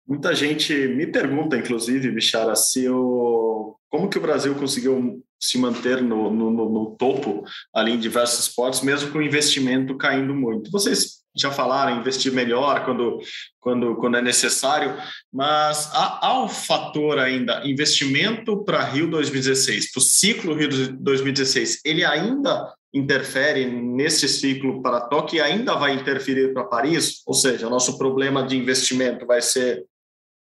Muita 0.07 0.33
gente 0.33 0.73
me 0.87 1.05
pergunta, 1.05 1.55
inclusive, 1.55 2.09
Bichara, 2.09 2.55
se 2.55 2.89
o... 2.89 3.58
como 3.89 4.09
que 4.09 4.17
o 4.17 4.21
Brasil 4.21 4.53
conseguiu 4.55 5.23
se 5.39 5.57
manter 5.57 6.01
no, 6.01 6.29
no, 6.29 6.51
no, 6.51 6.95
topo 6.97 7.43
ali 7.73 7.93
em 7.93 7.99
diversos 7.99 8.47
esportes, 8.47 8.81
mesmo 8.81 9.11
com 9.11 9.19
o 9.19 9.23
investimento 9.23 9.95
caindo 9.97 10.35
muito. 10.35 10.69
Vocês 10.69 11.19
já 11.35 11.49
falaram 11.49 11.97
investir 11.97 12.33
melhor 12.33 12.83
quando, 12.83 13.19
quando, 13.59 13.95
quando 13.95 14.17
é 14.17 14.21
necessário, 14.21 14.95
mas 15.31 15.89
há, 15.93 16.27
há 16.27 16.43
um 16.43 16.49
fator 16.49 17.19
ainda, 17.19 17.61
investimento 17.65 18.63
para 18.65 18.83
Rio 18.83 19.09
2016, 19.09 19.91
para 19.91 19.99
o 19.99 20.03
ciclo 20.03 20.53
Rio 20.53 20.69
2016, 20.99 21.79
ele 21.85 22.03
ainda 22.03 22.73
interfere 22.93 23.65
nesse 23.65 24.27
ciclo 24.27 24.81
para 24.81 25.01
Tóquio 25.01 25.37
e 25.37 25.41
ainda 25.41 25.75
vai 25.75 25.93
interferir 25.93 26.53
para 26.53 26.63
Paris? 26.63 27.21
Ou 27.25 27.33
seja, 27.33 27.67
o 27.67 27.69
nosso 27.69 27.97
problema 27.97 28.43
de 28.43 28.57
investimento 28.57 29.25
vai 29.25 29.41
ser 29.41 29.85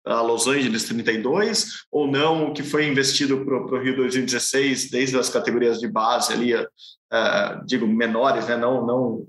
a 0.04 0.20
Los 0.20 0.46
Angeles 0.46 0.84
32 0.84 1.84
ou 1.90 2.10
não 2.10 2.48
o 2.48 2.52
que 2.52 2.62
foi 2.62 2.86
investido 2.86 3.44
para 3.44 3.56
o 3.56 3.82
Rio 3.82 3.96
2016 3.96 4.90
desde 4.90 5.18
as 5.18 5.28
categorias 5.28 5.78
de 5.78 5.88
base 5.88 6.32
ali, 6.32 6.54
uh, 6.54 7.64
digo 7.64 7.86
menores, 7.86 8.48
né? 8.48 8.56
Não, 8.56 8.84
não 8.84 9.26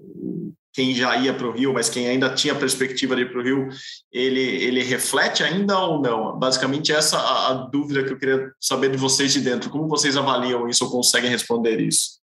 quem 0.73 0.95
já 0.95 1.15
ia 1.15 1.33
para 1.33 1.47
o 1.47 1.51
Rio, 1.51 1.71
mas 1.71 1.87
quem 1.87 2.07
ainda 2.07 2.33
tinha 2.33 2.55
perspectiva 2.55 3.15
de 3.15 3.21
ir 3.21 3.31
para 3.31 3.39
o 3.39 3.43
Rio, 3.43 3.69
ele, 4.11 4.41
ele 4.41 4.81
reflete 4.81 5.43
ainda 5.43 5.77
ou 5.77 6.01
não? 6.01 6.37
Basicamente 6.37 6.91
essa 6.91 7.17
a, 7.17 7.51
a 7.51 7.53
dúvida 7.53 8.03
que 8.03 8.11
eu 8.11 8.17
queria 8.17 8.51
saber 8.59 8.89
de 8.89 8.97
vocês 8.97 9.31
de 9.31 9.41
dentro. 9.41 9.69
Como 9.69 9.87
vocês 9.87 10.17
avaliam 10.17 10.67
isso 10.67 10.85
ou 10.85 10.91
conseguem 10.91 11.29
responder 11.29 11.79
isso? 11.79 12.19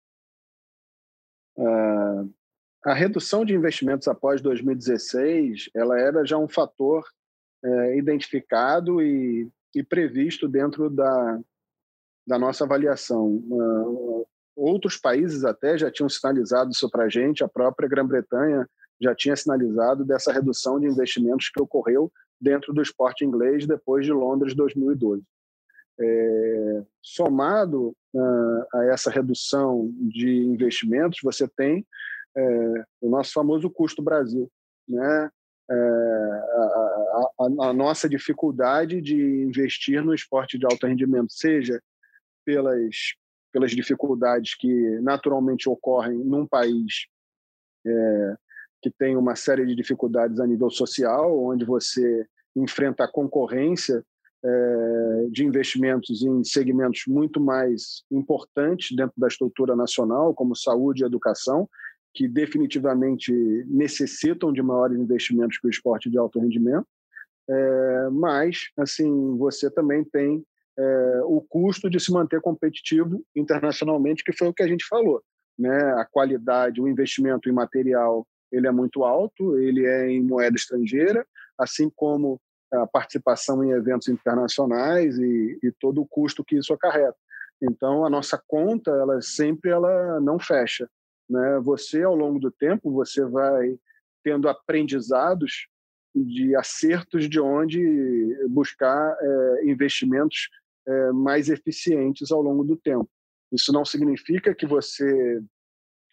Uh, 1.58 2.32
a 2.86 2.94
redução 2.94 3.44
de 3.44 3.54
investimentos 3.54 4.08
após 4.08 4.40
2016, 4.42 5.70
ela 5.76 6.00
era 6.00 6.26
já 6.26 6.38
um 6.38 6.48
fator 6.48 7.04
é, 7.64 7.98
identificado 7.98 9.02
e, 9.02 9.50
e, 9.76 9.84
previsto 9.84 10.48
dentro 10.48 10.90
da, 10.90 11.40
da 12.26 12.40
nossa 12.40 12.64
avaliação. 12.64 13.28
Uh, 13.28 14.26
outros 14.56 14.98
países 14.98 15.44
até 15.44 15.78
já 15.78 15.92
tinham 15.92 16.10
sinalizado 16.10 16.72
isso 16.72 16.90
para 16.90 17.06
a 17.06 17.10
gente, 17.10 17.44
a 17.44 17.48
própria 17.48 17.90
Grã-Bretanha 17.90 18.68
já 19.00 19.14
tinha 19.14 19.36
sinalizado 19.36 20.04
dessa 20.04 20.32
redução 20.32 20.80
de 20.80 20.88
investimentos 20.88 21.50
que 21.50 21.62
ocorreu 21.62 22.12
dentro 22.40 22.74
do 22.74 22.82
esporte 22.82 23.24
inglês 23.24 23.68
depois 23.68 24.06
de 24.06 24.12
Londres 24.12 24.56
2012. 24.56 25.24
É, 26.00 26.84
somado 27.02 27.96
uh, 28.14 28.66
a 28.76 28.86
essa 28.86 29.10
redução 29.10 29.92
de 30.00 30.30
investimentos, 30.46 31.20
você 31.24 31.48
tem 31.48 31.86
é, 32.38 32.86
o 33.02 33.10
nosso 33.10 33.34
famoso 33.34 33.70
custo 33.70 34.02
Brasil, 34.02 34.50
né? 34.88 35.32
É, 35.70 35.74
a, 35.74 37.30
a, 37.40 37.70
a, 37.70 37.74
nossa 37.74 38.08
dificuldade 38.08 39.02
de 39.02 39.16
investir 39.16 40.02
no 40.04 40.14
esporte 40.14 40.58
de 40.58 40.66
alto 40.66 40.88
rendimento, 40.88 41.34
seja 41.34 41.82
pelas, 42.46 42.96
pelas 43.52 43.72
dificuldades 43.72 44.56
que 44.56 45.00
naturalmente 45.02 45.68
ocorrem 45.68 46.18
num 46.20 46.48
país 46.48 47.08
é, 47.86 48.36
que 48.82 48.90
tem 48.90 49.18
uma 49.18 49.36
série 49.36 49.66
de 49.66 49.76
dificuldades 49.76 50.40
a 50.40 50.48
nível 50.48 50.70
social, 50.70 51.38
onde 51.38 51.66
você 51.66 52.26
enfrenta 52.56 53.04
a 53.04 53.12
concorrência 53.12 54.04
é, 54.44 55.28
de 55.32 55.44
investimentos 55.46 56.22
em 56.22 56.44
segmentos 56.44 57.04
muito 57.08 57.40
mais 57.40 58.04
importantes 58.12 58.96
dentro 58.96 59.14
da 59.18 59.28
estrutura 59.28 59.76
nacional, 59.76 60.34
como 60.34 60.56
saúde 60.56 61.04
e 61.04 61.06
educação, 61.06 61.68
que 62.14 62.28
definitivamente 62.28 63.32
necessitam 63.68 64.52
de 64.52 64.62
maiores 64.62 64.98
investimentos 64.98 65.58
que 65.60 65.68
o 65.68 65.70
esporte 65.70 66.10
de 66.10 66.18
alto 66.18 66.40
rendimento. 66.40 66.88
É, 67.50 68.10
mas, 68.12 68.70
assim, 68.78 69.38
você 69.38 69.70
também 69.70 70.04
tem 70.04 70.44
é, 70.78 71.22
o 71.24 71.42
custo 71.42 71.90
de 71.90 72.00
se 72.00 72.12
manter 72.12 72.42
competitivo 72.42 73.24
internacionalmente, 73.36 74.24
que 74.24 74.34
foi 74.34 74.48
o 74.48 74.54
que 74.54 74.64
a 74.64 74.68
gente 74.68 74.86
falou. 74.88 75.22
Né? 75.58 75.78
A 75.94 76.06
qualidade, 76.06 76.82
o 76.82 76.88
investimento 76.88 77.50
em 77.50 77.54
material, 77.54 78.28
ele 78.52 78.68
é 78.68 78.72
muito 78.72 79.04
alto, 79.04 79.58
ele 79.58 79.86
é 79.86 80.10
em 80.10 80.22
moeda 80.22 80.56
estrangeira, 80.56 81.26
assim 81.58 81.90
como 81.96 82.40
a 82.72 82.86
participação 82.86 83.64
em 83.64 83.72
eventos 83.72 84.08
internacionais 84.08 85.18
e, 85.18 85.60
e 85.64 85.72
todo 85.80 86.02
o 86.02 86.08
custo 86.08 86.44
que 86.44 86.58
isso 86.58 86.74
acarreta. 86.74 87.16
Então, 87.62 88.06
a 88.06 88.10
nossa 88.10 88.42
conta, 88.48 88.92
ela 88.92 89.22
sempre 89.22 89.72
ela 89.72 90.20
não 90.20 90.38
fecha. 90.38 90.88
Né? 91.30 91.60
Você, 91.64 92.04
ao 92.04 92.16
longo 92.16 92.40
do 92.40 92.52
tempo, 92.52 92.92
você 92.92 93.26
vai 93.26 93.78
tendo 94.24 94.50
aprendizados 94.50 95.68
de 96.16 96.56
acertos 96.56 97.30
de 97.30 97.40
onde 97.40 97.80
buscar 98.50 99.16
é, 99.20 99.66
investimentos 99.66 100.50
é, 100.88 101.12
mais 101.12 101.50
eficientes 101.50 102.32
ao 102.32 102.42
longo 102.42 102.64
do 102.64 102.76
tempo. 102.76 103.10
Isso 103.52 103.72
não 103.72 103.86
significa 103.86 104.54
que 104.54 104.66
você 104.66 105.42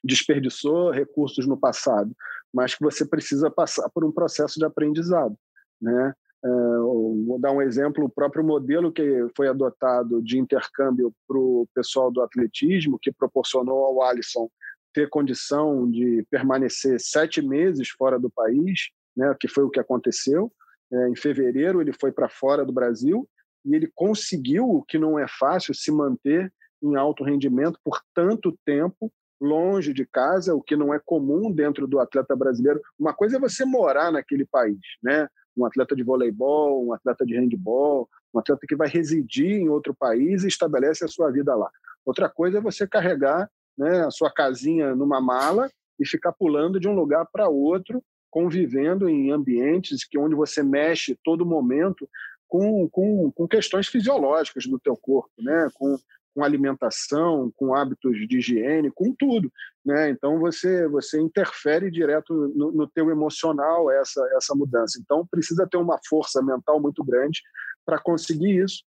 desperdiçou 0.02 0.90
recursos 0.90 1.46
no 1.46 1.56
passado, 1.56 2.14
mas 2.52 2.74
que 2.74 2.84
você 2.84 3.06
precisa 3.06 3.50
passar 3.50 3.88
por 3.90 4.04
um 4.04 4.12
processo 4.12 4.58
de 4.58 4.64
aprendizado. 4.64 5.36
Né? 5.80 6.14
É, 6.44 6.48
vou 6.48 7.38
dar 7.40 7.52
um 7.52 7.62
exemplo: 7.62 8.04
o 8.04 8.10
próprio 8.10 8.44
modelo 8.44 8.92
que 8.92 9.26
foi 9.34 9.48
adotado 9.48 10.22
de 10.22 10.38
intercâmbio 10.38 11.12
para 11.26 11.38
o 11.38 11.66
pessoal 11.74 12.10
do 12.10 12.20
atletismo, 12.20 12.98
que 13.00 13.10
proporcionou 13.10 13.84
ao 13.84 14.02
Alisson 14.02 14.48
ter 14.94 15.10
condição 15.10 15.90
de 15.90 16.24
permanecer 16.30 17.00
sete 17.00 17.42
meses 17.42 17.90
fora 17.90 18.18
do 18.18 18.30
país, 18.30 18.90
né, 19.16 19.34
que 19.38 19.48
foi 19.48 19.64
o 19.64 19.70
que 19.70 19.80
aconteceu. 19.80 20.50
É, 20.92 21.08
em 21.08 21.16
fevereiro, 21.16 21.80
ele 21.80 21.92
foi 21.92 22.12
para 22.12 22.28
fora 22.28 22.64
do 22.64 22.72
Brasil 22.72 23.28
e 23.64 23.74
ele 23.74 23.90
conseguiu, 23.94 24.70
o 24.70 24.82
que 24.82 24.98
não 24.98 25.18
é 25.18 25.26
fácil, 25.26 25.74
se 25.74 25.90
manter 25.90 26.52
em 26.82 26.94
alto 26.96 27.24
rendimento 27.24 27.78
por 27.82 28.00
tanto 28.14 28.56
tempo 28.64 29.12
longe 29.40 29.92
de 29.92 30.06
casa, 30.06 30.54
o 30.54 30.62
que 30.62 30.76
não 30.76 30.94
é 30.94 31.00
comum 31.04 31.50
dentro 31.50 31.86
do 31.86 31.98
atleta 31.98 32.36
brasileiro. 32.36 32.80
Uma 32.98 33.12
coisa 33.12 33.36
é 33.36 33.40
você 33.40 33.64
morar 33.64 34.12
naquele 34.12 34.46
país, 34.46 34.78
né? 35.02 35.28
Um 35.56 35.64
atleta 35.64 35.94
de 35.94 36.02
voleibol, 36.02 36.86
um 36.86 36.92
atleta 36.92 37.26
de 37.26 37.34
handball, 37.34 38.08
um 38.32 38.38
atleta 38.38 38.66
que 38.66 38.76
vai 38.76 38.88
residir 38.88 39.52
em 39.52 39.68
outro 39.68 39.94
país 39.94 40.44
e 40.44 40.48
estabelece 40.48 41.04
a 41.04 41.08
sua 41.08 41.30
vida 41.30 41.54
lá. 41.54 41.70
Outra 42.04 42.28
coisa 42.28 42.58
é 42.58 42.60
você 42.60 42.86
carregar 42.86 43.50
né, 43.76 44.04
a 44.04 44.10
sua 44.10 44.30
casinha 44.30 44.94
numa 44.94 45.20
mala 45.20 45.70
e 45.98 46.06
ficar 46.06 46.32
pulando 46.32 46.80
de 46.80 46.88
um 46.88 46.94
lugar 46.94 47.26
para 47.32 47.48
outro, 47.48 48.02
convivendo 48.30 49.08
em 49.08 49.30
ambientes 49.30 50.04
que 50.04 50.18
onde 50.18 50.34
você 50.34 50.62
mexe 50.62 51.18
todo 51.22 51.46
momento 51.46 52.08
com, 52.48 52.88
com, 52.88 53.30
com 53.32 53.48
questões 53.48 53.88
fisiológicas 53.88 54.66
do 54.66 54.78
teu 54.78 54.96
corpo, 54.96 55.30
né, 55.38 55.68
com, 55.74 55.96
com 56.34 56.42
alimentação, 56.42 57.52
com 57.56 57.74
hábitos 57.74 58.16
de 58.28 58.38
higiene, 58.38 58.90
com 58.90 59.14
tudo, 59.16 59.50
né? 59.84 60.10
Então 60.10 60.38
você 60.40 60.88
você 60.88 61.20
interfere 61.20 61.90
direto 61.90 62.32
no, 62.54 62.72
no 62.72 62.88
teu 62.88 63.10
emocional 63.10 63.90
essa 63.90 64.20
essa 64.36 64.54
mudança. 64.54 64.98
Então 65.00 65.26
precisa 65.26 65.66
ter 65.66 65.76
uma 65.76 65.98
força 66.08 66.42
mental 66.42 66.80
muito 66.80 67.04
grande 67.04 67.40
para 67.86 67.98
conseguir 67.98 68.64
isso, 68.64 68.82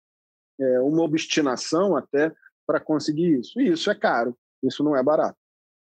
é, 0.60 0.80
uma 0.80 1.02
obstinação 1.02 1.96
até 1.96 2.32
para 2.66 2.78
conseguir 2.78 3.40
isso. 3.40 3.60
E 3.60 3.68
isso 3.68 3.90
é 3.90 3.94
caro. 3.94 4.36
Isso 4.62 4.82
não 4.82 4.96
é 4.96 5.02
barato. 5.02 5.38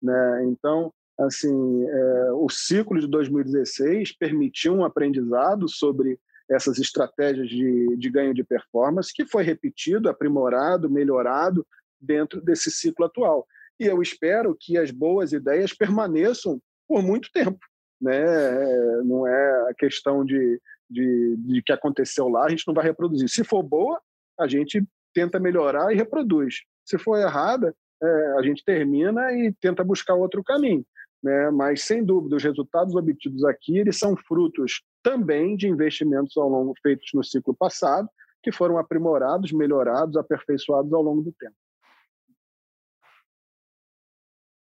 Né? 0.03 0.45
Então, 0.47 0.93
assim, 1.19 1.85
é, 1.87 2.33
o 2.33 2.49
ciclo 2.49 3.01
de 3.01 3.07
2016 3.07 4.17
permitiu 4.17 4.75
um 4.75 4.85
aprendizado 4.85 5.69
sobre 5.69 6.19
essas 6.51 6.79
estratégias 6.79 7.49
de, 7.49 7.97
de 7.97 8.11
ganho 8.11 8.35
de 8.35 8.45
performance, 8.45 9.13
que 9.13 9.25
foi 9.25 9.43
repetido, 9.43 10.09
aprimorado, 10.09 10.91
melhorado 10.91 11.67
dentro 12.01 12.41
desse 12.41 12.71
ciclo 12.71 13.07
atual. 13.07 13.47
E 13.81 13.87
eu 13.87 14.03
espero 14.03 14.57
que 14.59 14.77
as 14.77 14.91
boas 14.91 15.33
ideias 15.33 15.73
permaneçam 15.73 16.61
por 16.87 17.03
muito 17.03 17.31
tempo. 17.33 17.59
Né? 18.01 18.23
É, 18.23 19.03
não 19.03 19.27
é 19.27 19.71
a 19.71 19.75
questão 19.75 20.25
de, 20.25 20.61
de, 20.91 21.37
de 21.39 21.63
que 21.63 21.73
aconteceu 21.73 22.29
lá, 22.29 22.45
a 22.45 22.49
gente 22.49 22.67
não 22.67 22.75
vai 22.75 22.85
reproduzir. 22.85 23.29
Se 23.29 23.43
for 23.43 23.63
boa, 23.63 24.01
a 24.39 24.47
gente 24.47 24.85
tenta 25.15 25.41
melhorar 25.41 25.93
e 25.93 25.97
reproduz. 25.97 26.57
Se 26.85 26.99
for 26.99 27.17
errada, 27.19 27.75
é, 28.05 28.39
a 28.39 28.43
gente 28.43 28.65
termina 28.65 29.33
e 29.33 29.53
tenta 29.61 29.83
buscar 29.83 30.15
outro 30.15 30.43
caminho. 30.43 30.85
Né? 31.23 31.51
Mas, 31.51 31.83
sem 31.83 32.05
dúvida, 32.05 32.37
os 32.37 32.45
resultados 32.45 32.95
obtidos 32.95 33.45
aqui 33.45 33.79
eles 33.79 33.99
são 33.99 34.17
frutos 34.17 34.83
também 35.03 35.57
de 35.57 35.69
investimentos 35.69 36.37
ao 36.37 36.49
longo 36.49 36.75
feitos 36.83 37.09
no 37.15 37.25
ciclo 37.25 37.55
passado, 37.55 38.09
que 38.43 38.53
foram 38.53 38.79
aprimorados, 38.79 39.53
melhorados, 39.53 40.17
aperfeiçoados 40.17 40.93
ao 40.93 41.03
longo 41.03 41.23
do 41.23 41.33
tempo. 41.33 41.57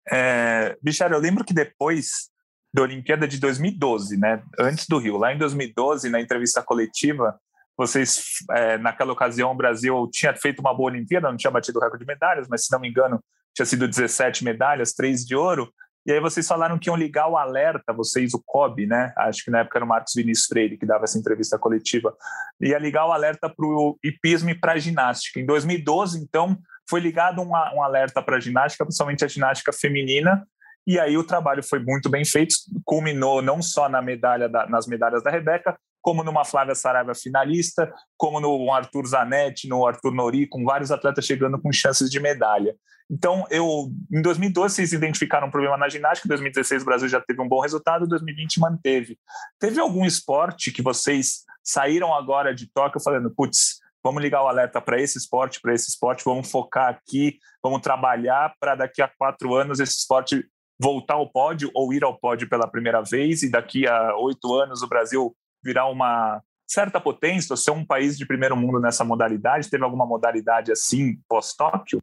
É, 0.08 0.78
Bichara, 0.80 1.16
eu 1.16 1.20
lembro 1.20 1.44
que 1.44 1.52
depois 1.52 2.30
da 2.72 2.82
Olimpíada 2.82 3.26
de 3.26 3.40
2012, 3.40 4.16
né, 4.16 4.42
antes 4.58 4.86
do 4.86 4.98
Rio, 4.98 5.16
lá 5.16 5.32
em 5.32 5.38
2012, 5.38 6.08
na 6.10 6.20
entrevista 6.20 6.62
coletiva, 6.62 7.40
vocês, 7.76 8.24
é, 8.52 8.78
naquela 8.78 9.12
ocasião, 9.12 9.50
o 9.50 9.54
Brasil 9.54 10.08
tinha 10.12 10.34
feito 10.34 10.60
uma 10.60 10.74
boa 10.74 10.90
Olimpíada, 10.90 11.28
não 11.28 11.36
tinha 11.36 11.50
batido 11.50 11.78
o 11.78 11.82
recorde 11.82 12.04
de 12.04 12.06
medalhas, 12.06 12.48
mas 12.48 12.64
se 12.64 12.72
não 12.72 12.80
me 12.80 12.88
engano, 12.88 13.22
tinha 13.54 13.66
sido 13.66 13.86
17 13.86 14.44
medalhas, 14.44 14.92
três 14.92 15.24
de 15.24 15.36
ouro. 15.36 15.72
E 16.06 16.12
aí 16.12 16.20
vocês 16.20 16.46
falaram 16.46 16.78
que 16.78 16.88
iam 16.88 16.96
ligar 16.96 17.28
o 17.28 17.36
alerta, 17.36 17.92
vocês, 17.92 18.32
o 18.32 18.42
COB, 18.46 18.86
né? 18.86 19.12
Acho 19.16 19.44
que 19.44 19.50
na 19.50 19.60
época 19.60 19.78
era 19.78 19.84
o 19.84 19.88
Marcos 19.88 20.14
Vinícius 20.14 20.46
Freire 20.46 20.78
que 20.78 20.86
dava 20.86 21.04
essa 21.04 21.18
entrevista 21.18 21.58
coletiva. 21.58 22.16
Ia 22.60 22.78
ligar 22.78 23.06
o 23.06 23.12
alerta 23.12 23.48
para 23.48 23.66
o 23.66 23.98
hipismo 24.04 24.50
e 24.50 24.54
para 24.54 24.72
a 24.72 24.78
ginástica. 24.78 25.40
Em 25.40 25.44
2012, 25.44 26.22
então, 26.22 26.56
foi 26.88 27.00
ligado 27.00 27.42
um, 27.42 27.50
um 27.50 27.82
alerta 27.82 28.22
para 28.22 28.36
a 28.36 28.40
ginástica, 28.40 28.84
principalmente 28.84 29.24
a 29.24 29.28
ginástica 29.28 29.72
feminina, 29.72 30.46
e 30.86 31.00
aí 31.00 31.18
o 31.18 31.24
trabalho 31.24 31.62
foi 31.64 31.80
muito 31.80 32.08
bem 32.08 32.24
feito, 32.24 32.54
culminou 32.84 33.42
não 33.42 33.60
só 33.60 33.88
na 33.88 34.00
medalha 34.00 34.48
da, 34.48 34.68
nas 34.68 34.86
medalhas 34.86 35.22
da 35.22 35.30
Rebeca, 35.30 35.76
como 36.06 36.22
numa 36.22 36.44
Flávia 36.44 36.76
Saraiva 36.76 37.16
finalista, 37.16 37.92
como 38.16 38.38
no 38.38 38.72
Arthur 38.72 39.04
Zanetti, 39.08 39.68
no 39.68 39.84
Arthur 39.84 40.14
Nori, 40.14 40.46
com 40.46 40.64
vários 40.64 40.92
atletas 40.92 41.24
chegando 41.24 41.60
com 41.60 41.72
chances 41.72 42.08
de 42.08 42.20
medalha. 42.20 42.76
Então, 43.10 43.44
eu, 43.50 43.90
em 44.12 44.22
2012 44.22 44.72
vocês 44.72 44.92
identificaram 44.92 45.48
um 45.48 45.50
problema 45.50 45.76
na 45.76 45.88
ginástica, 45.88 46.28
em 46.28 46.30
2016 46.30 46.82
o 46.82 46.84
Brasil 46.84 47.08
já 47.08 47.20
teve 47.20 47.42
um 47.42 47.48
bom 47.48 47.58
resultado, 47.60 48.04
em 48.04 48.08
2020 48.08 48.60
manteve. 48.60 49.18
Teve 49.58 49.80
algum 49.80 50.04
esporte 50.04 50.70
que 50.70 50.80
vocês 50.80 51.40
saíram 51.60 52.14
agora 52.14 52.54
de 52.54 52.70
Tóquio 52.72 53.02
falando, 53.02 53.28
putz, 53.34 53.80
vamos 54.00 54.22
ligar 54.22 54.44
o 54.44 54.48
alerta 54.48 54.80
para 54.80 55.00
esse 55.00 55.18
esporte, 55.18 55.60
para 55.60 55.74
esse 55.74 55.90
esporte, 55.90 56.22
vamos 56.24 56.48
focar 56.48 56.88
aqui, 56.88 57.36
vamos 57.60 57.80
trabalhar 57.80 58.54
para 58.60 58.76
daqui 58.76 59.02
a 59.02 59.10
quatro 59.18 59.56
anos 59.56 59.80
esse 59.80 59.98
esporte 59.98 60.46
voltar 60.78 61.14
ao 61.14 61.28
pódio 61.28 61.68
ou 61.74 61.92
ir 61.92 62.04
ao 62.04 62.16
pódio 62.16 62.48
pela 62.48 62.70
primeira 62.70 63.02
vez 63.02 63.42
e 63.42 63.50
daqui 63.50 63.88
a 63.88 64.16
oito 64.18 64.54
anos 64.54 64.82
o 64.82 64.88
Brasil 64.88 65.34
virar 65.66 65.88
uma 65.88 66.42
certa 66.66 67.00
potência, 67.00 67.52
ou 67.52 67.56
ser 67.56 67.70
um 67.70 67.84
país 67.84 68.16
de 68.16 68.26
primeiro 68.26 68.56
mundo 68.56 68.80
nessa 68.80 69.04
modalidade? 69.04 69.70
Teve 69.70 69.84
alguma 69.84 70.06
modalidade 70.06 70.72
assim 70.72 71.18
pós-Tóquio? 71.28 72.02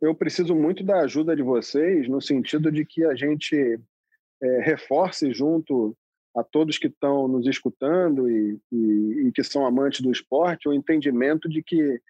Eu 0.00 0.14
preciso 0.14 0.56
muito 0.56 0.82
da 0.82 1.00
ajuda 1.00 1.36
de 1.36 1.42
vocês 1.42 2.08
no 2.08 2.20
sentido 2.20 2.72
de 2.72 2.84
que 2.84 3.04
a 3.04 3.14
gente 3.14 3.78
é, 4.42 4.60
reforce 4.60 5.32
junto 5.32 5.96
a 6.36 6.42
todos 6.42 6.78
que 6.78 6.88
estão 6.88 7.28
nos 7.28 7.46
escutando 7.46 8.28
e, 8.28 8.60
e, 8.72 9.26
e, 9.26 9.32
que 9.32 9.44
são 9.44 9.64
amantes 9.64 10.00
do 10.00 10.10
esporte 10.10 10.68
o 10.68 10.72
entendimento 10.72 11.48
de 11.48 11.62
que 11.62 12.00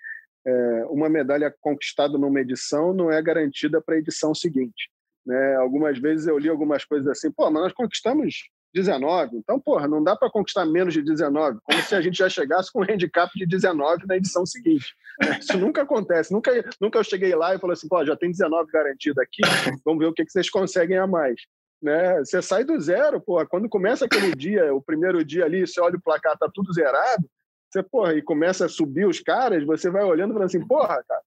é, 0.46 0.86
uma 0.86 1.08
medalha 1.10 1.54
conquistada 1.60 2.16
numa 2.16 2.40
edição 2.40 2.94
não 2.94 3.10
é 3.10 3.20
garantida 3.20 3.82
para 3.82 3.96
a 3.96 3.98
edição 3.98 4.34
seguinte. 4.34 4.90
Né? 5.26 5.56
Algumas 5.56 5.98
vezes 5.98 6.26
eu 6.26 6.38
li 6.38 6.48
algumas 6.48 6.86
coisas 6.86 7.06
assim, 7.06 7.30
pô, 7.30 7.50
mas 7.50 7.64
nós 7.64 7.72
conquistamos 7.74 8.48
19. 8.74 9.36
Então, 9.36 9.58
porra, 9.58 9.88
não 9.88 10.02
dá 10.02 10.14
para 10.16 10.30
conquistar 10.30 10.64
menos 10.66 10.94
de 10.94 11.02
19, 11.02 11.58
como 11.64 11.82
se 11.82 11.94
a 11.94 12.00
gente 12.00 12.18
já 12.18 12.28
chegasse 12.28 12.72
com 12.72 12.80
um 12.80 12.82
handicap 12.82 13.30
de 13.34 13.46
19 13.46 14.06
na 14.06 14.16
edição 14.16 14.44
seguinte. 14.44 14.94
Isso 15.40 15.56
nunca 15.58 15.82
acontece. 15.82 16.32
Nunca, 16.32 16.52
nunca 16.80 16.98
eu 16.98 17.04
cheguei 17.04 17.34
lá 17.34 17.54
e 17.54 17.58
falei 17.58 17.74
assim, 17.74 17.88
pô, 17.88 18.04
já 18.04 18.16
tem 18.16 18.30
19 18.30 18.70
garantido 18.70 19.20
aqui, 19.20 19.42
vamos 19.84 20.00
ver 20.00 20.06
o 20.06 20.12
que, 20.12 20.24
vocês 20.28 20.50
conseguem 20.50 20.98
a 20.98 21.06
mais. 21.06 21.40
Né? 21.82 22.18
Você 22.18 22.42
sai 22.42 22.64
do 22.64 22.78
zero, 22.80 23.20
porra. 23.20 23.46
Quando 23.46 23.68
começa 23.68 24.04
aquele 24.04 24.34
dia, 24.34 24.74
o 24.74 24.82
primeiro 24.82 25.24
dia 25.24 25.44
ali, 25.44 25.66
você 25.66 25.80
olha 25.80 25.96
o 25.96 26.02
placar, 26.02 26.36
tá 26.36 26.48
tudo 26.52 26.72
zerado, 26.72 27.28
você, 27.70 27.82
porra, 27.82 28.14
e 28.14 28.22
começa 28.22 28.64
a 28.64 28.68
subir 28.68 29.06
os 29.06 29.20
caras, 29.20 29.64
você 29.64 29.90
vai 29.90 30.02
olhando 30.02 30.30
e 30.30 30.32
falando 30.32 30.46
assim, 30.46 30.66
porra, 30.66 31.04
cara, 31.06 31.22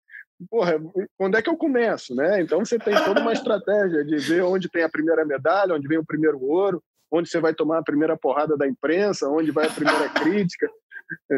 porra, 0.49 0.81
quando 1.17 1.37
é 1.37 1.41
que 1.41 1.49
eu 1.49 1.55
começo, 1.55 2.15
né? 2.15 2.41
Então 2.41 2.59
você 2.65 2.79
tem 2.79 2.95
toda 3.03 3.21
uma 3.21 3.33
estratégia 3.33 4.03
de 4.03 4.17
ver 4.17 4.41
onde 4.41 4.69
tem 4.69 4.83
a 4.83 4.89
primeira 4.89 5.23
medalha, 5.23 5.75
onde 5.75 5.87
vem 5.87 5.99
o 5.99 6.05
primeiro 6.05 6.41
ouro, 6.43 6.83
onde 7.11 7.29
você 7.29 7.39
vai 7.39 7.53
tomar 7.53 7.79
a 7.79 7.83
primeira 7.83 8.17
porrada 8.17 8.55
da 8.57 8.67
imprensa, 8.67 9.27
onde 9.27 9.51
vai 9.51 9.67
a 9.67 9.71
primeira 9.71 10.09
crítica. 10.15 10.69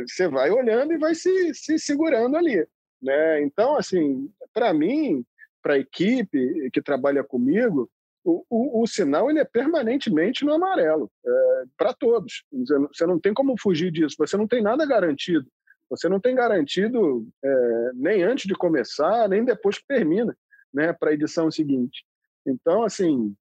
Você 0.07 0.27
vai 0.27 0.51
olhando 0.51 0.93
e 0.93 0.97
vai 0.97 1.15
se, 1.15 1.53
se 1.53 1.79
segurando 1.79 2.37
ali. 2.37 2.65
Né? 3.01 3.41
Então, 3.41 3.75
assim, 3.75 4.29
para 4.53 4.73
mim, 4.73 5.25
para 5.61 5.73
a 5.73 5.79
equipe 5.79 6.69
que 6.71 6.81
trabalha 6.81 7.23
comigo, 7.23 7.89
o, 8.23 8.45
o, 8.49 8.83
o, 8.83 8.87
sinal 8.87 9.29
ele 9.29 9.39
é 9.39 9.45
permanentemente 9.45 10.45
no 10.45 10.53
amarelo, 10.53 11.11
é, 11.25 11.63
para 11.75 11.93
todos. 11.93 12.45
Você 12.93 13.05
não 13.05 13.19
tem 13.19 13.33
como 13.33 13.55
fugir 13.59 13.91
disso, 13.91 14.15
você 14.17 14.37
não 14.37 14.47
tem 14.47 14.61
nada 14.61 14.85
garantido. 14.85 15.45
Você 15.89 16.07
não 16.07 16.19
tem 16.19 16.33
garantido 16.33 17.27
é, 17.43 17.91
nem 17.93 18.23
antes 18.23 18.45
de 18.45 18.55
começar, 18.55 19.27
nem 19.27 19.43
depois 19.43 19.77
que 19.77 19.85
termina, 19.87 20.35
né, 20.73 20.93
para 20.93 21.11
a 21.11 21.13
edição 21.13 21.51
seguinte. 21.51 22.05
Então, 22.45 22.83
assim, 22.83 23.35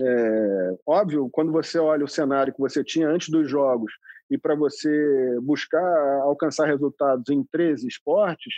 é, 0.00 0.78
óbvio, 0.86 1.28
quando 1.30 1.52
você 1.52 1.78
olha 1.78 2.04
o 2.04 2.08
cenário 2.08 2.52
que 2.52 2.60
você 2.60 2.82
tinha 2.82 3.08
antes 3.08 3.28
dos 3.28 3.48
jogos 3.48 3.92
e 4.30 4.38
para 4.38 4.54
você 4.54 5.38
buscar 5.42 6.20
alcançar 6.22 6.66
resultados 6.66 7.28
em 7.28 7.44
13 7.44 7.86
esportes, 7.86 8.54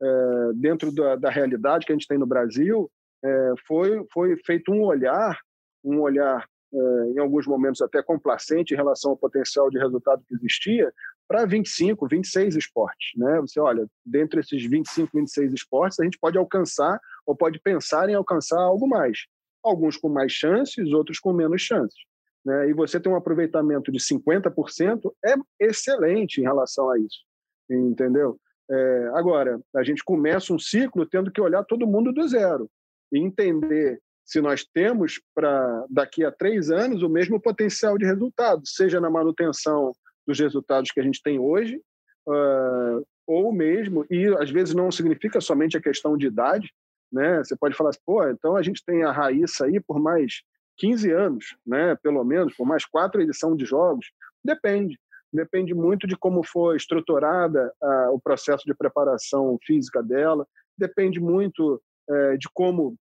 é, 0.00 0.52
dentro 0.54 0.92
da, 0.92 1.16
da, 1.16 1.30
realidade 1.30 1.84
que 1.84 1.92
a 1.92 1.94
gente 1.94 2.06
tem 2.06 2.16
no 2.16 2.26
Brasil, 2.26 2.90
é, 3.22 3.54
foi, 3.66 4.06
foi 4.12 4.36
feito 4.46 4.72
um 4.72 4.82
olhar, 4.82 5.38
um 5.84 6.00
olhar 6.00 6.46
é, 6.72 6.78
em 7.14 7.18
alguns 7.18 7.46
momentos 7.46 7.82
até 7.82 8.02
complacente 8.02 8.72
em 8.72 8.76
relação 8.76 9.10
ao 9.10 9.16
potencial 9.16 9.68
de 9.68 9.78
resultado 9.78 10.22
que 10.26 10.34
existia, 10.34 10.90
para 11.26 11.44
25, 11.44 12.08
26 12.08 12.56
esportes. 12.56 13.10
Né? 13.16 13.40
Você 13.40 13.60
olha, 13.60 13.86
dentre 14.06 14.40
esses 14.40 14.64
25, 14.64 15.10
26 15.12 15.52
esportes, 15.52 16.00
a 16.00 16.04
gente 16.04 16.18
pode 16.18 16.38
alcançar 16.38 16.98
ou 17.26 17.36
pode 17.36 17.60
pensar 17.60 18.08
em 18.08 18.14
alcançar 18.14 18.58
algo 18.58 18.86
mais 18.86 19.26
alguns 19.62 19.96
com 19.96 20.08
mais 20.08 20.32
chances, 20.32 20.92
outros 20.92 21.18
com 21.18 21.32
menos 21.32 21.62
chances. 21.62 21.98
Né? 22.44 22.70
E 22.70 22.72
você 22.72 23.00
tem 23.00 23.10
um 23.12 23.16
aproveitamento 23.16 23.90
de 23.90 23.98
50%, 23.98 25.12
é 25.24 25.34
excelente 25.60 26.40
em 26.40 26.44
relação 26.44 26.90
a 26.90 26.98
isso, 26.98 27.24
entendeu? 27.70 28.38
É, 28.70 29.10
agora, 29.14 29.60
a 29.74 29.82
gente 29.82 30.04
começa 30.04 30.52
um 30.52 30.58
ciclo 30.58 31.06
tendo 31.06 31.30
que 31.30 31.40
olhar 31.40 31.64
todo 31.64 31.86
mundo 31.86 32.12
do 32.12 32.28
zero 32.28 32.70
e 33.12 33.18
entender 33.18 34.00
se 34.24 34.42
nós 34.42 34.62
temos 34.62 35.20
para 35.34 35.86
daqui 35.88 36.22
a 36.22 36.30
três 36.30 36.70
anos 36.70 37.02
o 37.02 37.08
mesmo 37.08 37.40
potencial 37.40 37.96
de 37.96 38.04
resultado, 38.04 38.60
seja 38.66 39.00
na 39.00 39.08
manutenção 39.08 39.92
dos 40.26 40.38
resultados 40.38 40.90
que 40.90 41.00
a 41.00 41.02
gente 41.02 41.22
tem 41.22 41.38
hoje, 41.38 41.80
uh, 42.28 43.06
ou 43.26 43.50
mesmo, 43.50 44.04
e 44.10 44.26
às 44.38 44.50
vezes 44.50 44.74
não 44.74 44.90
significa 44.90 45.40
somente 45.40 45.78
a 45.78 45.80
questão 45.80 46.14
de 46.14 46.26
idade, 46.26 46.70
né? 47.12 47.38
Você 47.38 47.56
pode 47.56 47.74
falar 47.74 47.90
assim, 47.90 48.00
pô, 48.04 48.26
então 48.28 48.56
a 48.56 48.62
gente 48.62 48.84
tem 48.84 49.02
a 49.02 49.12
Raíssa 49.12 49.66
aí 49.66 49.80
por 49.80 49.98
mais 49.98 50.42
15 50.78 51.10
anos, 51.10 51.56
né? 51.66 51.96
Pelo 51.96 52.22
menos, 52.24 52.54
por 52.54 52.66
mais 52.66 52.84
quatro 52.84 53.20
edições 53.20 53.56
de 53.56 53.64
jogos. 53.64 54.06
Depende. 54.44 54.98
Depende 55.32 55.74
muito 55.74 56.06
de 56.06 56.16
como 56.16 56.42
foi 56.42 56.76
estruturada 56.76 57.72
uh, 57.82 58.14
o 58.14 58.20
processo 58.20 58.64
de 58.64 58.74
preparação 58.74 59.58
física 59.62 60.02
dela. 60.02 60.46
Depende 60.76 61.20
muito 61.20 61.82
uh, 62.08 62.38
de 62.38 62.48
como 62.54 62.96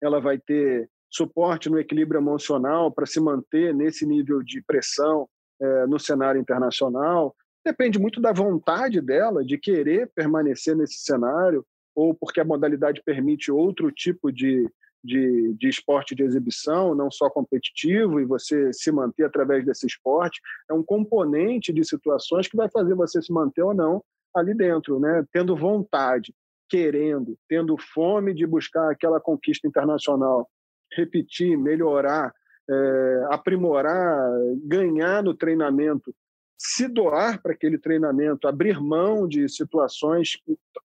ela 0.00 0.20
vai 0.20 0.38
ter 0.38 0.88
suporte 1.10 1.68
no 1.70 1.78
equilíbrio 1.78 2.20
emocional 2.20 2.92
para 2.92 3.06
se 3.06 3.18
manter 3.18 3.74
nesse 3.74 4.06
nível 4.06 4.42
de 4.42 4.62
pressão 4.62 5.28
uh, 5.60 5.88
no 5.88 5.98
cenário 5.98 6.40
internacional. 6.40 7.34
Depende 7.64 7.98
muito 7.98 8.20
da 8.20 8.32
vontade 8.32 9.00
dela 9.00 9.44
de 9.44 9.58
querer 9.58 10.08
permanecer 10.14 10.76
nesse 10.76 10.98
cenário 10.98 11.66
ou 11.96 12.14
porque 12.14 12.40
a 12.40 12.44
modalidade 12.44 13.02
permite 13.02 13.50
outro 13.50 13.90
tipo 13.90 14.30
de, 14.30 14.70
de, 15.02 15.54
de, 15.54 15.68
esporte 15.68 16.14
de 16.14 16.22
exibição, 16.22 16.94
não 16.94 17.10
só 17.10 17.30
competitivo, 17.30 18.20
e 18.20 18.26
você 18.26 18.70
se 18.72 18.92
manter 18.92 19.24
através 19.24 19.64
desse 19.64 19.86
esporte, 19.86 20.38
é 20.70 20.74
um 20.74 20.82
componente 20.82 21.72
de 21.72 21.82
situações 21.82 22.46
que 22.46 22.56
vai 22.56 22.68
fazer 22.68 22.94
você 22.94 23.22
se 23.22 23.32
manter 23.32 23.62
ou 23.62 23.72
não 23.72 24.04
ali 24.34 24.54
dentro, 24.54 25.00
né? 25.00 25.24
tendo 25.32 25.56
vontade, 25.56 26.34
querendo, 26.68 27.38
tendo 27.48 27.74
fome 27.78 28.34
de 28.34 28.46
buscar 28.46 28.90
aquela 28.90 29.18
conquista 29.18 29.66
internacional, 29.66 30.46
repetir, 30.92 31.56
melhorar, 31.56 32.30
é, 32.68 33.26
aprimorar, 33.30 34.30
ganhar 34.64 35.22
no 35.22 35.32
treinamento 35.32 36.14
se 36.58 36.88
doar 36.88 37.40
para 37.42 37.52
aquele 37.52 37.78
treinamento, 37.78 38.48
abrir 38.48 38.80
mão 38.80 39.28
de 39.28 39.48
situações 39.48 40.38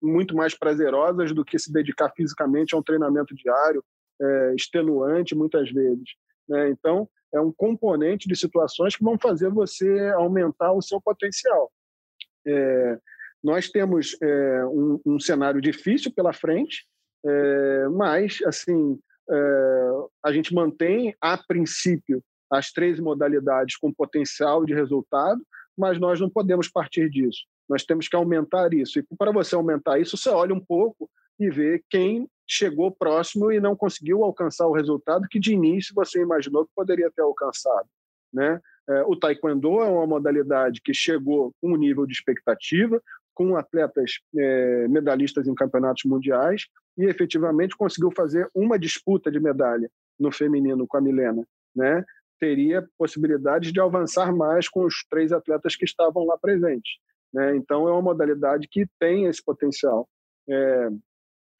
muito 0.01 0.35
mais 0.35 0.55
prazerosas 0.55 1.31
do 1.33 1.45
que 1.45 1.59
se 1.59 1.71
dedicar 1.71 2.11
fisicamente 2.15 2.73
a 2.73 2.77
um 2.77 2.83
treinamento 2.83 3.35
diário, 3.35 3.83
é, 4.21 4.55
extenuante 4.55 5.35
muitas 5.35 5.71
vezes. 5.71 6.15
Né? 6.47 6.69
Então, 6.69 7.07
é 7.33 7.39
um 7.39 7.51
componente 7.51 8.27
de 8.27 8.35
situações 8.35 8.95
que 8.95 9.03
vão 9.03 9.17
fazer 9.19 9.49
você 9.49 10.09
aumentar 10.15 10.71
o 10.71 10.81
seu 10.81 10.99
potencial. 10.99 11.71
É, 12.45 12.99
nós 13.43 13.69
temos 13.69 14.17
é, 14.21 14.65
um, 14.65 14.99
um, 15.05 15.19
cenário 15.19 15.61
difícil 15.61 16.11
pela 16.11 16.33
frente, 16.33 16.85
é, 17.23 17.87
mas 17.89 18.39
assim 18.45 18.99
é, 19.29 19.89
a 20.25 20.31
gente 20.31 20.53
mantém 20.53 21.15
a 21.21 21.37
princípio 21.37 22.23
as 22.51 22.71
três 22.71 22.99
modalidades 22.99 23.77
com 23.77 23.93
potencial 23.93 24.65
de 24.65 24.73
resultado, 24.73 25.39
mas 25.79 25.97
nós 25.97 26.19
não 26.19 26.29
podemos 26.29 26.67
partir 26.67 27.09
disso. 27.09 27.45
Nós 27.67 27.85
temos 27.85 28.09
que 28.09 28.15
aumentar 28.15 28.73
isso. 28.73 28.99
E 28.99 29.05
para 29.17 29.31
você 29.31 29.55
aumentar 29.55 29.97
isso, 29.97 30.17
você 30.17 30.29
olha 30.29 30.53
um 30.53 30.59
pouco 30.59 31.09
e 31.39 31.49
vê 31.49 31.81
quem 31.89 32.27
chegou 32.45 32.91
próximo 32.91 33.49
e 33.49 33.61
não 33.61 33.75
conseguiu 33.75 34.23
alcançar 34.23 34.67
o 34.67 34.73
resultado 34.73 35.27
que 35.29 35.39
de 35.39 35.53
início 35.53 35.95
você 35.95 36.21
imaginou 36.21 36.65
que 36.65 36.71
poderia 36.75 37.09
ter 37.09 37.21
alcançado. 37.21 37.87
Né? 38.33 38.59
É, 38.89 39.03
o 39.03 39.15
taekwondo 39.15 39.79
é 39.79 39.85
uma 39.85 40.05
modalidade 40.05 40.81
que 40.81 40.93
chegou 40.93 41.53
com 41.61 41.71
um 41.71 41.77
nível 41.77 42.05
de 42.05 42.11
expectativa, 42.11 43.01
com 43.33 43.55
atletas 43.55 44.19
é, 44.37 44.87
medalhistas 44.89 45.47
em 45.47 45.55
campeonatos 45.55 46.03
mundiais 46.03 46.63
e 46.97 47.05
efetivamente 47.05 47.77
conseguiu 47.77 48.11
fazer 48.11 48.49
uma 48.53 48.77
disputa 48.77 49.31
de 49.31 49.39
medalha 49.39 49.89
no 50.19 50.29
feminino 50.29 50.85
com 50.85 50.97
a 50.97 51.01
Milena, 51.01 51.47
né? 51.73 52.03
Teria 52.39 52.87
possibilidades 52.97 53.73
de 53.73 53.81
avançar 53.81 54.33
mais 54.33 54.69
com 54.69 54.85
os 54.85 55.05
três 55.09 55.31
atletas 55.31 55.75
que 55.75 55.85
estavam 55.85 56.25
lá 56.25 56.37
presentes, 56.37 56.97
né? 57.33 57.55
Então 57.55 57.87
é 57.87 57.91
uma 57.91 58.01
modalidade 58.01 58.67
que 58.69 58.87
tem 58.99 59.25
esse 59.25 59.43
potencial. 59.43 60.07
É, 60.49 60.89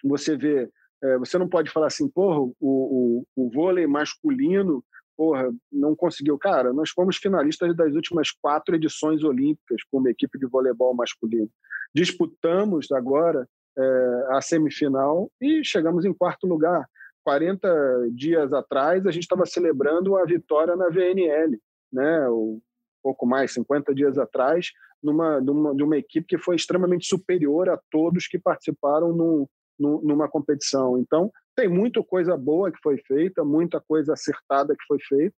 você 0.03 0.38
vê, 0.38 0.69
é, 1.03 1.17
você 1.17 1.38
não 1.38 1.49
pode 1.49 1.69
falar 1.69 1.88
assim, 1.88 2.09
porra, 2.09 2.39
o, 2.39 2.53
o, 2.59 3.25
o 3.36 3.49
vôlei 3.51 3.86
masculino 3.86 4.84
porra, 5.19 5.51
não 5.69 5.93
conseguiu. 5.97 6.38
Cara, 6.38 6.71
nós 6.71 6.91
fomos 6.91 7.17
finalistas 7.17 7.75
das 7.75 7.93
últimas 7.93 8.32
quatro 8.32 8.73
edições 8.73 9.21
olímpicas 9.21 9.84
como 9.91 10.07
equipe 10.07 10.39
de 10.39 10.47
voleibol 10.47 10.95
masculino. 10.95 11.49
Disputamos 11.93 12.89
agora 12.93 13.45
é, 13.77 14.25
a 14.30 14.41
semifinal 14.41 15.30
e 15.41 15.61
chegamos 15.61 16.05
em 16.05 16.13
quarto 16.13 16.47
lugar. 16.47 16.88
40 17.30 18.09
dias 18.11 18.51
atrás, 18.51 19.05
a 19.05 19.11
gente 19.11 19.21
estava 19.21 19.45
celebrando 19.45 20.17
a 20.17 20.25
vitória 20.25 20.75
na 20.75 20.89
VNL, 20.89 21.61
né? 21.93 22.27
Um 22.27 22.59
pouco 23.03 23.27
mais, 23.27 23.53
50 23.53 23.93
dias 23.93 24.17
atrás, 24.17 24.71
numa, 25.01 25.39
numa, 25.39 25.75
de 25.75 25.84
uma 25.84 25.95
equipe 25.95 26.25
que 26.25 26.39
foi 26.39 26.55
extremamente 26.55 27.05
superior 27.05 27.69
a 27.69 27.80
todos 27.91 28.27
que 28.27 28.39
participaram 28.39 29.13
no, 29.13 29.47
no, 29.80 30.01
numa 30.01 30.27
competição. 30.27 30.97
Então, 30.97 31.32
tem 31.55 31.69
muita 31.69 32.03
coisa 32.03 32.36
boa 32.36 32.71
que 32.71 32.80
foi 32.82 32.97
feita, 32.97 33.45
muita 33.45 33.80
coisa 33.80 34.13
acertada 34.13 34.75
que 34.75 34.86
foi 34.88 34.97
feita, 34.99 35.36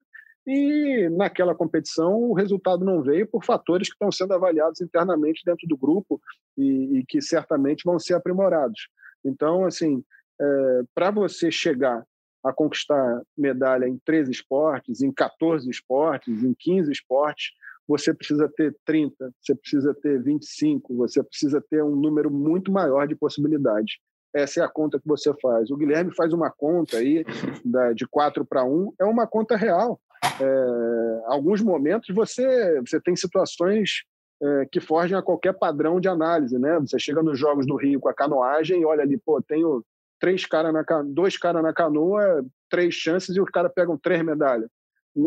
e 0.48 1.10
naquela 1.10 1.54
competição 1.54 2.22
o 2.22 2.34
resultado 2.34 2.86
não 2.86 3.04
veio 3.04 3.28
por 3.28 3.44
fatores 3.44 3.90
que 3.90 3.96
estão 3.96 4.14
sendo 4.14 4.34
avaliados 4.34 4.80
internamente 4.80 5.42
dentro 5.46 5.68
do 5.68 5.76
grupo 5.76 6.22
e, 6.58 7.00
e 7.00 7.06
que 7.06 7.22
certamente 7.22 7.84
vão 7.84 8.00
ser 8.00 8.14
aprimorados. 8.14 8.88
Então, 9.26 9.66
assim, 9.66 10.02
é, 10.42 10.82
para 10.96 11.12
você 11.12 11.52
chegar 11.52 12.04
a 12.44 12.52
conquistar 12.52 13.22
medalha 13.38 13.88
em 13.88 14.00
13 14.04 14.32
esportes, 14.32 15.02
em 15.02 15.12
14 15.12 15.70
esportes, 15.70 16.44
em 16.44 16.56
15 16.58 16.92
esportes, 16.92 17.52
você 17.88 18.14
precisa 18.14 18.50
ter 18.56 18.76
30, 18.86 19.32
você 19.40 19.54
precisa 19.54 19.94
ter 19.94 20.22
25, 20.22 20.96
você 20.96 21.22
precisa 21.22 21.64
ter 21.70 21.84
um 21.84 21.96
número 21.96 22.32
muito 22.32 22.72
maior 22.72 23.08
de 23.08 23.16
possibilidades 23.16 23.98
essa 24.34 24.62
é 24.62 24.64
a 24.64 24.70
conta 24.70 25.00
que 25.00 25.08
você 25.08 25.34
faz. 25.42 25.70
O 25.70 25.78
Guilherme 25.78 26.14
faz 26.16 26.34
uma 26.34 26.50
conta 26.50 26.98
aí 26.98 27.24
de 27.96 28.08
4 28.08 28.46
para 28.46 28.64
1, 28.64 28.94
é 29.00 29.06
uma 29.06 29.28
conta 29.28 29.56
real. 29.56 30.00
É, 30.40 31.22
alguns 31.26 31.62
momentos 31.62 32.16
você, 32.16 32.80
você 32.82 33.00
tem 33.00 33.16
situações 33.16 34.04
é, 34.42 34.66
que 34.72 34.80
fogem 34.80 35.18
a 35.18 35.22
qualquer 35.22 35.54
padrão 35.54 36.00
de 36.00 36.08
análise, 36.08 36.58
né? 36.58 36.80
Você 36.80 36.98
chega 36.98 37.22
nos 37.22 37.38
Jogos 37.38 37.66
do 37.66 37.76
Rio 37.76 38.00
com 38.00 38.10
a 38.10 38.14
canoagem 38.14 38.82
e 38.82 38.86
olha 38.86 39.04
ali, 39.04 39.18
pô, 39.18 39.42
tenho 39.42 39.84
três 40.22 40.46
cara 40.46 40.72
na 40.72 40.84
dois 41.04 41.38
caras 41.38 41.64
na 41.64 41.74
canoa, 41.74 42.46
três 42.70 42.94
chances 42.94 43.36
e 43.36 43.42
os 43.42 43.50
caras 43.50 43.72
pegam 43.76 43.98
três 43.98 44.24
medalhas. 44.24 44.70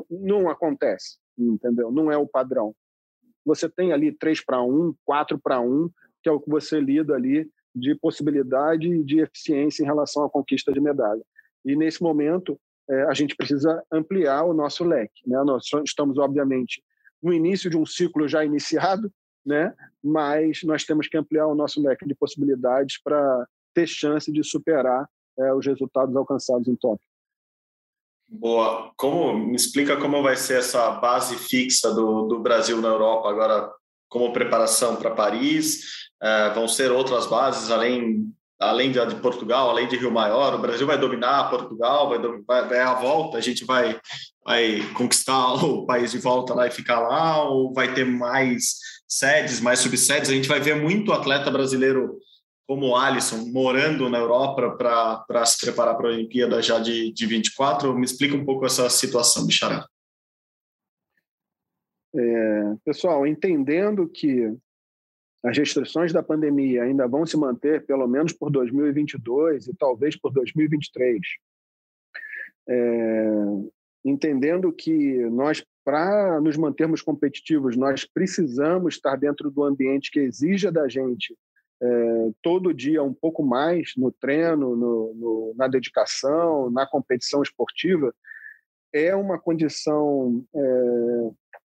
Não 0.08 0.48
acontece, 0.48 1.18
entendeu? 1.36 1.90
Não 1.90 2.10
é 2.10 2.16
o 2.16 2.26
padrão. 2.26 2.74
Você 3.44 3.68
tem 3.68 3.92
ali 3.92 4.12
três 4.12 4.42
para 4.42 4.62
um, 4.62 4.94
quatro 5.04 5.38
para 5.38 5.60
um, 5.60 5.90
que 6.22 6.28
é 6.28 6.32
o 6.32 6.40
que 6.40 6.48
você 6.48 6.80
lida 6.80 7.14
ali 7.14 7.50
de 7.74 7.94
possibilidade 7.96 8.88
e 8.88 9.02
de 9.02 9.20
eficiência 9.20 9.82
em 9.82 9.86
relação 9.86 10.24
à 10.24 10.30
conquista 10.30 10.72
de 10.72 10.80
medalha. 10.80 11.22
E 11.64 11.74
nesse 11.74 12.00
momento 12.00 12.58
é, 12.88 13.02
a 13.02 13.14
gente 13.14 13.34
precisa 13.34 13.82
ampliar 13.90 14.44
o 14.44 14.54
nosso 14.54 14.84
leque. 14.84 15.26
Né? 15.26 15.42
Nós 15.42 15.66
estamos 15.84 16.18
obviamente 16.18 16.82
no 17.20 17.32
início 17.32 17.68
de 17.68 17.76
um 17.76 17.84
ciclo 17.84 18.28
já 18.28 18.44
iniciado, 18.44 19.10
né? 19.44 19.74
Mas 20.02 20.62
nós 20.62 20.84
temos 20.84 21.08
que 21.08 21.16
ampliar 21.16 21.46
o 21.46 21.54
nosso 21.54 21.82
leque 21.82 22.06
de 22.06 22.14
possibilidades 22.14 23.00
para 23.02 23.46
ter 23.74 23.86
chance 23.86 24.30
de 24.30 24.42
superar 24.44 25.08
é, 25.38 25.52
os 25.52 25.66
resultados 25.66 26.14
alcançados 26.16 26.68
em 26.68 26.76
Tóquio. 26.76 27.06
Boa. 28.28 28.92
Como 28.96 29.36
me 29.36 29.56
explica 29.56 29.96
como 29.96 30.22
vai 30.22 30.36
ser 30.36 30.58
essa 30.58 30.90
base 30.92 31.36
fixa 31.36 31.92
do, 31.92 32.26
do 32.26 32.40
Brasil 32.40 32.80
na 32.80 32.88
Europa 32.88 33.28
agora 33.28 33.70
como 34.08 34.32
preparação 34.32 34.96
para 34.96 35.10
Paris? 35.10 36.10
É, 36.22 36.50
vão 36.50 36.66
ser 36.66 36.90
outras 36.90 37.26
bases 37.26 37.70
além 37.70 38.32
além 38.58 38.90
de, 38.90 39.04
de, 39.06 39.16
Portugal, 39.16 39.68
além 39.68 39.86
de 39.88 39.96
Rio 39.96 40.10
Maior, 40.10 40.54
o 40.54 40.58
Brasil 40.58 40.86
vai 40.86 40.96
dominar 40.96 41.50
Portugal, 41.50 42.08
vai, 42.08 42.18
vai, 42.18 42.68
vai 42.68 42.80
a 42.80 42.94
volta, 42.94 43.36
a 43.36 43.40
gente 43.40 43.64
vai, 43.64 43.98
vai 44.44 44.80
conquistar 44.94 45.54
o 45.64 45.84
país 45.84 46.12
de 46.12 46.18
volta 46.18 46.54
lá 46.54 46.66
e 46.66 46.70
ficar 46.70 47.00
lá, 47.00 47.42
ou 47.42 47.72
vai 47.72 47.92
ter 47.92 48.04
mais 48.04 48.76
sedes, 49.06 49.60
mais 49.60 49.80
subsedes? 49.80 50.30
A 50.30 50.32
gente 50.32 50.48
vai 50.48 50.60
ver 50.60 50.76
muito 50.76 51.12
atleta 51.12 51.50
brasileiro 51.50 52.18
como 52.66 52.88
o 52.88 52.96
Alisson 52.96 53.50
morando 53.52 54.08
na 54.08 54.18
Europa 54.18 54.70
para 55.26 55.46
se 55.46 55.60
preparar 55.60 55.96
para 55.96 56.08
a 56.08 56.12
Olimpíada 56.12 56.62
já 56.62 56.78
de, 56.78 57.12
de 57.12 57.26
24. 57.26 57.94
Me 57.94 58.04
explica 58.04 58.34
um 58.34 58.44
pouco 58.44 58.64
essa 58.64 58.88
situação, 58.88 59.46
Bichará. 59.46 59.86
É, 62.14 62.74
pessoal, 62.84 63.26
entendendo 63.26 64.08
que 64.08 64.56
as 65.44 65.58
restrições 65.58 66.12
da 66.12 66.22
pandemia 66.22 66.84
ainda 66.84 67.06
vão 67.06 67.26
se 67.26 67.36
manter 67.36 67.84
pelo 67.84 68.06
menos 68.06 68.32
por 68.32 68.50
2022 68.50 69.66
e 69.66 69.74
talvez 69.74 70.16
por 70.16 70.32
2023. 70.32 71.20
É, 72.66 73.30
entendendo 74.02 74.72
que 74.72 75.18
nós, 75.26 75.62
para 75.84 76.40
nos 76.40 76.56
mantermos 76.56 77.02
competitivos, 77.02 77.76
nós 77.76 78.06
precisamos 78.06 78.94
estar 78.94 79.16
dentro 79.16 79.50
do 79.50 79.64
ambiente 79.64 80.10
que 80.10 80.20
exija 80.20 80.72
da 80.72 80.88
gente 80.88 81.36
é, 81.82 82.30
todo 82.42 82.74
dia 82.74 83.02
um 83.02 83.12
pouco 83.12 83.42
mais 83.42 83.92
no 83.96 84.10
treino, 84.10 84.76
no, 84.76 85.14
no, 85.14 85.54
na 85.56 85.68
dedicação, 85.68 86.70
na 86.70 86.86
competição 86.86 87.42
esportiva, 87.42 88.14
é 88.92 89.14
uma 89.14 89.38
condição, 89.38 90.44
é, 90.54 91.30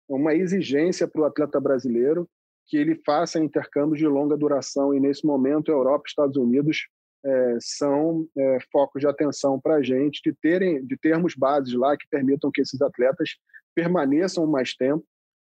uma 0.09 0.35
exigência 0.35 1.07
para 1.07 1.21
o 1.21 1.25
atleta 1.25 1.61
brasileiro 1.61 2.29
que 2.67 2.77
ele 2.77 2.95
faça 3.05 3.39
intercâmbios 3.39 3.99
de 3.99 4.07
longa 4.07 4.37
duração 4.37 4.95
e 4.95 5.01
nesse 5.01 5.27
momento 5.27 5.71
Europa 5.71 6.05
e 6.07 6.09
Estados 6.09 6.37
Unidos 6.37 6.89
é, 7.23 7.59
são 7.61 8.27
é, 8.37 8.59
focos 8.73 9.01
de 9.01 9.07
atenção 9.07 9.61
para 9.61 9.75
a 9.75 9.83
gente 9.83 10.23
de 10.23 10.33
terem 10.33 10.85
de 10.87 10.97
termos 10.97 11.35
bases 11.35 11.75
lá 11.75 11.97
que 11.97 12.07
permitam 12.09 12.51
que 12.51 12.63
esses 12.63 12.81
atletas 12.81 13.37
permaneçam 13.75 14.47
mais 14.47 14.75
tempo 14.75 15.05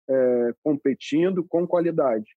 é, 0.08 0.54
competindo 0.62 1.44
com 1.44 1.66
qualidade 1.66 2.30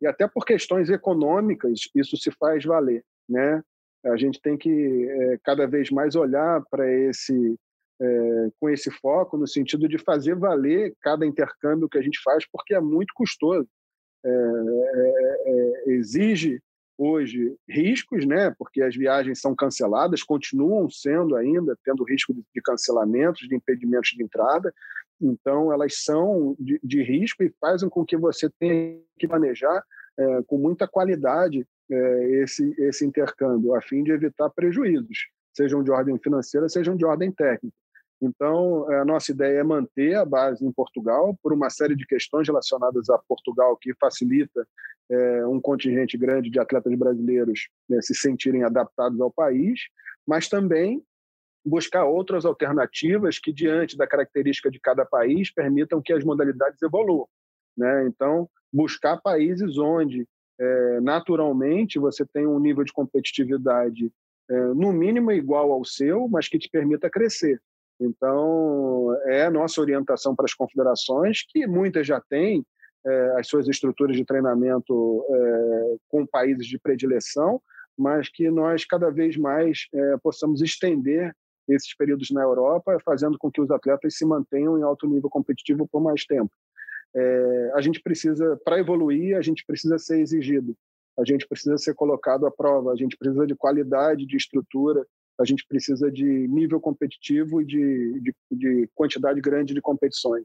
e 0.00 0.06
até 0.06 0.26
por 0.28 0.44
questões 0.44 0.90
econômicas 0.90 1.80
isso 1.94 2.16
se 2.16 2.30
faz 2.32 2.64
valer 2.64 3.04
né 3.28 3.62
a 4.04 4.16
gente 4.16 4.40
tem 4.40 4.56
que 4.56 5.08
é, 5.08 5.38
cada 5.42 5.66
vez 5.66 5.90
mais 5.90 6.14
olhar 6.14 6.62
para 6.70 6.90
esse 6.90 7.56
é, 8.00 8.48
com 8.60 8.68
esse 8.68 8.90
foco 8.90 9.36
no 9.36 9.46
sentido 9.46 9.88
de 9.88 9.98
fazer 9.98 10.36
valer 10.36 10.94
cada 11.00 11.26
intercâmbio 11.26 11.88
que 11.88 11.98
a 11.98 12.02
gente 12.02 12.20
faz 12.22 12.44
porque 12.50 12.74
é 12.74 12.80
muito 12.80 13.12
custoso 13.14 13.68
é, 14.24 14.28
é, 14.28 15.42
é, 15.46 15.92
exige 15.92 16.60
hoje 16.98 17.54
riscos, 17.68 18.26
né? 18.26 18.54
Porque 18.58 18.82
as 18.82 18.96
viagens 18.96 19.40
são 19.40 19.54
canceladas, 19.54 20.22
continuam 20.22 20.88
sendo 20.88 21.36
ainda 21.36 21.78
tendo 21.84 22.04
risco 22.04 22.32
de, 22.34 22.42
de 22.54 22.62
cancelamentos, 22.62 23.46
de 23.46 23.54
impedimentos 23.54 24.10
de 24.10 24.22
entrada. 24.22 24.72
Então, 25.20 25.72
elas 25.72 26.04
são 26.04 26.54
de, 26.58 26.78
de, 26.82 27.02
risco 27.02 27.42
e 27.42 27.52
fazem 27.60 27.88
com 27.88 28.04
que 28.04 28.16
você 28.16 28.50
tenha 28.58 29.00
que 29.18 29.26
manejar 29.26 29.82
é, 30.18 30.42
com 30.46 30.58
muita 30.58 30.86
qualidade 30.86 31.66
é, 31.90 32.30
esse, 32.42 32.74
esse 32.78 33.04
intercâmbio, 33.04 33.74
a 33.74 33.80
fim 33.80 34.02
de 34.02 34.12
evitar 34.12 34.50
prejuízos, 34.50 35.28
sejam 35.54 35.82
de 35.82 35.90
ordem 35.90 36.18
financeira, 36.18 36.68
sejam 36.68 36.96
de 36.96 37.04
ordem 37.04 37.32
técnica. 37.32 37.76
Então, 38.20 38.90
a 38.90 39.04
nossa 39.04 39.30
ideia 39.30 39.58
é 39.58 39.62
manter 39.62 40.14
a 40.14 40.24
base 40.24 40.64
em 40.64 40.72
Portugal, 40.72 41.38
por 41.42 41.52
uma 41.52 41.68
série 41.68 41.94
de 41.94 42.06
questões 42.06 42.48
relacionadas 42.48 43.10
a 43.10 43.18
Portugal, 43.18 43.76
que 43.76 43.94
facilita 43.94 44.66
é, 45.10 45.46
um 45.46 45.60
contingente 45.60 46.16
grande 46.16 46.50
de 46.50 46.58
atletas 46.58 46.94
brasileiros 46.94 47.68
né, 47.88 48.00
se 48.00 48.14
sentirem 48.14 48.64
adaptados 48.64 49.20
ao 49.20 49.30
país, 49.30 49.80
mas 50.26 50.48
também 50.48 51.02
buscar 51.66 52.04
outras 52.04 52.44
alternativas 52.44 53.40
que, 53.40 53.52
diante 53.52 53.96
da 53.96 54.06
característica 54.06 54.70
de 54.70 54.78
cada 54.78 55.04
país, 55.04 55.52
permitam 55.52 56.00
que 56.00 56.12
as 56.12 56.22
modalidades 56.22 56.80
evoluam. 56.80 57.26
Né? 57.76 58.06
Então, 58.06 58.48
buscar 58.72 59.20
países 59.20 59.76
onde, 59.76 60.26
é, 60.60 61.00
naturalmente, 61.00 61.98
você 61.98 62.24
tem 62.24 62.46
um 62.46 62.60
nível 62.60 62.84
de 62.84 62.92
competitividade 62.92 64.12
é, 64.48 64.60
no 64.68 64.92
mínimo 64.92 65.32
igual 65.32 65.72
ao 65.72 65.84
seu, 65.84 66.28
mas 66.28 66.48
que 66.48 66.58
te 66.58 66.70
permita 66.70 67.10
crescer. 67.10 67.60
Então, 68.00 69.16
é 69.24 69.46
a 69.46 69.50
nossa 69.50 69.80
orientação 69.80 70.36
para 70.36 70.44
as 70.44 70.54
confederações, 70.54 71.42
que 71.48 71.66
muitas 71.66 72.06
já 72.06 72.20
têm 72.20 72.64
é, 73.04 73.34
as 73.38 73.48
suas 73.48 73.66
estruturas 73.68 74.16
de 74.16 74.24
treinamento 74.24 75.24
é, 75.28 75.96
com 76.08 76.26
países 76.26 76.66
de 76.66 76.78
predileção, 76.78 77.60
mas 77.98 78.28
que 78.28 78.50
nós 78.50 78.84
cada 78.84 79.10
vez 79.10 79.36
mais 79.36 79.88
é, 79.92 80.16
possamos 80.18 80.60
estender 80.60 81.34
esses 81.68 81.94
períodos 81.96 82.30
na 82.30 82.42
Europa, 82.42 82.98
fazendo 83.04 83.38
com 83.38 83.50
que 83.50 83.60
os 83.60 83.70
atletas 83.70 84.16
se 84.16 84.24
mantenham 84.24 84.78
em 84.78 84.82
alto 84.82 85.06
nível 85.08 85.28
competitivo 85.28 85.88
por 85.88 86.00
mais 86.00 86.24
tempo. 86.24 86.50
É, 87.14 87.70
a 87.74 87.80
gente 87.80 88.00
precisa, 88.00 88.58
para 88.64 88.78
evoluir, 88.78 89.36
a 89.36 89.42
gente 89.42 89.64
precisa 89.66 89.98
ser 89.98 90.20
exigido 90.20 90.76
a 91.18 91.24
gente 91.24 91.46
precisa 91.48 91.78
ser 91.78 91.94
colocado 91.94 92.46
à 92.46 92.50
prova, 92.50 92.92
a 92.92 92.96
gente 92.96 93.16
precisa 93.16 93.46
de 93.46 93.54
qualidade 93.54 94.26
de 94.26 94.36
estrutura, 94.36 95.04
a 95.40 95.44
gente 95.44 95.64
precisa 95.66 96.10
de 96.10 96.24
nível 96.24 96.80
competitivo 96.80 97.60
e 97.62 97.64
de, 97.64 98.20
de, 98.20 98.34
de 98.50 98.90
quantidade 98.94 99.40
grande 99.40 99.72
de 99.72 99.80
competições. 99.80 100.44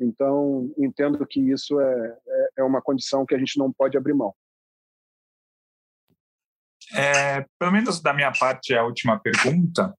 Então, 0.00 0.72
entendo 0.76 1.24
que 1.24 1.40
isso 1.40 1.80
é, 1.80 2.18
é, 2.26 2.48
é 2.58 2.62
uma 2.64 2.82
condição 2.82 3.24
que 3.24 3.34
a 3.34 3.38
gente 3.38 3.56
não 3.58 3.72
pode 3.72 3.96
abrir 3.96 4.14
mão. 4.14 4.34
É, 6.94 7.46
pelo 7.58 7.72
menos 7.72 8.00
da 8.00 8.12
minha 8.12 8.32
parte, 8.32 8.74
a 8.74 8.84
última 8.84 9.18
pergunta 9.18 9.94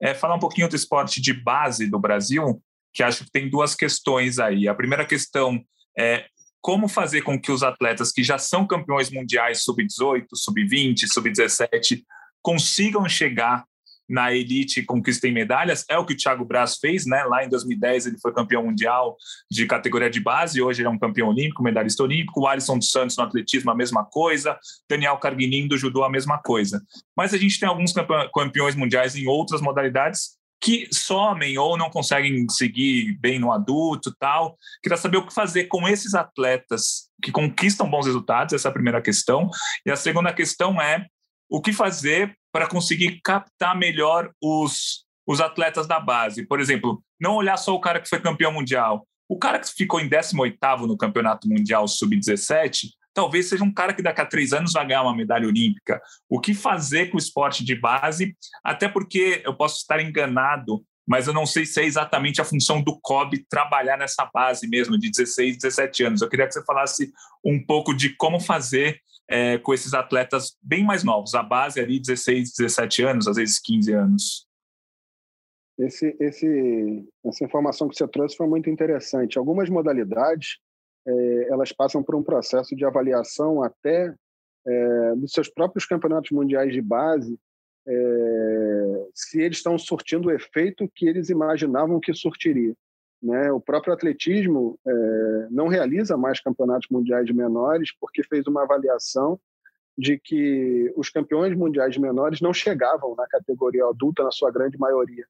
é 0.00 0.14
falar 0.14 0.34
um 0.34 0.40
pouquinho 0.40 0.68
do 0.68 0.76
esporte 0.76 1.20
de 1.20 1.32
base 1.32 1.86
do 1.86 1.98
Brasil, 1.98 2.62
que 2.92 3.02
acho 3.02 3.24
que 3.24 3.30
tem 3.30 3.48
duas 3.48 3.74
questões 3.74 4.38
aí. 4.38 4.66
A 4.66 4.74
primeira 4.74 5.04
questão 5.04 5.62
é 5.98 6.26
como 6.60 6.88
fazer 6.88 7.22
com 7.22 7.40
que 7.40 7.52
os 7.52 7.62
atletas 7.62 8.12
que 8.12 8.22
já 8.22 8.38
são 8.38 8.66
campeões 8.66 9.10
mundiais 9.10 9.62
sub-18, 9.62 10.26
sub-20, 10.34 11.06
sub-17 11.06 12.02
consigam 12.42 13.08
chegar 13.08 13.64
na 14.10 14.32
elite 14.32 14.82
conquistem 14.82 15.32
medalhas. 15.32 15.84
É 15.88 15.96
o 15.96 16.04
que 16.04 16.12
o 16.12 16.16
Thiago 16.16 16.44
Braz 16.44 16.78
fez, 16.78 17.06
né? 17.06 17.22
Lá 17.24 17.44
em 17.44 17.48
2010 17.48 18.06
ele 18.06 18.18
foi 18.20 18.32
campeão 18.32 18.64
mundial 18.64 19.16
de 19.50 19.64
categoria 19.66 20.10
de 20.10 20.20
base, 20.20 20.60
hoje 20.60 20.82
ele 20.82 20.88
é 20.88 20.90
um 20.90 20.98
campeão 20.98 21.28
olímpico, 21.28 21.62
medalhista 21.62 22.02
olímpico. 22.02 22.40
O 22.40 22.46
Alisson 22.46 22.76
dos 22.76 22.90
Santos 22.90 23.16
no 23.16 23.22
atletismo, 23.22 23.70
a 23.70 23.74
mesma 23.74 24.04
coisa. 24.04 24.58
Daniel 24.88 25.16
Carguinin 25.18 25.68
do 25.68 25.78
judô, 25.78 26.02
a 26.02 26.10
mesma 26.10 26.38
coisa. 26.38 26.82
Mas 27.16 27.32
a 27.32 27.38
gente 27.38 27.58
tem 27.58 27.68
alguns 27.68 27.94
campeões 28.34 28.74
mundiais 28.74 29.14
em 29.14 29.28
outras 29.28 29.60
modalidades 29.60 30.40
que 30.60 30.88
somem 30.92 31.56
ou 31.56 31.76
não 31.78 31.88
conseguem 31.88 32.46
seguir 32.50 33.16
bem 33.18 33.38
no 33.38 33.50
adulto 33.50 34.14
tal. 34.18 34.58
Queria 34.82 34.98
saber 34.98 35.16
o 35.16 35.26
que 35.26 35.32
fazer 35.32 35.64
com 35.64 35.88
esses 35.88 36.14
atletas 36.14 37.08
que 37.22 37.32
conquistam 37.32 37.88
bons 37.88 38.06
resultados, 38.06 38.52
essa 38.52 38.68
é 38.68 38.70
a 38.70 38.72
primeira 38.72 39.00
questão. 39.00 39.48
E 39.86 39.90
a 39.90 39.96
segunda 39.96 40.32
questão 40.32 40.80
é 40.80 41.06
o 41.50 41.60
que 41.60 41.72
fazer 41.72 42.36
para 42.52 42.68
conseguir 42.68 43.20
captar 43.22 43.76
melhor 43.76 44.30
os, 44.40 45.04
os 45.26 45.40
atletas 45.40 45.86
da 45.86 45.98
base. 45.98 46.46
Por 46.46 46.60
exemplo, 46.60 47.02
não 47.20 47.34
olhar 47.34 47.56
só 47.56 47.74
o 47.74 47.80
cara 47.80 48.00
que 48.00 48.08
foi 48.08 48.20
campeão 48.20 48.52
mundial. 48.52 49.06
O 49.28 49.38
cara 49.38 49.58
que 49.58 49.68
ficou 49.68 50.00
em 50.00 50.08
18º 50.08 50.86
no 50.86 50.96
Campeonato 50.96 51.48
Mundial 51.48 51.86
Sub-17, 51.86 52.88
talvez 53.14 53.48
seja 53.48 53.62
um 53.62 53.72
cara 53.72 53.92
que 53.92 54.02
daqui 54.02 54.20
a 54.20 54.26
três 54.26 54.52
anos 54.52 54.72
vai 54.72 54.86
ganhar 54.86 55.02
uma 55.02 55.14
medalha 55.14 55.46
olímpica. 55.46 56.00
O 56.28 56.40
que 56.40 56.54
fazer 56.54 57.10
com 57.10 57.16
o 57.16 57.20
esporte 57.20 57.64
de 57.64 57.74
base? 57.74 58.36
Até 58.64 58.88
porque 58.88 59.42
eu 59.44 59.54
posso 59.54 59.78
estar 59.78 60.00
enganado, 60.00 60.84
mas 61.10 61.26
eu 61.26 61.34
não 61.34 61.44
sei 61.44 61.66
se 61.66 61.80
é 61.80 61.84
exatamente 61.84 62.40
a 62.40 62.44
função 62.44 62.80
do 62.80 62.96
COB 63.00 63.44
trabalhar 63.50 63.96
nessa 63.96 64.24
base 64.32 64.68
mesmo, 64.68 64.96
de 64.96 65.10
16, 65.10 65.58
17 65.58 66.04
anos. 66.04 66.22
Eu 66.22 66.28
queria 66.28 66.46
que 66.46 66.54
você 66.54 66.64
falasse 66.64 67.12
um 67.44 67.60
pouco 67.66 67.92
de 67.92 68.14
como 68.14 68.38
fazer 68.38 69.00
é, 69.28 69.58
com 69.58 69.74
esses 69.74 69.92
atletas 69.92 70.56
bem 70.62 70.84
mais 70.84 71.02
novos, 71.02 71.34
a 71.34 71.42
base 71.42 71.80
ali 71.80 71.98
16, 71.98 72.52
17 72.56 73.02
anos, 73.02 73.26
às 73.26 73.34
vezes 73.34 73.58
15 73.58 73.92
anos. 73.92 74.46
Esse, 75.76 76.16
esse, 76.20 77.08
essa 77.26 77.44
informação 77.44 77.88
que 77.88 77.96
você 77.96 78.06
trouxe 78.06 78.36
foi 78.36 78.46
muito 78.46 78.70
interessante. 78.70 79.36
Algumas 79.36 79.68
modalidades 79.68 80.58
é, 81.04 81.48
elas 81.50 81.72
passam 81.72 82.04
por 82.04 82.14
um 82.14 82.22
processo 82.22 82.76
de 82.76 82.84
avaliação 82.84 83.64
até 83.64 84.14
é, 84.64 85.14
dos 85.16 85.32
seus 85.32 85.48
próprios 85.48 85.86
campeonatos 85.86 86.30
mundiais 86.30 86.72
de 86.72 86.80
base, 86.80 87.36
é, 87.92 89.08
se 89.14 89.40
eles 89.40 89.58
estão 89.58 89.76
surtindo 89.76 90.28
o 90.28 90.30
efeito 90.30 90.90
que 90.94 91.06
eles 91.06 91.28
imaginavam 91.28 92.00
que 92.00 92.14
surtiria. 92.14 92.74
Né? 93.22 93.50
O 93.52 93.60
próprio 93.60 93.92
atletismo 93.92 94.78
é, 94.86 95.48
não 95.50 95.68
realiza 95.68 96.16
mais 96.16 96.40
campeonatos 96.40 96.88
mundiais 96.90 97.26
de 97.26 97.34
menores 97.34 97.90
porque 98.00 98.22
fez 98.22 98.46
uma 98.46 98.62
avaliação 98.62 99.38
de 99.98 100.18
que 100.18 100.92
os 100.96 101.10
campeões 101.10 101.54
mundiais 101.54 101.92
de 101.92 102.00
menores 102.00 102.40
não 102.40 102.54
chegavam 102.54 103.14
na 103.16 103.26
categoria 103.26 103.84
adulta 103.84 104.22
na 104.22 104.30
sua 104.30 104.50
grande 104.50 104.78
maioria, 104.78 105.26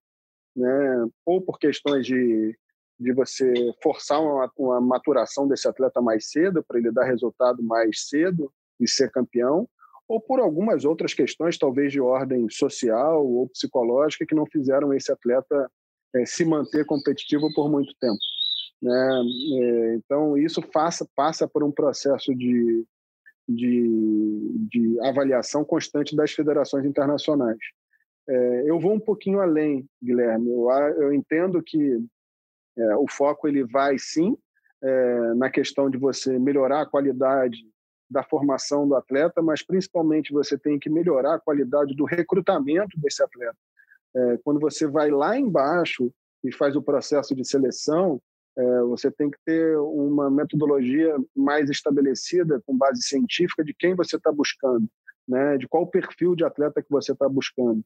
né? 0.55 1.09
Ou 1.25 1.41
por 1.41 1.59
questões 1.59 2.07
de 2.07 2.57
de 3.01 3.13
você 3.15 3.55
forçar 3.83 4.21
uma, 4.21 4.53
uma 4.59 4.81
maturação 4.81 5.49
desse 5.49 5.67
atleta 5.67 6.03
mais 6.03 6.29
cedo 6.31 6.63
para 6.63 6.79
ele 6.79 6.93
dar 6.93 7.07
resultado 7.07 7.63
mais 7.63 8.09
cedo 8.09 8.53
e 8.79 8.87
ser 8.87 9.11
campeão, 9.11 9.67
ou 10.11 10.21
por 10.21 10.41
algumas 10.41 10.85
outras 10.85 11.15
questões, 11.15 11.57
talvez 11.57 11.93
de 11.93 12.01
ordem 12.01 12.51
social 12.51 13.25
ou 13.25 13.49
psicológica, 13.49 14.27
que 14.27 14.35
não 14.35 14.45
fizeram 14.45 14.93
esse 14.93 15.13
atleta 15.13 15.71
é, 16.17 16.27
se 16.27 16.45
manter 16.45 16.85
competitivo 16.85 17.49
por 17.55 17.71
muito 17.71 17.95
tempo. 18.01 18.19
Né? 18.83 19.23
É, 19.63 19.95
então, 19.95 20.37
isso 20.37 20.61
passa, 20.61 21.07
passa 21.15 21.47
por 21.47 21.63
um 21.63 21.71
processo 21.71 22.35
de, 22.35 22.85
de, 23.49 24.69
de 24.69 25.01
avaliação 25.03 25.65
constante 25.65 26.17
das 26.17 26.33
federações 26.33 26.85
internacionais. 26.85 27.61
É, 28.29 28.69
eu 28.69 28.81
vou 28.81 28.93
um 28.93 29.01
pouquinho 29.01 29.39
além, 29.39 29.87
Guilherme. 30.03 30.51
Eu, 30.51 30.69
eu 31.03 31.15
entendo 31.15 31.63
que 31.63 32.01
é, 32.77 32.97
o 32.97 33.07
foco 33.09 33.47
ele 33.47 33.63
vai 33.63 33.97
sim 33.97 34.37
é, 34.83 35.35
na 35.35 35.49
questão 35.49 35.89
de 35.89 35.97
você 35.97 36.37
melhorar 36.37 36.81
a 36.81 36.87
qualidade 36.87 37.59
da 38.11 38.25
formação 38.25 38.89
do 38.89 38.97
atleta, 38.97 39.41
mas 39.41 39.63
principalmente 39.63 40.33
você 40.33 40.59
tem 40.59 40.79
que 40.79 40.91
melhorar 40.91 41.35
a 41.35 41.41
qualidade 41.41 41.95
do 41.95 42.05
recrutamento 42.05 42.99
desse 42.99 43.23
atleta. 43.23 43.57
É, 44.15 44.39
quando 44.43 44.59
você 44.59 44.87
vai 44.87 45.11
lá 45.11 45.39
embaixo 45.39 46.13
e 46.43 46.53
faz 46.53 46.75
o 46.75 46.83
processo 46.83 47.35
de 47.35 47.47
seleção, 47.47 48.21
é, 48.59 48.81
você 48.83 49.11
tem 49.11 49.31
que 49.31 49.39
ter 49.45 49.79
uma 49.79 50.29
metodologia 50.29 51.17
mais 51.37 51.71
estabelecida, 51.71 52.61
com 52.67 52.77
base 52.77 53.03
científica, 53.03 53.63
de 53.63 53.73
quem 53.73 53.95
você 53.95 54.17
está 54.17 54.33
buscando, 54.33 54.89
né? 55.29 55.57
de 55.57 55.69
qual 55.69 55.87
perfil 55.87 56.35
de 56.35 56.45
atleta 56.45 56.83
que 56.83 56.91
você 56.91 57.13
está 57.13 57.29
buscando. 57.29 57.83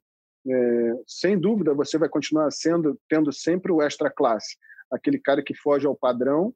É, 0.46 1.02
sem 1.06 1.38
dúvida, 1.38 1.74
você 1.74 1.98
vai 1.98 2.08
continuar 2.08 2.50
sendo 2.50 2.98
tendo 3.08 3.32
sempre 3.32 3.72
o 3.72 3.82
extra 3.82 4.10
classe, 4.10 4.56
aquele 4.90 5.18
cara 5.18 5.42
que 5.42 5.54
foge 5.54 5.86
ao 5.86 5.96
padrão 5.96 6.54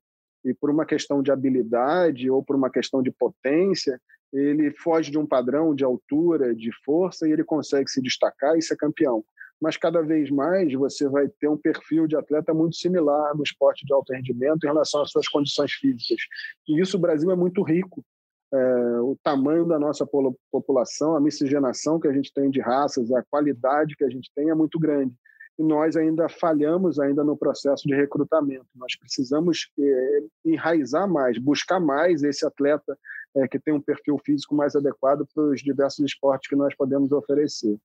e 0.48 0.54
por 0.54 0.70
uma 0.70 0.86
questão 0.86 1.22
de 1.22 1.30
habilidade 1.30 2.30
ou 2.30 2.42
por 2.42 2.56
uma 2.56 2.70
questão 2.70 3.02
de 3.02 3.10
potência, 3.10 4.00
ele 4.32 4.70
foge 4.72 5.10
de 5.10 5.18
um 5.18 5.26
padrão 5.26 5.74
de 5.74 5.84
altura, 5.84 6.54
de 6.54 6.70
força 6.84 7.28
e 7.28 7.32
ele 7.32 7.44
consegue 7.44 7.90
se 7.90 8.00
destacar 8.02 8.56
e 8.56 8.62
ser 8.62 8.76
campeão 8.76 9.24
mas 9.60 9.76
cada 9.76 10.00
vez 10.02 10.30
mais 10.30 10.72
você 10.72 11.08
vai 11.08 11.28
ter 11.28 11.48
um 11.48 11.56
perfil 11.56 12.06
de 12.06 12.16
atleta 12.16 12.54
muito 12.54 12.76
similar 12.76 13.36
no 13.36 13.42
esporte 13.42 13.84
de 13.84 13.92
alto 13.92 14.12
rendimento 14.12 14.64
em 14.64 14.68
relação 14.68 15.02
às 15.02 15.10
suas 15.10 15.28
condições 15.28 15.72
físicas. 15.72 16.20
E 16.66 16.80
isso 16.80 16.96
o 16.96 17.00
Brasil 17.00 17.30
é 17.30 17.36
muito 17.36 17.62
rico. 17.62 18.04
É, 18.52 19.00
o 19.00 19.16
tamanho 19.22 19.66
da 19.66 19.78
nossa 19.78 20.06
população, 20.50 21.14
a 21.14 21.20
miscigenação 21.20 22.00
que 22.00 22.08
a 22.08 22.12
gente 22.12 22.32
tem 22.32 22.50
de 22.50 22.60
raças, 22.60 23.12
a 23.12 23.22
qualidade 23.24 23.96
que 23.96 24.04
a 24.04 24.08
gente 24.08 24.30
tem 24.34 24.48
é 24.48 24.54
muito 24.54 24.78
grande. 24.78 25.12
E 25.58 25.62
nós 25.62 25.96
ainda 25.96 26.28
falhamos 26.28 27.00
ainda 27.00 27.24
no 27.24 27.36
processo 27.36 27.86
de 27.86 27.94
recrutamento. 27.94 28.66
Nós 28.76 28.96
precisamos 28.96 29.70
é, 29.78 30.20
enraizar 30.44 31.08
mais, 31.08 31.36
buscar 31.38 31.80
mais 31.80 32.22
esse 32.22 32.46
atleta 32.46 32.96
é, 33.36 33.48
que 33.48 33.58
tem 33.58 33.74
um 33.74 33.80
perfil 33.80 34.18
físico 34.24 34.54
mais 34.54 34.76
adequado 34.76 35.26
para 35.34 35.42
os 35.42 35.60
diversos 35.60 36.04
esportes 36.04 36.48
que 36.48 36.56
nós 36.56 36.74
podemos 36.74 37.12
oferecer. 37.12 37.78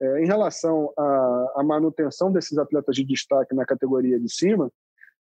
É, 0.00 0.22
em 0.22 0.26
relação 0.26 0.92
à, 0.98 1.52
à, 1.56 1.62
manutenção 1.62 2.32
desses 2.32 2.58
atletas 2.58 2.96
de 2.96 3.04
destaque 3.04 3.54
na 3.54 3.64
categoria 3.64 4.18
de 4.18 4.32
cima, 4.32 4.70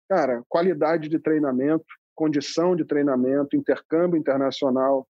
cara, 0.08 0.42
qualidade 0.48 1.08
de 1.08 1.18
treinamento, 1.18 1.84
condição 2.14 2.74
de 2.74 2.84
treinamento, 2.84 3.54
intercâmbio 3.54 4.18
internacional, 4.18 5.06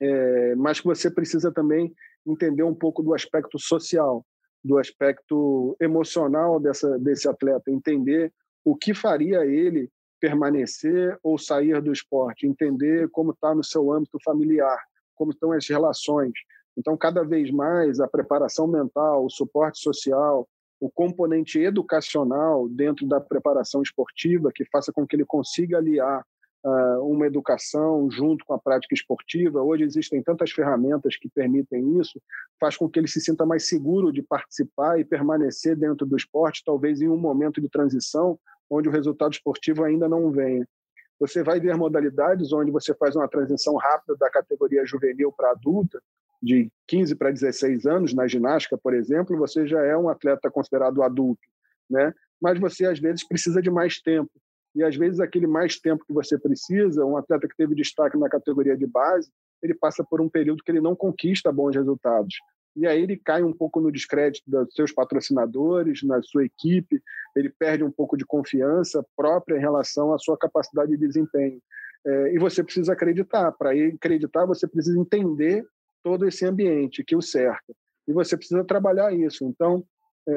é, 0.00 0.54
mas 0.56 0.80
que 0.80 0.86
você 0.86 1.08
precisa 1.08 1.52
também 1.52 1.94
entender 2.26 2.64
um 2.64 2.74
pouco 2.74 3.02
do 3.02 3.14
aspecto 3.14 3.58
social, 3.58 4.24
do 4.64 4.78
aspecto 4.78 5.76
emocional 5.80 6.60
dessa, 6.60 6.98
desse 6.98 7.28
atleta, 7.28 7.70
entender 7.70 8.32
o 8.64 8.76
que 8.76 8.94
faria 8.94 9.44
ele 9.44 9.90
permanecer 10.20 11.18
ou 11.22 11.36
sair 11.36 11.80
do 11.82 11.92
esporte, 11.92 12.46
entender 12.46 13.08
como 13.10 13.32
está 13.32 13.54
no 13.54 13.64
seu 13.64 13.92
âmbito 13.92 14.18
familiar, 14.24 14.78
como 15.16 15.32
estão 15.32 15.52
as 15.52 15.68
relações, 15.68 16.32
então, 16.76 16.96
cada 16.96 17.22
vez 17.22 17.50
mais, 17.50 18.00
a 18.00 18.08
preparação 18.08 18.66
mental, 18.66 19.26
o 19.26 19.30
suporte 19.30 19.80
social, 19.80 20.48
o 20.80 20.90
componente 20.90 21.58
educacional 21.58 22.68
dentro 22.68 23.06
da 23.06 23.20
preparação 23.20 23.82
esportiva, 23.82 24.50
que 24.54 24.64
faça 24.66 24.92
com 24.92 25.06
que 25.06 25.14
ele 25.14 25.24
consiga 25.24 25.78
aliar 25.78 26.24
uma 27.00 27.26
educação 27.26 28.08
junto 28.10 28.44
com 28.44 28.54
a 28.54 28.58
prática 28.58 28.94
esportiva. 28.94 29.62
Hoje 29.62 29.84
existem 29.84 30.22
tantas 30.22 30.50
ferramentas 30.52 31.16
que 31.16 31.28
permitem 31.28 31.98
isso, 31.98 32.20
faz 32.60 32.76
com 32.76 32.88
que 32.88 33.00
ele 33.00 33.08
se 33.08 33.20
sinta 33.20 33.44
mais 33.44 33.68
seguro 33.68 34.12
de 34.12 34.22
participar 34.22 34.98
e 35.00 35.04
permanecer 35.04 35.76
dentro 35.76 36.06
do 36.06 36.16
esporte, 36.16 36.62
talvez 36.64 37.00
em 37.00 37.08
um 37.08 37.16
momento 37.16 37.60
de 37.60 37.68
transição 37.68 38.38
onde 38.70 38.88
o 38.88 38.92
resultado 38.92 39.32
esportivo 39.32 39.84
ainda 39.84 40.08
não 40.08 40.30
venha. 40.30 40.66
Você 41.18 41.42
vai 41.42 41.60
ver 41.60 41.76
modalidades 41.76 42.52
onde 42.52 42.70
você 42.70 42.94
faz 42.94 43.14
uma 43.14 43.28
transição 43.28 43.76
rápida 43.76 44.16
da 44.16 44.30
categoria 44.30 44.84
juvenil 44.84 45.32
para 45.32 45.50
adulta, 45.50 46.00
de 46.42 46.68
15 46.88 47.14
para 47.14 47.30
16 47.30 47.86
anos, 47.86 48.12
na 48.12 48.26
ginástica, 48.26 48.76
por 48.76 48.94
exemplo, 48.94 49.38
você 49.38 49.66
já 49.66 49.80
é 49.84 49.96
um 49.96 50.08
atleta 50.08 50.50
considerado 50.50 51.02
adulto, 51.02 51.42
né? 51.88 52.12
Mas 52.40 52.58
você 52.58 52.86
às 52.86 52.98
vezes 52.98 53.26
precisa 53.26 53.62
de 53.62 53.70
mais 53.70 54.00
tempo. 54.00 54.30
E 54.74 54.82
às 54.82 54.96
vezes 54.96 55.20
aquele 55.20 55.46
mais 55.46 55.78
tempo 55.78 56.04
que 56.04 56.12
você 56.12 56.38
precisa, 56.38 57.04
um 57.04 57.16
atleta 57.16 57.46
que 57.46 57.56
teve 57.56 57.74
destaque 57.74 58.16
na 58.16 58.28
categoria 58.28 58.76
de 58.76 58.86
base, 58.86 59.30
ele 59.62 59.74
passa 59.74 60.02
por 60.02 60.20
um 60.20 60.28
período 60.28 60.62
que 60.62 60.70
ele 60.70 60.80
não 60.80 60.96
conquista 60.96 61.52
bons 61.52 61.76
resultados. 61.76 62.34
E 62.74 62.86
aí 62.86 63.02
ele 63.02 63.16
cai 63.16 63.42
um 63.42 63.52
pouco 63.52 63.80
no 63.80 63.92
descrédito 63.92 64.50
dos 64.50 64.74
seus 64.74 64.92
patrocinadores, 64.92 66.02
na 66.02 66.22
sua 66.22 66.44
equipe, 66.44 67.02
ele 67.36 67.50
perde 67.50 67.84
um 67.84 67.90
pouco 67.90 68.16
de 68.16 68.24
confiança 68.24 69.04
própria 69.14 69.56
em 69.56 69.60
relação 69.60 70.12
à 70.12 70.18
sua 70.18 70.38
capacidade 70.38 70.90
de 70.90 70.96
desempenho. 70.96 71.60
É, 72.04 72.34
e 72.34 72.38
você 72.38 72.64
precisa 72.64 72.94
acreditar. 72.94 73.52
Para 73.52 73.70
acreditar, 73.72 74.46
você 74.46 74.66
precisa 74.66 74.98
entender 74.98 75.64
todo 76.02 76.26
esse 76.26 76.44
ambiente 76.44 77.04
que 77.04 77.14
o 77.14 77.22
cerca. 77.22 77.72
E 78.08 78.12
você 78.12 78.36
precisa 78.36 78.64
trabalhar 78.64 79.12
isso. 79.12 79.44
Então, 79.44 79.84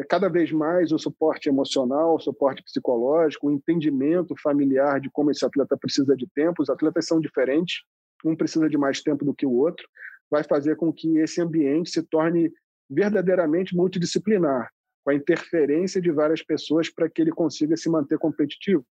cada 0.10 0.28
vez 0.28 0.52
mais 0.52 0.92
o 0.92 0.98
suporte 0.98 1.48
emocional, 1.48 2.16
o 2.16 2.20
suporte 2.20 2.64
psicológico, 2.64 3.48
o 3.48 3.52
entendimento 3.52 4.36
familiar 4.42 5.00
de 5.00 5.10
como 5.12 5.32
esse 5.32 5.46
atleta 5.46 5.78
precisa 5.78 6.16
de 6.16 6.28
tempo. 6.34 6.62
Os 6.62 6.70
atletas 6.70 7.06
são 7.06 7.20
diferentes, 7.20 7.84
um 8.26 8.36
precisa 8.36 8.68
de 8.68 8.78
mais 8.78 9.02
tempo 9.02 9.24
do 9.24 9.34
que 9.34 9.46
o 9.46 9.54
outro, 9.54 9.88
vai 10.30 10.44
fazer 10.44 10.76
com 10.76 10.92
que 10.92 11.18
esse 11.20 11.40
ambiente 11.42 11.92
se 11.92 12.02
torne 12.02 12.52
verdadeiramente 12.90 13.76
multidisciplinar, 13.76 14.72
com 15.04 15.12
a 15.12 15.16
interferência 15.16 16.02
de 16.02 16.12
várias 16.12 16.42
pessoas 16.42 16.90
para 16.90 17.10
que 17.10 17.22
ele 17.22 17.32
consiga 17.32 17.78
se 17.78 17.90
manter 17.90 18.18
competitivo. 18.18 18.86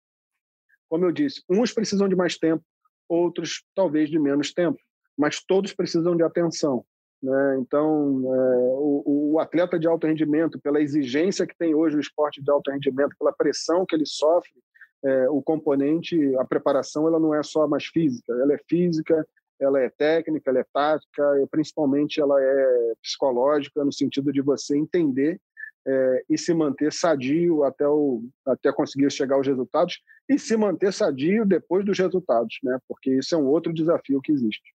Como 0.88 1.06
eu 1.06 1.12
disse, 1.12 1.42
uns 1.48 1.72
precisam 1.72 2.08
de 2.08 2.14
mais 2.14 2.36
tempo, 2.36 2.62
outros 3.08 3.64
talvez 3.74 4.10
de 4.10 4.18
menos 4.18 4.52
tempo, 4.52 4.78
mas 5.16 5.42
todos 5.42 5.72
precisam 5.72 6.14
de 6.14 6.22
atenção. 6.22 6.84
Né? 7.22 7.58
Então, 7.60 8.22
é, 8.24 8.56
o, 8.74 9.32
o, 9.34 9.38
atleta 9.38 9.78
de 9.78 9.86
alto 9.86 10.06
rendimento, 10.06 10.58
pela 10.60 10.80
exigência 10.80 11.46
que 11.46 11.56
tem 11.56 11.74
hoje 11.74 11.96
o 11.96 12.00
esporte 12.00 12.42
de 12.42 12.50
alto 12.50 12.70
rendimento, 12.70 13.14
pela 13.18 13.32
pressão 13.32 13.86
que 13.86 13.94
ele 13.94 14.06
sofre, 14.06 14.52
é, 15.04 15.30
o 15.30 15.40
componente, 15.40 16.16
a 16.36 16.44
preparação, 16.44 17.06
ela 17.06 17.20
não 17.20 17.34
é 17.34 17.42
só 17.42 17.66
mais 17.68 17.86
física, 17.86 18.32
ela 18.32 18.54
é 18.54 18.58
física, 18.68 19.26
ela 19.60 19.80
é 19.80 19.88
técnica, 19.88 20.50
ela 20.50 20.60
é 20.60 20.66
tática, 20.72 21.40
e 21.40 21.46
principalmente 21.46 22.20
ela 22.20 22.40
é 22.40 22.94
psicológica, 23.00 23.84
no 23.84 23.92
sentido 23.92 24.32
de 24.32 24.40
você 24.40 24.76
entender 24.76 25.40
é, 25.86 26.24
e 26.28 26.38
se 26.38 26.52
manter 26.54 26.92
sadio 26.92 27.64
até, 27.64 27.86
o, 27.86 28.24
até 28.46 28.72
conseguir 28.72 29.10
chegar 29.10 29.36
aos 29.36 29.46
resultados 29.46 30.00
e 30.28 30.38
se 30.38 30.56
manter 30.56 30.92
sadio 30.92 31.44
depois 31.44 31.84
dos 31.84 31.98
resultados, 31.98 32.58
né? 32.62 32.78
porque 32.88 33.10
isso 33.10 33.34
é 33.34 33.38
um 33.38 33.46
outro 33.46 33.72
desafio 33.72 34.20
que 34.20 34.32
existe. 34.32 34.72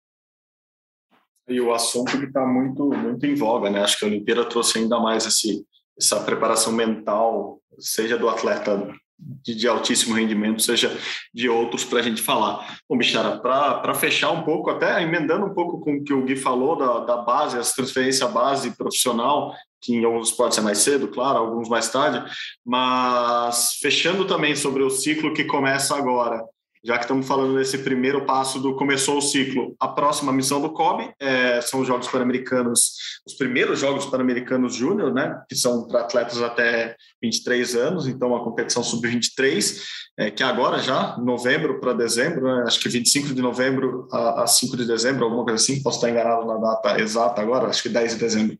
E 1.47 1.59
o 1.59 1.73
assunto 1.73 2.17
que 2.17 2.25
está 2.25 2.45
muito, 2.45 2.89
muito 2.89 3.25
em 3.25 3.35
voga, 3.35 3.69
né? 3.69 3.81
Acho 3.81 3.99
que 3.99 4.05
a 4.05 4.07
Olimpíada 4.07 4.45
trouxe 4.45 4.79
ainda 4.79 4.99
mais 4.99 5.25
esse, 5.25 5.65
essa 5.99 6.19
preparação 6.21 6.71
mental, 6.71 7.59
seja 7.79 8.17
do 8.17 8.29
atleta 8.29 8.89
de, 9.19 9.55
de 9.55 9.67
altíssimo 9.67 10.15
rendimento, 10.15 10.61
seja 10.61 10.97
de 11.33 11.49
outros, 11.49 11.83
para 11.83 11.99
a 11.99 12.01
gente 12.01 12.21
falar. 12.21 12.77
Bom, 12.89 12.97
Bichara, 12.97 13.39
para 13.39 13.93
fechar 13.93 14.31
um 14.31 14.43
pouco, 14.43 14.69
até 14.69 15.01
emendando 15.01 15.45
um 15.45 15.53
pouco 15.53 15.79
com 15.79 15.95
o 15.95 16.03
que 16.03 16.13
o 16.13 16.23
Gui 16.23 16.35
falou 16.35 16.77
da, 16.77 16.99
da 16.99 17.17
base, 17.17 17.57
essa 17.57 17.75
transferência 17.75 18.27
base 18.27 18.75
profissional, 18.77 19.53
que 19.81 19.95
em 19.95 20.05
alguns 20.05 20.31
pode 20.31 20.55
ser 20.55 20.61
mais 20.61 20.77
cedo, 20.79 21.09
claro, 21.09 21.39
alguns 21.39 21.67
mais 21.67 21.89
tarde, 21.89 22.23
mas 22.65 23.73
fechando 23.81 24.25
também 24.25 24.55
sobre 24.55 24.81
o 24.81 24.89
ciclo 24.89 25.33
que 25.33 25.43
começa 25.43 25.95
agora 25.95 26.41
já 26.84 26.97
que 26.97 27.05
estamos 27.05 27.25
falando 27.25 27.55
desse 27.55 27.77
primeiro 27.77 28.25
passo 28.25 28.59
do 28.59 28.75
começou 28.75 29.17
o 29.17 29.21
ciclo, 29.21 29.73
a 29.79 29.88
próxima 29.88 30.34
missão 30.34 30.61
do 30.61 30.71
COB 30.71 31.13
é, 31.17 31.61
são 31.61 31.79
os 31.79 31.88
Jogos 31.88 32.09
Pan-Americanos, 32.09 32.91
os 33.25 33.36
primeiros 33.36 33.79
Jogos 33.79 34.05
Pan-Americanos 34.05 34.75
Júnior, 34.75 35.13
né, 35.13 35.41
que 35.47 35.55
são 35.55 35.88
para 35.88 36.01
atletas 36.01 36.41
até 36.41 36.95
23 37.21 37.75
anos, 37.75 38.07
então 38.07 38.36
a 38.36 38.43
competição 38.43 38.84
sub-23, 38.84 39.81
é, 40.17 40.29
que 40.29 40.43
é 40.43 40.45
agora 40.45 40.79
já, 40.79 41.17
novembro 41.17 41.79
para 41.79 41.93
dezembro, 41.93 42.43
né, 42.43 42.63
acho 42.67 42.81
que 42.81 42.89
25 42.89 43.34
de 43.34 43.41
novembro 43.41 44.07
a, 44.11 44.43
a 44.43 44.47
5 44.47 44.75
de 44.75 44.86
dezembro, 44.86 45.23
alguma 45.23 45.45
coisa 45.45 45.63
assim, 45.63 45.81
posso 45.81 45.97
estar 45.97 46.09
enganado 46.09 46.45
na 46.45 46.57
data 46.57 46.99
exata 46.99 47.41
agora, 47.41 47.67
acho 47.67 47.81
que 47.81 47.89
10 47.89 48.15
de 48.15 48.19
dezembro. 48.19 48.57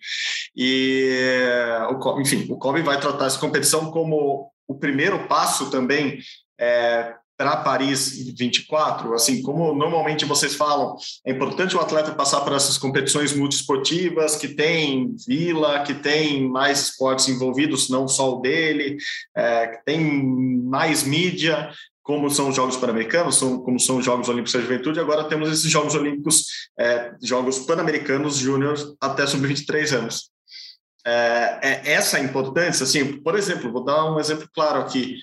E, 0.55 1.11
o, 1.91 2.21
enfim, 2.21 2.47
o 2.49 2.57
COB 2.57 2.82
vai 2.84 2.99
tratar 2.99 3.26
essa 3.26 3.39
competição 3.39 3.91
como 3.91 4.49
o 4.65 4.76
primeiro 4.76 5.28
passo 5.28 5.69
também 5.69 6.19
é, 6.57 7.15
para 7.43 7.57
Paris 7.57 8.33
24, 8.37 9.13
assim 9.13 9.41
como 9.41 9.75
normalmente 9.75 10.23
vocês 10.23 10.55
falam, 10.55 10.95
é 11.25 11.31
importante 11.33 11.75
o 11.75 11.79
atleta 11.81 12.13
passar 12.13 12.39
por 12.39 12.53
essas 12.53 12.77
competições 12.77 13.35
multiesportivas 13.35 14.37
que 14.37 14.47
tem 14.47 15.13
vila, 15.27 15.83
que 15.83 15.93
tem 15.93 16.47
mais 16.47 16.83
esportes 16.83 17.27
envolvidos, 17.27 17.89
não 17.89 18.07
só 18.07 18.37
o 18.37 18.39
dele, 18.39 18.95
é, 19.35 19.67
que 19.67 19.83
tem 19.83 20.23
mais 20.63 21.03
mídia, 21.03 21.69
como 22.01 22.29
são 22.29 22.47
os 22.47 22.55
Jogos 22.55 22.77
Pan-Americanos, 22.77 23.39
como 23.39 23.77
são 23.77 23.97
os 23.97 24.05
Jogos 24.05 24.29
Olímpicos 24.29 24.53
da 24.53 24.61
Juventude, 24.61 25.01
agora 25.01 25.25
temos 25.25 25.51
esses 25.51 25.69
Jogos 25.69 25.95
Olímpicos, 25.95 26.45
é, 26.79 27.11
Jogos 27.21 27.59
Pan-Americanos 27.59 28.37
Júnior 28.37 28.77
até 29.01 29.27
sub-23 29.27 29.97
anos. 29.97 30.31
É, 31.05 31.59
é, 31.61 31.91
essa 31.91 32.21
importância, 32.21 32.85
assim, 32.85 33.17
por 33.21 33.37
exemplo, 33.37 33.69
vou 33.69 33.83
dar 33.83 34.09
um 34.09 34.17
exemplo 34.17 34.47
claro 34.53 34.79
aqui, 34.79 35.17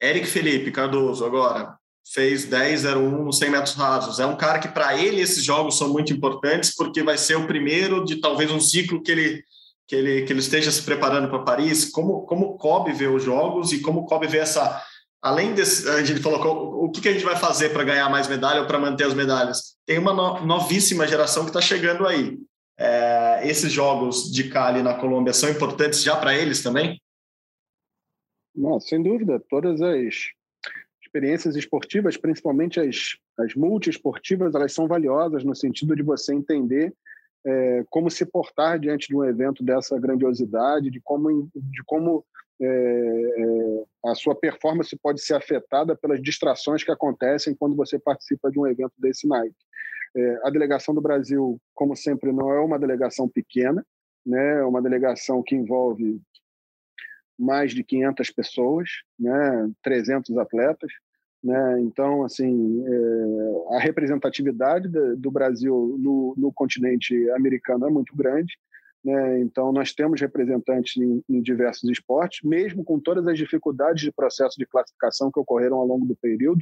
Eric 0.00 0.26
Felipe 0.26 0.70
Cardoso, 0.70 1.24
agora, 1.24 1.76
fez 2.12 2.46
10,01 2.46 3.24
nos 3.24 3.38
100 3.38 3.50
metros 3.50 3.74
rasos. 3.74 4.18
É 4.18 4.26
um 4.26 4.36
cara 4.36 4.58
que, 4.58 4.68
para 4.68 4.96
ele, 4.96 5.20
esses 5.20 5.44
jogos 5.44 5.76
são 5.76 5.88
muito 5.88 6.12
importantes, 6.12 6.74
porque 6.74 7.02
vai 7.02 7.18
ser 7.18 7.36
o 7.36 7.46
primeiro 7.46 8.04
de 8.04 8.16
talvez 8.16 8.50
um 8.50 8.60
ciclo 8.60 9.02
que 9.02 9.12
ele, 9.12 9.44
que 9.86 9.94
ele, 9.94 10.22
que 10.22 10.32
ele 10.32 10.40
esteja 10.40 10.70
se 10.70 10.82
preparando 10.82 11.28
para 11.28 11.40
Paris. 11.40 11.90
Como, 11.90 12.22
como 12.22 12.46
o 12.46 12.56
Kobe 12.56 12.92
vê 12.92 13.06
os 13.06 13.22
jogos 13.22 13.72
e 13.72 13.80
como 13.80 14.00
o 14.00 14.06
Kobe 14.06 14.26
vê 14.26 14.38
essa. 14.38 14.82
Além 15.20 15.52
desse, 15.52 15.88
a 15.88 16.02
gente 16.04 16.20
falou 16.20 16.84
o 16.84 16.90
que, 16.90 17.08
a 17.08 17.12
gente 17.12 17.24
vai 17.24 17.36
fazer 17.36 17.70
para 17.70 17.84
ganhar 17.84 18.08
mais 18.08 18.28
medalha 18.28 18.60
ou 18.60 18.66
para 18.66 18.78
manter 18.78 19.04
as 19.04 19.14
medalhas. 19.14 19.74
Tem 19.84 19.98
uma 19.98 20.12
no, 20.12 20.46
novíssima 20.46 21.08
geração 21.08 21.42
que 21.42 21.50
está 21.50 21.60
chegando 21.60 22.06
aí. 22.06 22.38
É, 22.78 23.40
esses 23.42 23.72
jogos 23.72 24.30
de 24.30 24.44
Cali 24.44 24.82
na 24.82 24.94
Colômbia 24.94 25.32
são 25.32 25.50
importantes 25.50 26.02
já 26.02 26.14
para 26.14 26.32
eles 26.34 26.62
também? 26.62 27.00
Não, 28.58 28.80
sem 28.80 29.00
dúvida, 29.00 29.40
todas 29.48 29.80
as 29.80 30.32
experiências 31.00 31.54
esportivas, 31.54 32.16
principalmente 32.16 32.80
as, 32.80 33.16
as 33.38 33.54
multiesportivas, 33.54 34.52
elas 34.52 34.72
são 34.72 34.88
valiosas 34.88 35.44
no 35.44 35.54
sentido 35.54 35.94
de 35.94 36.02
você 36.02 36.34
entender 36.34 36.92
é, 37.46 37.84
como 37.88 38.10
se 38.10 38.26
portar 38.26 38.78
diante 38.80 39.06
de 39.06 39.16
um 39.16 39.24
evento 39.24 39.62
dessa 39.62 39.96
grandiosidade, 39.98 40.90
de 40.90 41.00
como, 41.00 41.48
de 41.54 41.84
como 41.86 42.24
é, 42.60 42.66
é, 42.66 43.84
a 44.10 44.14
sua 44.16 44.34
performance 44.34 44.94
pode 45.00 45.22
ser 45.22 45.34
afetada 45.34 45.94
pelas 45.94 46.20
distrações 46.20 46.82
que 46.82 46.90
acontecem 46.90 47.54
quando 47.54 47.76
você 47.76 47.96
participa 47.96 48.50
de 48.50 48.58
um 48.58 48.66
evento 48.66 48.92
desse 48.98 49.28
naipe. 49.28 49.54
É, 50.16 50.40
a 50.42 50.50
delegação 50.50 50.92
do 50.92 51.00
Brasil, 51.00 51.60
como 51.72 51.94
sempre, 51.94 52.32
não 52.32 52.52
é 52.52 52.58
uma 52.58 52.78
delegação 52.78 53.28
pequena, 53.28 53.86
né? 54.26 54.58
é 54.58 54.64
uma 54.64 54.82
delegação 54.82 55.44
que 55.44 55.54
envolve 55.54 56.20
mais 57.38 57.72
de 57.72 57.84
500 57.84 58.30
pessoas, 58.30 58.88
né, 59.18 59.70
300 59.82 60.36
atletas, 60.38 60.90
né? 61.42 61.80
Então, 61.82 62.24
assim, 62.24 62.84
é, 62.84 63.76
a 63.76 63.78
representatividade 63.78 64.88
do 65.16 65.30
Brasil 65.30 65.96
no, 65.98 66.34
no, 66.36 66.52
continente 66.52 67.14
americano 67.30 67.86
é 67.86 67.90
muito 67.90 68.14
grande. 68.16 68.58
Né? 69.04 69.40
Então, 69.40 69.72
nós 69.72 69.92
temos 69.92 70.20
representantes 70.20 71.00
em, 71.00 71.22
em, 71.28 71.40
diversos 71.40 71.88
esportes, 71.88 72.40
mesmo 72.42 72.84
com 72.84 72.98
todas 72.98 73.26
as 73.28 73.38
dificuldades 73.38 74.02
de 74.02 74.12
processo 74.12 74.58
de 74.58 74.66
classificação 74.66 75.30
que 75.30 75.38
ocorreram 75.38 75.76
ao 75.76 75.86
longo 75.86 76.04
do 76.04 76.16
período. 76.16 76.60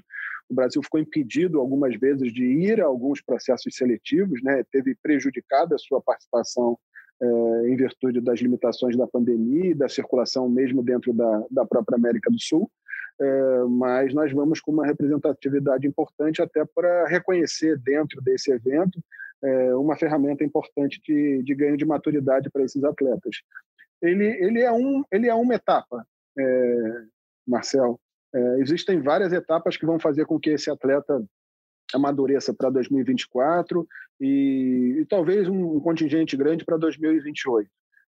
O 0.49 0.55
Brasil 0.55 0.83
ficou 0.83 1.01
impedido 1.01 1.59
algumas 1.59 1.97
vezes 1.97 2.33
de 2.33 2.45
ir 2.45 2.81
a 2.81 2.87
alguns 2.87 3.23
processos 3.23 3.75
seletivos, 3.75 4.43
né? 4.43 4.63
teve 4.71 4.95
prejudicada 5.03 5.75
a 5.75 5.79
sua 5.79 6.03
participação 6.03 6.79
é, 7.21 7.69
em 7.69 7.77
virtude 7.77 8.21
das 8.21 8.41
limitações 8.41 8.97
da 8.97 9.07
pandemia 9.07 9.71
e 9.71 9.75
da 9.75 9.89
circulação 9.89 10.49
mesmo 10.49 10.83
dentro 10.83 11.13
da, 11.13 11.45
da 11.51 11.67
própria 11.67 11.97
América 11.97 12.31
do 12.31 12.41
Sul. 12.41 12.71
É, 13.19 13.65
mas 13.71 14.13
nós 14.13 14.31
vamos 14.33 14.61
com 14.61 14.73
uma 14.73 14.87
representatividade 14.87 15.87
importante 15.87 16.43
até 16.43 16.65
para 16.67 17.07
reconhecer 17.07 17.79
dentro 17.79 18.21
desse 18.21 18.53
evento 18.53 19.01
é, 19.43 19.75
uma 19.75 19.97
ferramenta 19.97 20.45
importante 20.45 21.01
de, 21.05 21.43
de 21.43 21.55
ganho 21.55 21.77
de 21.77 21.85
maturidade 21.85 22.51
para 22.51 22.63
esses 22.63 22.83
atletas. 22.85 23.37
Ele, 24.03 24.27
ele, 24.27 24.61
é, 24.61 24.73
um, 24.73 25.03
ele 25.11 25.29
é 25.29 25.35
uma 25.35 25.55
etapa, 25.55 26.07
é, 26.39 27.03
Marcel. 27.47 27.99
É, 28.35 28.61
existem 28.61 29.01
várias 29.01 29.33
etapas 29.33 29.77
que 29.77 29.87
vão 29.87 29.99
fazer 29.99 30.27
com 30.27 30.39
que 30.39 30.51
esse 30.51 30.71
atleta 30.71 31.25
amadureça 31.97 32.55
para 32.55 32.71
2024 32.71 33.87
e, 34.21 34.99
e 35.01 35.07
talvez 35.07 35.49
um, 35.49 35.81
contingente 35.81 36.37
grande 36.37 36.65
para 36.65 36.77
2028. 36.77 37.69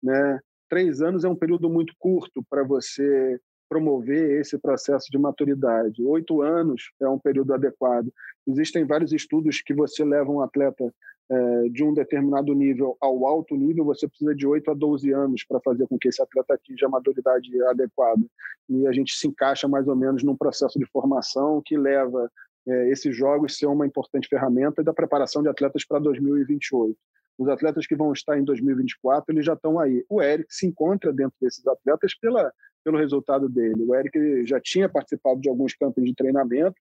Né? 0.02 0.40
Três 0.68 1.02
anos 1.02 1.24
é 1.24 1.28
um 1.28 1.36
período 1.36 1.68
muito 1.68 1.94
curto 1.98 2.44
para 2.48 2.62
você 2.62 3.40
promover 3.68 4.40
esse 4.40 4.58
processo 4.58 5.06
de 5.10 5.18
maturidade. 5.18 6.02
Oito 6.02 6.42
anos 6.42 6.90
é 7.00 7.08
um 7.08 7.18
período 7.18 7.54
adequado. 7.54 8.12
Existem 8.46 8.84
vários 8.84 9.12
estudos 9.12 9.62
que 9.62 9.72
você 9.72 10.04
leva 10.04 10.30
um 10.30 10.40
atleta 10.40 10.92
é, 11.30 11.68
de 11.68 11.84
um 11.84 11.94
determinado 11.94 12.52
nível 12.52 12.96
ao 13.00 13.24
alto 13.24 13.54
nível, 13.54 13.84
você 13.84 14.08
precisa 14.08 14.34
de 14.34 14.44
8 14.44 14.72
a 14.72 14.74
12 14.74 15.12
anos 15.12 15.44
para 15.44 15.60
fazer 15.60 15.86
com 15.86 15.96
que 15.96 16.08
esse 16.08 16.20
atleta 16.20 16.54
atinja 16.54 16.86
a 16.86 16.88
maturidade 16.88 17.48
adequada. 17.62 18.20
E 18.68 18.84
a 18.88 18.92
gente 18.92 19.12
se 19.12 19.28
encaixa 19.28 19.68
mais 19.68 19.86
ou 19.86 19.94
menos 19.94 20.24
num 20.24 20.36
processo 20.36 20.76
de 20.76 20.86
formação 20.86 21.62
que 21.64 21.78
leva 21.78 22.28
é, 22.66 22.90
esses 22.90 23.16
jogos 23.16 23.56
ser 23.56 23.66
uma 23.66 23.86
importante 23.86 24.28
ferramenta 24.28 24.82
da 24.82 24.92
preparação 24.92 25.42
de 25.42 25.48
atletas 25.48 25.84
para 25.84 25.98
2028. 25.98 26.96
Os 27.38 27.48
atletas 27.48 27.86
que 27.86 27.96
vão 27.96 28.12
estar 28.12 28.38
em 28.38 28.44
2024, 28.44 29.32
eles 29.34 29.46
já 29.46 29.54
estão 29.54 29.78
aí. 29.78 30.04
O 30.08 30.20
Eric 30.20 30.54
se 30.54 30.66
encontra 30.66 31.12
dentro 31.12 31.34
desses 31.40 31.66
atletas 31.66 32.14
pela, 32.14 32.52
pelo 32.84 32.98
resultado 32.98 33.48
dele. 33.48 33.82
O 33.82 33.94
Eric 33.94 34.46
já 34.46 34.60
tinha 34.60 34.88
participado 34.88 35.40
de 35.40 35.48
alguns 35.48 35.74
campos 35.74 36.04
de 36.04 36.14
treinamento, 36.14 36.74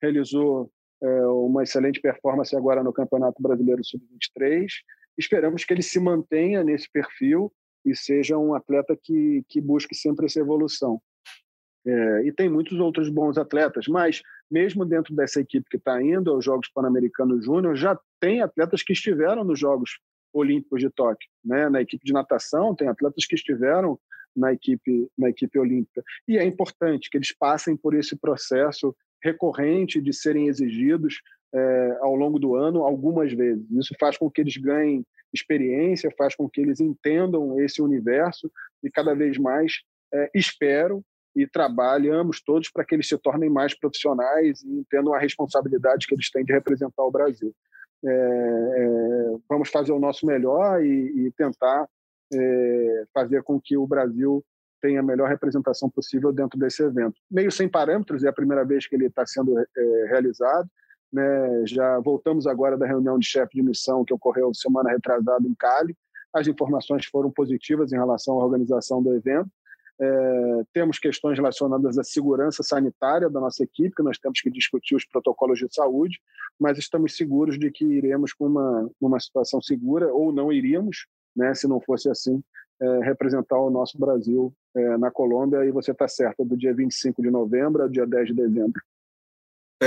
realizou 0.00 0.70
é, 1.02 1.26
uma 1.26 1.64
excelente 1.64 2.00
performance 2.00 2.54
agora 2.54 2.82
no 2.82 2.92
Campeonato 2.92 3.42
Brasileiro 3.42 3.84
Sub-23. 3.84 4.66
Esperamos 5.18 5.64
que 5.64 5.72
ele 5.72 5.82
se 5.82 5.98
mantenha 5.98 6.62
nesse 6.62 6.88
perfil 6.90 7.52
e 7.84 7.94
seja 7.94 8.38
um 8.38 8.54
atleta 8.54 8.96
que, 9.00 9.44
que 9.48 9.60
busque 9.60 9.94
sempre 9.94 10.26
essa 10.26 10.40
evolução. 10.40 11.00
É, 11.86 12.26
e 12.26 12.32
tem 12.32 12.48
muitos 12.48 12.78
outros 12.78 13.10
bons 13.10 13.36
atletas, 13.36 13.86
mas 13.88 14.22
mesmo 14.50 14.84
dentro 14.84 15.14
dessa 15.14 15.40
equipe 15.40 15.68
que 15.68 15.76
está 15.76 16.00
indo 16.02 16.30
aos 16.30 16.44
Jogos 16.44 16.68
Pan-Americanos 16.68 17.44
Júnior, 17.44 17.76
já 17.76 17.98
tem 18.20 18.40
atletas 18.42 18.82
que 18.82 18.92
estiveram 18.92 19.44
nos 19.44 19.58
Jogos 19.58 19.98
Olímpicos 20.32 20.80
de 20.80 20.90
Tóquio. 20.90 21.28
Né? 21.44 21.68
Na 21.68 21.80
equipe 21.80 22.04
de 22.04 22.12
natação, 22.12 22.74
tem 22.74 22.88
atletas 22.88 23.24
que 23.26 23.34
estiveram 23.34 23.98
na 24.36 24.52
equipe, 24.52 25.08
na 25.16 25.30
equipe 25.30 25.58
olímpica. 25.58 26.02
E 26.26 26.36
é 26.36 26.44
importante 26.44 27.08
que 27.08 27.16
eles 27.16 27.32
passem 27.32 27.76
por 27.76 27.94
esse 27.94 28.16
processo 28.16 28.94
recorrente 29.22 30.00
de 30.00 30.12
serem 30.12 30.48
exigidos 30.48 31.20
é, 31.54 31.98
ao 32.00 32.14
longo 32.14 32.38
do 32.38 32.56
ano 32.56 32.82
algumas 32.82 33.32
vezes. 33.32 33.64
Isso 33.70 33.94
faz 33.98 34.18
com 34.18 34.30
que 34.30 34.40
eles 34.40 34.56
ganhem 34.56 35.06
experiência, 35.32 36.12
faz 36.16 36.34
com 36.34 36.48
que 36.48 36.60
eles 36.60 36.80
entendam 36.80 37.58
esse 37.60 37.80
universo 37.80 38.50
e 38.82 38.90
cada 38.90 39.14
vez 39.14 39.38
mais 39.38 39.82
é, 40.12 40.30
espero 40.34 41.02
e 41.34 41.46
trabalhamos 41.46 42.40
todos 42.40 42.70
para 42.70 42.84
que 42.84 42.94
eles 42.94 43.08
se 43.08 43.18
tornem 43.18 43.50
mais 43.50 43.76
profissionais 43.76 44.62
e 44.62 44.80
entendam 44.80 45.14
a 45.14 45.18
responsabilidade 45.18 46.06
que 46.06 46.14
eles 46.14 46.30
têm 46.30 46.44
de 46.44 46.52
representar 46.52 47.02
o 47.02 47.10
Brasil. 47.10 47.54
É, 48.04 48.08
é, 48.08 49.36
vamos 49.48 49.70
fazer 49.70 49.92
o 49.92 49.98
nosso 49.98 50.26
melhor 50.26 50.84
e, 50.84 51.26
e 51.26 51.30
tentar 51.32 51.88
é, 52.32 53.04
fazer 53.12 53.42
com 53.42 53.60
que 53.60 53.76
o 53.76 53.86
Brasil 53.86 54.44
tenha 54.80 55.00
a 55.00 55.02
melhor 55.02 55.28
representação 55.28 55.88
possível 55.88 56.30
dentro 56.30 56.58
desse 56.58 56.82
evento. 56.82 57.14
Meio 57.30 57.50
sem 57.50 57.68
parâmetros, 57.68 58.22
é 58.22 58.28
a 58.28 58.32
primeira 58.32 58.64
vez 58.64 58.86
que 58.86 58.94
ele 58.94 59.06
está 59.06 59.24
sendo 59.26 59.58
é, 59.58 59.64
realizado. 60.08 60.68
Né? 61.10 61.62
Já 61.66 61.98
voltamos 62.00 62.46
agora 62.46 62.76
da 62.76 62.86
reunião 62.86 63.18
de 63.18 63.26
chefe 63.26 63.54
de 63.54 63.62
missão 63.62 64.04
que 64.04 64.12
ocorreu 64.12 64.52
semana 64.52 64.90
retrasada 64.90 65.46
em 65.48 65.54
Cali. 65.54 65.96
As 66.34 66.46
informações 66.46 67.06
foram 67.06 67.30
positivas 67.30 67.92
em 67.92 67.96
relação 67.96 68.38
à 68.38 68.44
organização 68.44 69.02
do 69.02 69.14
evento. 69.14 69.48
É, 70.00 70.62
temos 70.72 70.98
questões 70.98 71.38
relacionadas 71.38 71.96
à 71.98 72.02
segurança 72.02 72.62
sanitária 72.62 73.30
da 73.30 73.40
nossa 73.40 73.62
equipe, 73.62 73.94
que 73.94 74.02
nós 74.02 74.18
temos 74.18 74.40
que 74.40 74.50
discutir 74.50 74.96
os 74.96 75.04
protocolos 75.06 75.58
de 75.58 75.72
saúde, 75.72 76.20
mas 76.58 76.78
estamos 76.78 77.16
seguros 77.16 77.58
de 77.58 77.70
que 77.70 77.84
iremos 77.84 78.32
com 78.32 78.46
uma, 78.46 78.90
uma 79.00 79.20
situação 79.20 79.62
segura, 79.62 80.12
ou 80.12 80.32
não 80.32 80.52
iríamos, 80.52 81.06
né, 81.36 81.54
se 81.54 81.68
não 81.68 81.80
fosse 81.80 82.08
assim, 82.08 82.42
é, 82.80 82.98
representar 83.04 83.58
o 83.58 83.70
nosso 83.70 83.98
Brasil 83.98 84.52
é, 84.74 84.96
na 84.98 85.10
Colômbia. 85.10 85.64
E 85.64 85.70
você 85.70 85.92
está 85.92 86.08
certa, 86.08 86.44
do 86.44 86.56
dia 86.56 86.74
25 86.74 87.22
de 87.22 87.30
novembro 87.30 87.82
ao 87.82 87.88
dia 87.88 88.06
10 88.06 88.28
de 88.28 88.34
dezembro. 88.34 88.80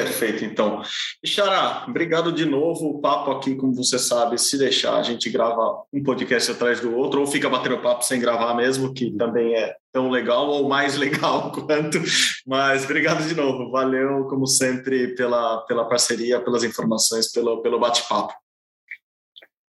Perfeito, 0.04 0.46
então. 0.46 0.82
Xará, 1.26 1.86
obrigado 1.88 2.32
de 2.32 2.46
novo. 2.46 2.90
O 2.90 3.02
papo 3.02 3.32
aqui, 3.32 3.56
como 3.56 3.74
você 3.74 3.98
sabe, 3.98 4.38
se 4.38 4.58
deixar, 4.58 4.96
a 4.98 5.02
gente 5.02 5.28
grava 5.30 5.84
um 5.92 6.04
podcast 6.04 6.52
atrás 6.52 6.80
do 6.80 6.96
outro, 6.96 7.20
ou 7.20 7.26
fica 7.26 7.50
batendo 7.50 7.82
papo 7.82 8.04
sem 8.04 8.20
gravar 8.20 8.54
mesmo, 8.54 8.94
que 8.94 9.12
também 9.18 9.56
é 9.56 9.76
tão 9.92 10.10
legal 10.10 10.48
ou 10.48 10.70
mais 10.70 10.96
legal 11.00 11.52
quanto. 11.52 11.98
Mas 12.46 12.86
obrigado 12.86 13.28
de 13.28 13.36
novo. 13.36 13.72
Valeu, 13.72 14.26
como 14.26 14.46
sempre, 14.46 15.16
pela, 15.16 15.62
pela 15.66 15.88
parceria, 15.90 16.40
pelas 16.40 16.64
informações, 16.64 17.32
pelo, 17.32 17.62
pelo 17.64 17.80
bate-papo. 17.80 18.34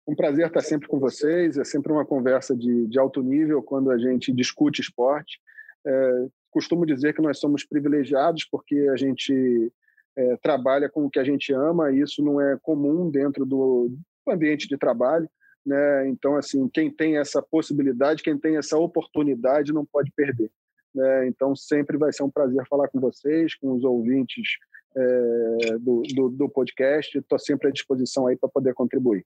Um 0.07 0.15
prazer 0.15 0.47
estar 0.47 0.61
sempre 0.61 0.89
com 0.89 0.99
vocês. 0.99 1.57
É 1.57 1.65
sempre 1.65 1.91
uma 1.91 2.05
conversa 2.05 2.55
de, 2.55 2.87
de 2.87 2.99
alto 2.99 3.23
nível 3.23 3.63
quando 3.63 3.91
a 3.91 3.99
gente 3.99 4.31
discute 4.31 4.83
esporte. 4.83 5.41
É, 5.87 6.27
costumo 6.51 6.85
dizer 6.85 7.15
que 7.15 7.23
nós 7.23 7.39
somos 7.39 7.65
privilegiados 7.65 8.45
porque 8.51 8.89
a 8.93 8.97
gente 8.97 9.73
é, 10.19 10.37
trabalha 10.39 10.89
com 10.89 11.07
o 11.07 11.11
que 11.11 11.21
a 11.21 11.25
gente 11.25 11.53
ama, 11.53 11.93
e 11.93 12.01
isso 12.01 12.23
não 12.23 12.41
é 12.41 12.59
comum 12.61 13.09
dentro 13.09 13.47
do, 13.47 13.89
do 14.27 14.33
ambiente 14.33 14.67
de 14.67 14.77
trabalho. 14.77 15.31
Né? 15.65 16.09
Então, 16.09 16.35
assim, 16.37 16.69
quem 16.69 16.91
tem 16.91 17.19
essa 17.19 17.41
possibilidade, 17.41 18.23
quem 18.23 18.37
tem 18.37 18.57
essa 18.57 18.77
oportunidade, 18.77 19.73
não 19.73 19.87
pode 19.87 20.11
perder. 20.11 20.51
Né? 20.93 21.29
Então, 21.29 21.55
sempre 21.55 21.97
vai 21.97 22.13
ser 22.13 22.25
um 22.25 22.31
prazer 22.31 22.67
falar 22.69 22.89
com 22.89 22.99
vocês, 22.99 23.55
com 23.55 23.73
os 23.73 23.85
ouvintes 23.85 24.49
é, 24.97 25.79
do, 25.79 26.03
do, 26.15 26.29
do, 26.31 26.49
podcast. 26.49 27.17
Estou 27.17 27.39
sempre 27.39 27.69
à 27.69 27.71
disposição 27.71 28.27
aí 28.27 28.37
para 28.37 28.49
poder 28.49 28.75
contribuir. 28.75 29.25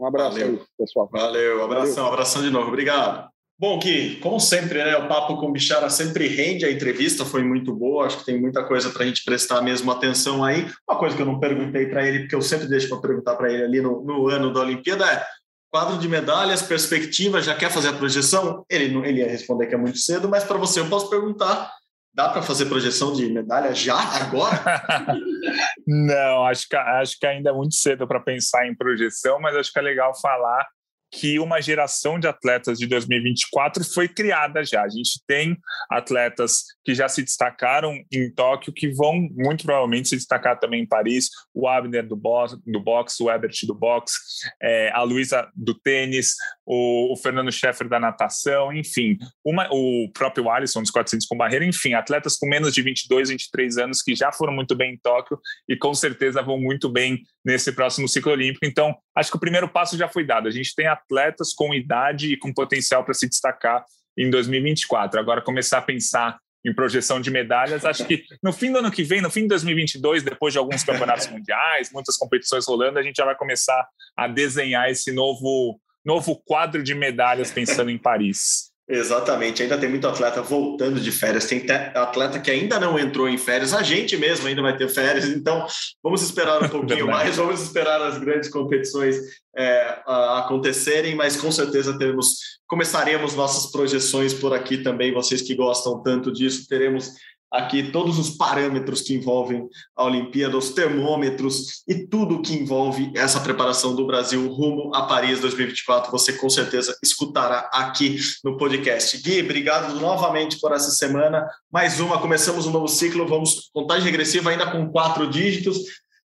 Um 0.00 0.06
abraço 0.06 0.40
Valeu. 0.40 0.58
aí, 0.58 0.66
pessoal. 0.76 1.08
Valeu, 1.12 1.62
abração, 1.62 1.94
Valeu. 1.94 2.12
abração 2.12 2.42
de 2.42 2.50
novo. 2.50 2.68
Obrigado. 2.68 3.30
Bom, 3.62 3.78
que 3.78 4.16
como 4.16 4.40
sempre, 4.40 4.82
né, 4.82 4.96
o 4.96 5.06
papo 5.06 5.36
com 5.36 5.46
o 5.46 5.52
Bichara 5.52 5.88
sempre 5.88 6.26
rende, 6.26 6.64
a 6.64 6.72
entrevista 6.72 7.24
foi 7.24 7.44
muito 7.44 7.72
boa, 7.72 8.06
acho 8.06 8.18
que 8.18 8.24
tem 8.24 8.40
muita 8.40 8.64
coisa 8.64 8.90
para 8.90 9.04
a 9.04 9.06
gente 9.06 9.24
prestar 9.24 9.62
mesmo 9.62 9.88
atenção 9.88 10.42
aí. 10.42 10.68
Uma 10.90 10.98
coisa 10.98 11.14
que 11.14 11.22
eu 11.22 11.26
não 11.26 11.38
perguntei 11.38 11.86
para 11.86 12.04
ele, 12.04 12.22
porque 12.22 12.34
eu 12.34 12.42
sempre 12.42 12.66
deixo 12.66 12.88
para 12.88 12.98
perguntar 12.98 13.36
para 13.36 13.52
ele 13.52 13.62
ali 13.62 13.80
no, 13.80 14.02
no, 14.02 14.28
ano 14.28 14.52
da 14.52 14.62
Olimpíada 14.62 15.06
é 15.06 15.24
quadro 15.70 15.96
de 15.96 16.08
medalhas, 16.08 16.60
perspectiva, 16.60 17.40
já 17.40 17.54
quer 17.54 17.70
fazer 17.70 17.90
a 17.90 17.92
projeção? 17.92 18.66
Ele, 18.68 18.96
ele 19.06 19.20
ia 19.20 19.30
responder 19.30 19.68
que 19.68 19.76
é 19.76 19.78
muito 19.78 19.98
cedo, 19.98 20.28
mas 20.28 20.42
para 20.42 20.58
você 20.58 20.80
eu 20.80 20.88
posso 20.88 21.08
perguntar, 21.08 21.72
dá 22.12 22.30
para 22.30 22.42
fazer 22.42 22.66
projeção 22.66 23.12
de 23.12 23.32
medalha 23.32 23.72
já, 23.72 23.96
agora? 23.96 24.58
não, 25.86 26.46
acho 26.46 26.68
que, 26.68 26.74
acho 26.74 27.16
que 27.16 27.26
ainda 27.28 27.50
é 27.50 27.52
muito 27.52 27.76
cedo 27.76 28.08
para 28.08 28.18
pensar 28.18 28.66
em 28.66 28.74
projeção, 28.74 29.38
mas 29.38 29.54
acho 29.54 29.72
que 29.72 29.78
é 29.78 29.82
legal 29.82 30.12
falar 30.20 30.66
que 31.12 31.38
uma 31.38 31.60
geração 31.60 32.18
de 32.18 32.26
atletas 32.26 32.78
de 32.78 32.86
2024 32.86 33.84
foi 33.84 34.08
criada 34.08 34.64
já. 34.64 34.82
A 34.82 34.88
gente 34.88 35.22
tem 35.26 35.58
atletas 35.90 36.64
que 36.84 36.94
já 36.94 37.08
se 37.08 37.22
destacaram 37.22 37.96
em 38.12 38.30
Tóquio, 38.32 38.72
que 38.72 38.88
vão 38.88 39.28
muito 39.32 39.64
provavelmente 39.64 40.08
se 40.08 40.16
destacar 40.16 40.58
também 40.58 40.82
em 40.82 40.86
Paris. 40.86 41.30
O 41.54 41.68
Abner 41.68 42.06
do, 42.06 42.16
box, 42.16 42.58
do 42.66 42.80
boxe, 42.80 43.22
o 43.22 43.30
Ebert 43.30 43.54
do 43.66 43.74
boxe, 43.74 44.14
é, 44.60 44.90
a 44.92 45.02
Luísa 45.02 45.48
do 45.54 45.74
tênis, 45.74 46.34
o, 46.66 47.12
o, 47.12 47.16
Fernando 47.16 47.52
Scheffer 47.52 47.88
da 47.88 48.00
natação, 48.00 48.72
enfim, 48.72 49.16
uma, 49.44 49.68
o 49.70 50.10
próprio 50.12 50.50
Alisson 50.50 50.82
dos 50.82 50.90
400 50.90 51.26
com 51.26 51.36
barreira, 51.36 51.64
enfim, 51.64 51.94
atletas 51.94 52.36
com 52.36 52.46
menos 52.46 52.74
de 52.74 52.82
22, 52.82 53.28
23 53.30 53.78
anos 53.78 54.02
que 54.02 54.14
já 54.14 54.32
foram 54.32 54.52
muito 54.52 54.74
bem 54.74 54.94
em 54.94 54.98
Tóquio 54.98 55.38
e 55.68 55.76
com 55.76 55.94
certeza 55.94 56.42
vão 56.42 56.58
muito 56.58 56.88
bem 56.88 57.22
nesse 57.44 57.72
próximo 57.72 58.08
ciclo 58.08 58.32
olímpico. 58.32 58.66
Então, 58.66 58.94
acho 59.16 59.30
que 59.30 59.36
o 59.36 59.40
primeiro 59.40 59.68
passo 59.68 59.96
já 59.96 60.08
foi 60.08 60.24
dado. 60.24 60.48
A 60.48 60.50
gente 60.50 60.74
tem 60.74 60.86
atletas 60.86 61.52
com 61.52 61.74
idade 61.74 62.32
e 62.32 62.36
com 62.36 62.52
potencial 62.52 63.04
para 63.04 63.14
se 63.14 63.28
destacar 63.28 63.84
em 64.16 64.30
2024. 64.30 65.18
Agora, 65.18 65.40
começar 65.40 65.78
a 65.78 65.82
pensar 65.82 66.38
em 66.64 66.74
projeção 66.74 67.20
de 67.20 67.30
medalhas, 67.30 67.84
acho 67.84 68.04
que 68.06 68.24
no 68.42 68.52
fim 68.52 68.72
do 68.72 68.78
ano 68.78 68.90
que 68.90 69.02
vem, 69.02 69.20
no 69.20 69.30
fim 69.30 69.42
de 69.42 69.48
2022, 69.48 70.22
depois 70.22 70.52
de 70.52 70.58
alguns 70.58 70.84
campeonatos 70.84 71.28
mundiais, 71.28 71.90
muitas 71.92 72.16
competições 72.16 72.66
rolando, 72.66 72.98
a 72.98 73.02
gente 73.02 73.16
já 73.16 73.24
vai 73.24 73.34
começar 73.34 73.86
a 74.16 74.28
desenhar 74.28 74.90
esse 74.90 75.12
novo, 75.12 75.80
novo 76.04 76.40
quadro 76.44 76.82
de 76.82 76.94
medalhas 76.94 77.50
pensando 77.50 77.90
em 77.90 77.98
Paris. 77.98 78.71
Exatamente, 78.88 79.62
ainda 79.62 79.78
tem 79.78 79.88
muito 79.88 80.08
atleta 80.08 80.42
voltando 80.42 81.00
de 81.00 81.12
férias, 81.12 81.46
tem 81.46 81.64
atleta 81.94 82.40
que 82.40 82.50
ainda 82.50 82.80
não 82.80 82.98
entrou 82.98 83.28
em 83.28 83.38
férias, 83.38 83.72
a 83.72 83.82
gente 83.82 84.16
mesmo 84.16 84.48
ainda 84.48 84.60
vai 84.60 84.76
ter 84.76 84.88
férias, 84.88 85.24
então 85.26 85.64
vamos 86.02 86.20
esperar 86.20 86.62
um 86.62 86.68
pouquinho 86.68 87.06
mais, 87.06 87.36
vamos 87.36 87.62
esperar 87.62 88.02
as 88.02 88.18
grandes 88.18 88.50
competições 88.50 89.16
é, 89.56 90.00
acontecerem, 90.36 91.14
mas 91.14 91.36
com 91.36 91.50
certeza 91.52 91.96
teremos, 91.96 92.58
começaremos 92.66 93.34
nossas 93.36 93.70
projeções 93.70 94.34
por 94.34 94.52
aqui 94.52 94.78
também, 94.78 95.14
vocês 95.14 95.42
que 95.42 95.54
gostam 95.54 96.02
tanto 96.02 96.32
disso, 96.32 96.66
teremos 96.68 97.12
aqui 97.52 97.90
todos 97.90 98.18
os 98.18 98.30
parâmetros 98.30 99.02
que 99.02 99.14
envolvem 99.14 99.68
a 99.94 100.04
Olimpíada, 100.04 100.56
os 100.56 100.70
termômetros 100.70 101.82
e 101.86 102.06
tudo 102.06 102.40
que 102.40 102.54
envolve 102.54 103.12
essa 103.14 103.38
preparação 103.40 103.94
do 103.94 104.06
Brasil 104.06 104.50
rumo 104.50 104.90
a 104.94 105.02
Paris 105.02 105.40
2024. 105.40 106.10
Você 106.10 106.32
com 106.32 106.48
certeza 106.48 106.96
escutará 107.02 107.68
aqui 107.72 108.16
no 108.42 108.56
podcast. 108.56 109.18
Gui, 109.18 109.42
obrigado 109.42 110.00
novamente 110.00 110.58
por 110.58 110.72
essa 110.72 110.90
semana. 110.90 111.46
Mais 111.70 112.00
uma, 112.00 112.18
começamos 112.18 112.66
um 112.66 112.70
novo 112.70 112.88
ciclo. 112.88 113.26
Vamos 113.26 113.70
contagem 113.72 114.04
regressiva 114.04 114.50
ainda 114.50 114.70
com 114.70 114.90
quatro 114.90 115.28
dígitos. 115.28 115.76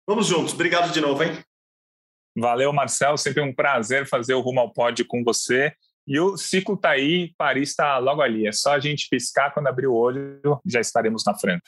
Vamos 0.06 0.26
juntos. 0.26 0.52
Obrigado 0.52 0.92
de 0.92 1.00
novo, 1.00 1.22
hein? 1.22 1.38
Valeu, 2.36 2.72
Marcel. 2.72 3.16
Sempre 3.16 3.42
um 3.42 3.54
prazer 3.54 4.06
fazer 4.06 4.34
o 4.34 4.40
Rumo 4.40 4.60
ao 4.60 4.72
Pódio 4.72 5.06
com 5.06 5.22
você. 5.24 5.72
E 6.06 6.20
o 6.20 6.36
ciclo 6.36 6.74
está 6.74 6.90
aí, 6.90 7.32
Paris 7.38 7.70
está 7.70 7.98
logo 7.98 8.20
ali. 8.20 8.46
É 8.46 8.52
só 8.52 8.74
a 8.74 8.78
gente 8.78 9.08
piscar 9.08 9.52
quando 9.52 9.68
abrir 9.68 9.86
o 9.86 9.94
olho, 9.94 10.40
já 10.66 10.80
estaremos 10.80 11.24
na 11.24 11.34
frente. 11.34 11.62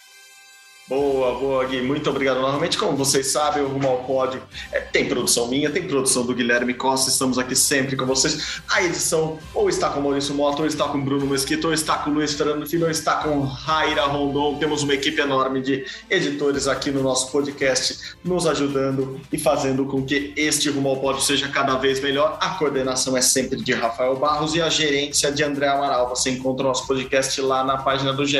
Boa, 0.89 1.37
boa, 1.37 1.65
Gui. 1.65 1.83
Muito 1.83 2.09
obrigado 2.09 2.41
novamente. 2.41 2.79
Como 2.79 2.97
vocês 2.97 3.33
sabem, 3.33 3.61
o 3.61 3.67
Rumo 3.67 3.89
ao 3.89 4.05
Pódio 4.05 4.41
é, 4.71 4.79
tem 4.79 5.09
produção 5.09 5.49
minha, 5.49 5.69
tem 5.69 5.83
produção 5.83 6.25
do 6.25 6.33
Guilherme 6.33 6.73
Costa. 6.75 7.11
Estamos 7.11 7.39
aqui 7.39 7.57
sempre 7.57 7.97
com 7.97 8.07
vocês. 8.07 8.61
A 8.69 8.85
edição 8.85 9.37
ou 9.53 9.69
está 9.69 9.91
com 9.91 9.99
o 9.99 10.03
Maurício 10.05 10.33
Mota, 10.33 10.63
ou 10.63 10.67
está 10.69 10.85
com 10.85 10.99
o 10.99 11.03
Bruno 11.03 11.27
Mesquita, 11.27 11.67
ou 11.67 11.75
está 11.75 11.99
com 11.99 12.11
o 12.11 12.15
Luiz 12.15 12.35
Fernando 12.35 12.65
Filho, 12.69 12.85
ou 12.85 12.91
está 12.91 13.17
com 13.17 13.41
Raira 13.41 14.05
Rondon. 14.05 14.61
Temos 14.61 14.85
uma 14.85 14.95
equipe 14.95 15.21
enorme 15.21 15.61
de 15.61 15.85
editores 16.09 16.69
aqui 16.69 16.93
no 16.93 17.03
nosso 17.03 17.33
podcast, 17.33 18.17
nos 18.23 18.47
ajudando 18.47 19.21
e 19.33 19.39
fazendo 19.39 19.87
com 19.87 20.05
que 20.05 20.33
este 20.37 20.71
Rumo 20.71 20.91
ao 20.91 20.99
Pódio 20.99 21.21
seja 21.21 21.49
cada 21.49 21.75
vez 21.79 22.01
melhor. 22.01 22.39
A 22.41 22.51
coordenação 22.51 23.17
é 23.17 23.21
sempre 23.21 23.61
de 23.61 23.73
Rafael 23.73 24.15
Barros 24.15 24.55
e 24.55 24.63
a 24.63 24.69
gerência 24.69 25.33
de 25.33 25.43
André 25.43 25.67
Amaral. 25.67 26.09
Você 26.11 26.31
encontra 26.31 26.65
o 26.65 26.69
nosso 26.69 26.87
podcast 26.87 27.41
lá 27.41 27.65
na 27.65 27.77
página 27.79 28.13
do 28.13 28.25
GE 28.25 28.39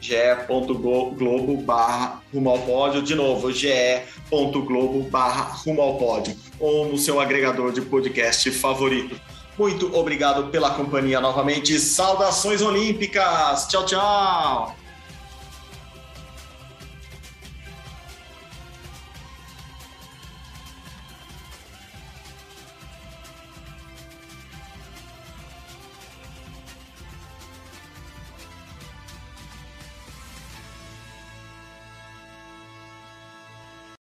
ge.globo 0.00 1.56
barra 1.58 2.22
rumo 2.32 2.50
ao 2.50 2.58
pódio, 2.58 3.02
de 3.02 3.14
novo, 3.14 3.52
ge.globo 3.52 5.02
barra 5.10 5.54
rumo 5.64 5.82
ao 5.82 5.96
pódio, 5.96 6.36
ou 6.58 6.88
no 6.88 6.98
seu 6.98 7.20
agregador 7.20 7.72
de 7.72 7.80
podcast 7.82 8.50
favorito. 8.52 9.20
Muito 9.58 9.92
obrigado 9.96 10.50
pela 10.50 10.70
companhia 10.70 11.20
novamente. 11.20 11.78
Saudações 11.80 12.62
olímpicas! 12.62 13.66
Tchau, 13.66 13.84
tchau! 13.84 14.77